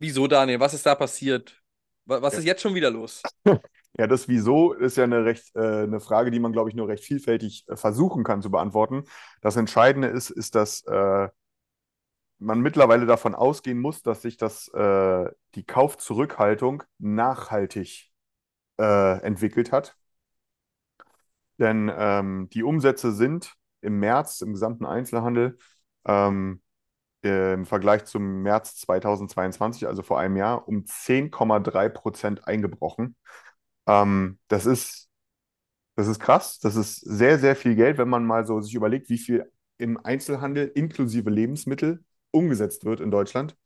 Wieso, 0.03 0.27
Daniel? 0.27 0.59
Was 0.61 0.75
ist 0.75 0.85
da 0.87 0.95
passiert? 0.95 1.63
Wa- 2.05 2.21
Was 2.23 2.37
ist 2.37 2.45
jetzt 2.45 2.63
schon 2.63 2.75
wieder 2.75 2.91
los? 2.91 3.29
Ja, 3.99 4.07
das 4.07 4.27
Wieso 4.29 4.73
ist 4.73 4.97
ja 4.97 5.05
eine 5.05 5.25
recht, 5.27 5.55
äh, 5.55 5.83
eine 5.83 6.01
Frage, 6.01 6.31
die 6.31 6.41
man, 6.41 6.53
glaube 6.53 6.71
ich, 6.71 6.75
nur 6.77 6.89
recht 6.89 7.05
vielfältig 7.05 7.65
äh, 7.69 7.77
versuchen 7.77 8.25
kann 8.25 8.41
zu 8.41 8.51
beantworten. 8.51 9.05
Das 9.43 9.57
Entscheidende 9.57 10.09
ist, 10.09 10.31
ist, 10.31 10.55
dass 10.55 10.83
äh, 10.87 11.29
man 12.39 12.61
mittlerweile 12.61 13.07
davon 13.07 13.35
ausgehen 13.35 13.81
muss, 13.81 14.03
dass 14.03 14.23
sich 14.23 14.37
das, 14.37 14.69
äh, 14.69 15.31
die 15.55 15.65
Kaufzurückhaltung 15.65 16.83
nachhaltig 16.99 18.11
äh, 18.81 19.21
entwickelt 19.23 19.73
hat. 19.73 19.97
Denn 21.59 21.91
ähm, 21.95 22.49
die 22.53 22.63
Umsätze 22.63 23.13
sind 23.13 23.55
im 23.81 23.99
März 24.01 24.41
im 24.41 24.53
gesamten 24.53 24.87
Einzelhandel 24.87 25.59
ähm, 26.07 26.63
im 27.23 27.67
Vergleich 27.67 28.05
zum 28.05 28.43
März 28.43 28.77
2022, 28.77 29.87
also 29.87 30.03
vor 30.03 30.19
einem 30.19 30.37
Jahr, 30.37 30.67
um 30.69 30.85
10,3 30.85 31.89
Prozent 31.89 32.47
eingebrochen. 32.49 33.17
Ähm, 33.87 34.39
das 34.49 34.67
ist, 34.67 35.09
das 35.97 36.09
ist 36.09 36.21
krass. 36.21 36.59
Das 36.61 36.77
ist 36.77 36.97
sehr, 36.97 37.39
sehr 37.39 37.57
viel 37.57 37.75
Geld, 37.77 37.99
wenn 37.99 38.09
man 38.09 38.25
mal 38.25 38.47
so 38.47 38.61
sich 38.61 38.75
überlegt, 38.75 39.09
wie 39.11 39.19
viel 39.19 39.51
im 39.79 39.99
Einzelhandel 40.05 40.71
inklusive 40.75 41.31
Lebensmittel 41.31 42.05
umgesetzt 42.31 42.85
wird 42.85 43.01
in 43.01 43.11
Deutschland. 43.11 43.57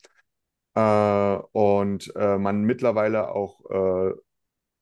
Äh, 0.75 1.39
und 1.53 2.13
äh, 2.17 2.39
man 2.39 2.63
mittlerweile 2.65 3.31
auch 3.31 3.61
äh, 3.71 4.15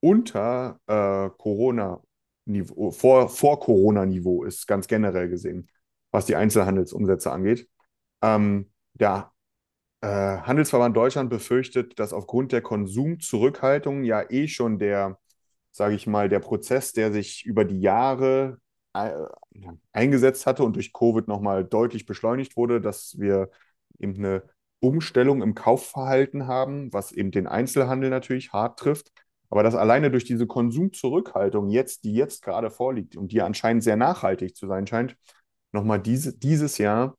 unter 0.01 0.81
äh, 0.87 1.31
Corona-Niveau, 1.39 2.91
vor, 2.91 3.29
vor 3.29 3.61
Corona-Niveau 3.61 4.45
ist, 4.45 4.66
ganz 4.66 4.87
generell 4.87 5.29
gesehen, 5.29 5.70
was 6.11 6.27
die 6.27 6.37
Einzelhandelsumsätze 6.37 7.31
angeht. 7.33 7.68
Ähm, 8.25 8.70
der 8.95 9.33
äh, 10.01 10.07
Handelsverband 10.07 10.97
Deutschland 10.97 11.31
befürchtet, 11.31 11.99
dass 11.99 12.12
aufgrund 12.12 12.53
der 12.53 12.62
Konsumzurückhaltung 12.62 14.05
ja 14.05 14.25
eh 14.31 14.49
schon 14.49 14.79
der, 14.79 15.18
sage 15.70 15.95
ich 15.95 16.07
mal, 16.07 16.29
der 16.29 16.41
Prozess, 16.41 16.93
der 16.93 17.12
sich 17.12 17.45
über 17.45 17.64
die 17.64 17.81
Jahre 17.81 18.59
äh, 18.95 19.12
eingesetzt 19.93 20.47
hatte 20.47 20.64
und 20.64 20.77
durch 20.77 20.93
Covid 20.93 21.29
nochmal 21.29 21.64
deutlich 21.64 22.07
beschleunigt 22.07 22.57
wurde, 22.57 22.81
dass 22.81 23.18
wir 23.18 23.51
eben 23.99 24.16
eine 24.16 24.45
Umstellung 24.81 25.43
im 25.43 25.55
Kaufverhalten 25.55 26.47
haben, 26.47 26.93
was 26.93 27.12
eben 27.12 27.31
den 27.31 27.47
Einzelhandel 27.47 28.11
natürlich 28.11 28.53
hart 28.53 28.79
trifft. 28.79 29.12
Aber 29.51 29.62
dass 29.62 29.75
alleine 29.75 30.11
durch 30.11 30.25
diese 30.25 30.47
Konsumzurückhaltung 30.47 31.70
jetzt, 31.70 32.05
die 32.05 32.14
jetzt 32.14 32.43
gerade 32.43 32.70
vorliegt 32.70 33.16
und 33.16 33.33
die 33.33 33.43
anscheinend 33.43 33.85
sehr 33.85 33.97
nachhaltig 33.97 34.57
zu 34.57 34.66
sein 34.66 34.87
scheint, 34.87 35.16
nochmal 35.72 36.01
diese, 36.01 36.37
dieses 36.39 36.79
Jahr 36.79 37.16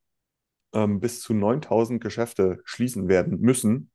ähm, 0.76 1.00
bis 1.00 1.22
zu 1.22 1.32
9000 1.34 2.02
Geschäfte 2.02 2.60
schließen 2.64 3.08
werden 3.08 3.40
müssen, 3.40 3.90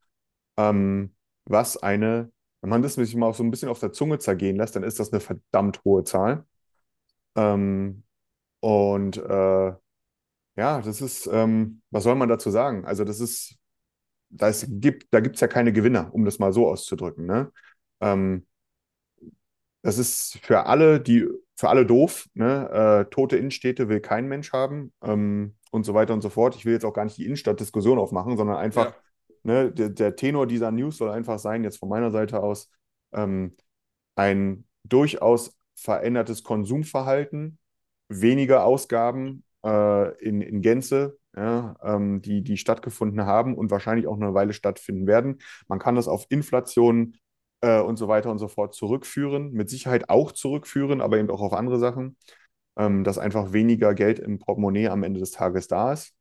ähm, 0.57 1.15
was 1.45 1.77
eine, 1.77 2.31
wenn 2.61 2.69
man 2.71 2.81
das 2.81 2.95
sich 2.95 3.15
mal 3.15 3.33
so 3.33 3.43
ein 3.43 3.51
bisschen 3.51 3.69
auf 3.69 3.79
der 3.79 3.93
Zunge 3.93 4.19
zergehen 4.19 4.57
lässt, 4.57 4.75
dann 4.75 4.83
ist 4.83 4.99
das 4.99 5.13
eine 5.13 5.21
verdammt 5.21 5.83
hohe 5.85 6.03
Zahl. 6.03 6.45
Ähm, 7.35 8.03
und 8.61 9.17
äh, 9.17 9.73
ja, 10.57 10.81
das 10.81 11.01
ist, 11.01 11.27
ähm, 11.31 11.81
was 11.91 12.03
soll 12.03 12.15
man 12.15 12.29
dazu 12.29 12.51
sagen? 12.51 12.85
Also 12.85 13.03
das 13.05 13.19
ist, 13.19 13.57
da 14.29 14.49
es 14.49 14.65
gibt, 14.69 15.13
da 15.13 15.19
gibt 15.19 15.35
es 15.35 15.41
ja 15.41 15.47
keine 15.47 15.73
Gewinner, 15.73 16.13
um 16.13 16.25
das 16.25 16.39
mal 16.39 16.53
so 16.53 16.67
auszudrücken. 16.69 17.25
Ne? 17.25 17.51
Ähm, 18.01 18.47
das 19.83 19.97
ist 19.97 20.39
für 20.43 20.65
alle, 20.65 20.99
die, 21.01 21.27
für 21.55 21.69
alle 21.69 21.85
doof. 21.85 22.27
Ne? 22.33 23.05
Äh, 23.07 23.09
tote 23.11 23.37
Innenstädte 23.37 23.89
will 23.89 24.01
kein 24.01 24.27
Mensch 24.27 24.51
haben 24.53 24.93
ähm, 25.03 25.55
und 25.71 25.83
so 25.83 25.93
weiter 25.93 26.13
und 26.13 26.21
so 26.21 26.29
fort. 26.29 26.55
Ich 26.55 26.65
will 26.65 26.73
jetzt 26.73 26.85
auch 26.85 26.93
gar 26.93 27.05
nicht 27.05 27.17
die 27.17 27.25
Innenstadtdiskussion 27.25 27.97
aufmachen, 27.97 28.37
sondern 28.37 28.57
einfach, 28.57 28.85
ja. 28.85 28.95
ne, 29.43 29.71
der, 29.71 29.89
der, 29.89 30.15
Tenor 30.15 30.45
dieser 30.45 30.71
News 30.71 30.97
soll 30.97 31.09
einfach 31.09 31.39
sein, 31.39 31.63
jetzt 31.63 31.79
von 31.79 31.89
meiner 31.89 32.11
Seite 32.11 32.43
aus, 32.43 32.69
ähm, 33.13 33.55
ein 34.15 34.65
durchaus 34.83 35.57
verändertes 35.75 36.43
Konsumverhalten, 36.43 37.57
weniger 38.09 38.65
Ausgaben 38.65 39.43
äh, 39.65 40.17
in, 40.19 40.41
in 40.41 40.61
Gänze, 40.61 41.17
ja, 41.35 41.75
ähm, 41.81 42.21
die, 42.21 42.43
die 42.43 42.57
stattgefunden 42.57 43.25
haben 43.25 43.55
und 43.55 43.71
wahrscheinlich 43.71 44.07
auch 44.07 44.17
eine 44.17 44.33
Weile 44.33 44.53
stattfinden 44.53 45.07
werden. 45.07 45.39
Man 45.67 45.79
kann 45.79 45.95
das 45.95 46.09
auf 46.09 46.25
Inflation 46.29 47.17
äh, 47.61 47.79
und 47.79 47.97
so 47.97 48.07
weiter 48.07 48.31
und 48.31 48.39
so 48.39 48.49
fort 48.49 48.75
zurückführen, 48.75 49.51
mit 49.53 49.69
Sicherheit 49.69 50.09
auch 50.09 50.33
zurückführen, 50.33 50.99
aber 50.99 51.17
eben 51.17 51.29
auch 51.29 51.41
auf 51.41 51.53
andere 51.53 51.79
Sachen, 51.79 52.17
ähm, 52.77 53.03
dass 53.03 53.17
einfach 53.17 53.53
weniger 53.53 53.93
Geld 53.93 54.19
im 54.19 54.39
Portemonnaie 54.39 54.89
am 54.89 55.03
Ende 55.03 55.19
des 55.19 55.31
Tages 55.31 55.67
da 55.67 55.93
ist, 55.93 56.13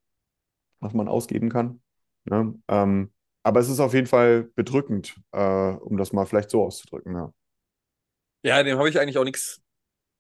was 0.81 0.93
man 0.93 1.09
ausgeben 1.09 1.49
kann. 1.49 1.81
Ne? 2.25 2.55
Ähm, 2.69 3.13
aber 3.43 3.61
es 3.61 3.69
ist 3.69 3.81
auf 3.81 3.95
jeden 3.95 4.07
Fall 4.07 4.51
bedrückend, 4.55 5.17
äh, 5.33 5.73
um 5.73 5.97
das 5.97 6.13
mal 6.13 6.27
vielleicht 6.27 6.51
so 6.51 6.63
auszudrücken. 6.63 7.15
Ja, 7.15 7.33
ja 8.43 8.63
dem 8.63 8.79
habe 8.79 8.89
ich 8.89 8.99
eigentlich 8.99 9.19
auch 9.19 9.25
nichts 9.25 9.63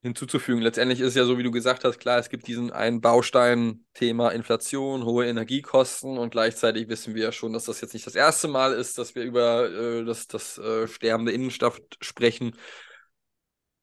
hinzuzufügen. 0.02 0.62
Letztendlich 0.62 1.00
ist 1.00 1.08
es 1.08 1.14
ja 1.14 1.24
so, 1.24 1.36
wie 1.36 1.42
du 1.42 1.50
gesagt 1.50 1.84
hast, 1.84 1.98
klar, 1.98 2.18
es 2.18 2.30
gibt 2.30 2.46
diesen 2.46 2.70
einen 2.70 3.02
Baustein, 3.02 3.84
Thema 3.92 4.30
Inflation, 4.30 5.04
hohe 5.04 5.26
Energiekosten 5.26 6.16
und 6.16 6.30
gleichzeitig 6.30 6.88
wissen 6.88 7.14
wir 7.14 7.24
ja 7.24 7.32
schon, 7.32 7.52
dass 7.52 7.66
das 7.66 7.80
jetzt 7.82 7.92
nicht 7.92 8.06
das 8.06 8.14
erste 8.14 8.48
Mal 8.48 8.72
ist, 8.72 8.96
dass 8.96 9.14
wir 9.14 9.24
über 9.24 9.68
äh, 9.70 10.04
das, 10.04 10.26
das 10.26 10.56
äh, 10.56 10.88
Sterben 10.88 11.26
der 11.26 11.34
Innenstadt 11.34 11.82
sprechen. 12.00 12.56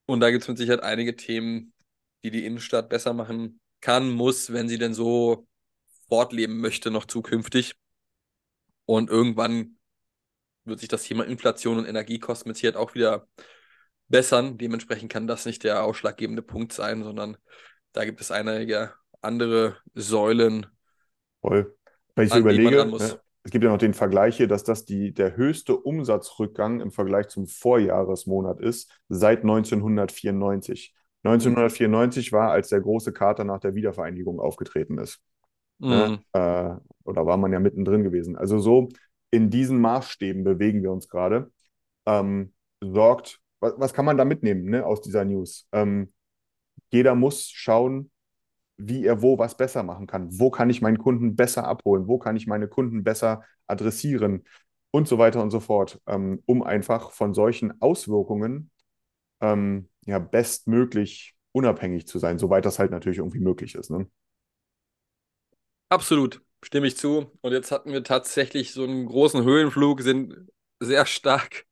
Und 0.08 0.22
da 0.22 0.32
gibt 0.32 0.44
es 0.44 0.48
mit 0.48 0.58
Sicherheit 0.58 0.82
einige 0.82 1.16
Themen, 1.16 1.74
die 2.24 2.32
die 2.32 2.46
Innenstadt 2.46 2.90
besser 2.90 3.14
machen 3.14 3.60
kann, 3.82 4.10
muss, 4.10 4.52
wenn 4.52 4.70
sie 4.70 4.78
denn 4.78 4.94
so 4.94 5.48
fortleben 6.10 6.60
möchte, 6.60 6.92
noch 6.92 7.06
zukünftig. 7.06 7.76
Und 8.86 9.10
irgendwann 9.10 9.78
wird 10.66 10.80
sich 10.80 10.90
das 10.90 11.04
Thema 11.04 11.26
Inflation 11.26 11.78
und 11.78 11.86
Energiekosten 11.86 12.50
mit 12.50 12.58
Sicherheit 12.58 12.78
auch 12.78 12.96
wieder 12.96 13.28
bessern. 14.08 14.58
Dementsprechend 14.58 15.12
kann 15.12 15.28
das 15.28 15.46
nicht 15.46 15.64
der 15.64 15.84
ausschlaggebende 15.84 16.42
Punkt 16.42 16.74
sein, 16.74 17.04
sondern 17.04 17.38
da 17.94 18.06
gibt 18.06 18.22
es 18.22 18.32
einige 18.32 18.94
andere 19.22 19.78
Säulen. 19.94 20.68
Voll. 21.42 21.76
Wenn 22.16 22.26
ich 22.26 22.34
so 22.34 22.40
überlege, 22.40 22.86
ne, 22.86 23.20
es 23.44 23.52
gibt 23.52 23.64
ja 23.64 23.70
noch 23.70 23.78
den 23.78 23.94
Vergleich 23.94 24.38
hier, 24.38 24.48
dass 24.48 24.64
das 24.64 24.86
die, 24.86 25.14
der 25.14 25.38
höchste 25.38 25.78
Umsatzrückgang 25.78 26.82
im 26.82 26.92
Vergleich 26.92 27.30
zum 27.30 27.48
Vorjahresmonat 27.48 28.60
ist 28.60 28.92
seit 29.08 29.44
1994. 29.44 30.94
1994 31.28 32.32
war, 32.32 32.52
als 32.52 32.70
der 32.70 32.82
große 32.82 33.14
Kater 33.14 33.44
nach 33.44 33.60
der 33.60 33.76
Wiedervereinigung 33.76 34.40
aufgetreten 34.40 34.98
ist. 34.98 35.22
Ne, 35.80 36.20
mhm. 36.34 36.40
Äh, 36.40 36.76
oder 37.04 37.26
war 37.26 37.38
man 37.38 37.54
ja 37.54 37.60
mittendrin 37.60 38.04
gewesen. 38.04 38.36
Also 38.36 38.60
so 38.60 38.90
in 39.30 39.50
diesen 39.50 39.80
Maßstäben 39.80 40.44
bewegen 40.44 40.82
wir 40.82 40.92
uns 40.92 41.08
gerade. 41.08 41.52
Ähm, 42.06 42.54
sorgt 42.82 43.42
was, 43.60 43.74
was 43.78 43.94
kann 43.94 44.06
man 44.06 44.18
da 44.18 44.26
mitnehmen 44.26 44.66
ne, 44.66 44.86
aus 44.86 45.02
dieser 45.02 45.26
News? 45.26 45.68
Ähm, 45.72 46.14
jeder 46.92 47.16
muss 47.16 47.50
schauen, 47.50 48.12
wie 48.78 49.06
er 49.06 49.22
wo 49.22 49.40
was 49.40 49.58
besser 49.58 49.84
machen 49.84 50.08
kann. 50.08 50.28
Wo 50.40 50.52
kann 50.52 50.70
ich 50.70 50.82
meinen 50.82 51.00
Kunden 51.00 51.36
besser 51.36 51.68
abholen? 51.68 52.08
Wo 52.08 52.20
kann 52.20 52.36
ich 52.36 52.48
meine 52.48 52.68
Kunden 52.68 53.04
besser 53.04 53.44
adressieren? 53.66 54.46
Und 54.92 55.08
so 55.08 55.18
weiter 55.18 55.42
und 55.42 55.52
so 55.52 55.60
fort, 55.60 56.00
ähm, 56.08 56.42
um 56.46 56.64
einfach 56.64 57.12
von 57.12 57.34
solchen 57.34 57.82
Auswirkungen 57.82 58.72
ähm, 59.42 59.90
ja, 60.06 60.20
bestmöglich 60.20 61.36
unabhängig 61.52 62.08
zu 62.08 62.20
sein, 62.20 62.40
soweit 62.40 62.66
das 62.66 62.80
halt 62.80 62.92
natürlich 62.92 63.18
irgendwie 63.18 63.40
möglich 63.40 63.76
ist. 63.76 63.90
Ne? 63.90 64.08
Absolut, 65.90 66.42
stimme 66.64 66.88
ich 66.88 66.98
zu. 66.98 67.32
Und 67.42 67.52
jetzt 67.52 67.72
hatten 67.72 67.92
wir 67.92 68.04
tatsächlich 68.04 68.74
so 68.74 68.84
einen 68.84 69.06
großen 69.06 69.44
Höhenflug, 69.44 70.02
sind 70.02 70.36
sehr 70.80 71.06
stark 71.06 71.66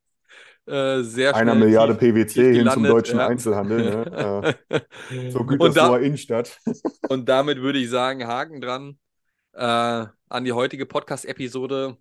äh, 0.67 1.03
sehr 1.03 1.35
Einer 1.35 1.53
Milliarde 1.53 1.93
PwC 1.93 2.55
hin 2.55 2.69
zum 2.71 2.83
deutschen 2.83 3.19
ja. 3.19 3.27
Einzelhandel. 3.27 3.83
Ne? 3.83 4.55
äh, 4.69 5.29
so 5.29 5.45
Gütersloher 5.45 5.99
da, 5.99 6.03
Innenstadt. 6.03 6.59
und 7.07 7.29
damit 7.29 7.61
würde 7.61 7.77
ich 7.77 7.89
sagen, 7.89 8.25
Haken 8.25 8.61
dran 8.61 8.97
äh, 9.53 10.05
an 10.29 10.43
die 10.43 10.53
heutige 10.53 10.87
Podcast-Episode. 10.87 11.97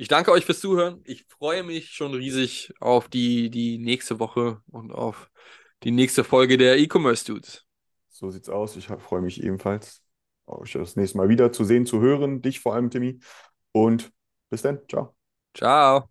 Ich 0.00 0.06
danke 0.06 0.30
euch 0.30 0.44
fürs 0.44 0.60
Zuhören. 0.60 1.00
Ich 1.02 1.26
freue 1.26 1.64
mich 1.64 1.90
schon 1.90 2.14
riesig 2.14 2.72
auf 2.78 3.08
die, 3.08 3.50
die 3.50 3.78
nächste 3.78 4.20
Woche 4.20 4.62
und 4.70 4.92
auf 4.92 5.28
die 5.82 5.90
nächste 5.90 6.22
Folge 6.22 6.56
der 6.56 6.78
E-Commerce 6.78 7.24
Dudes. 7.24 7.64
So 8.08 8.30
sieht's 8.30 8.48
aus. 8.48 8.76
Ich 8.76 8.86
freue 8.86 9.22
mich 9.22 9.42
ebenfalls, 9.42 10.00
euch 10.46 10.74
das 10.74 10.94
nächste 10.94 11.18
Mal 11.18 11.28
wieder 11.28 11.50
zu 11.50 11.64
sehen, 11.64 11.84
zu 11.84 12.00
hören. 12.00 12.42
Dich 12.42 12.60
vor 12.60 12.76
allem, 12.76 12.90
Timmy. 12.90 13.18
Und 13.72 14.12
bis 14.50 14.62
dann. 14.62 14.78
Ciao. 14.88 15.16
Ciao. 15.52 16.08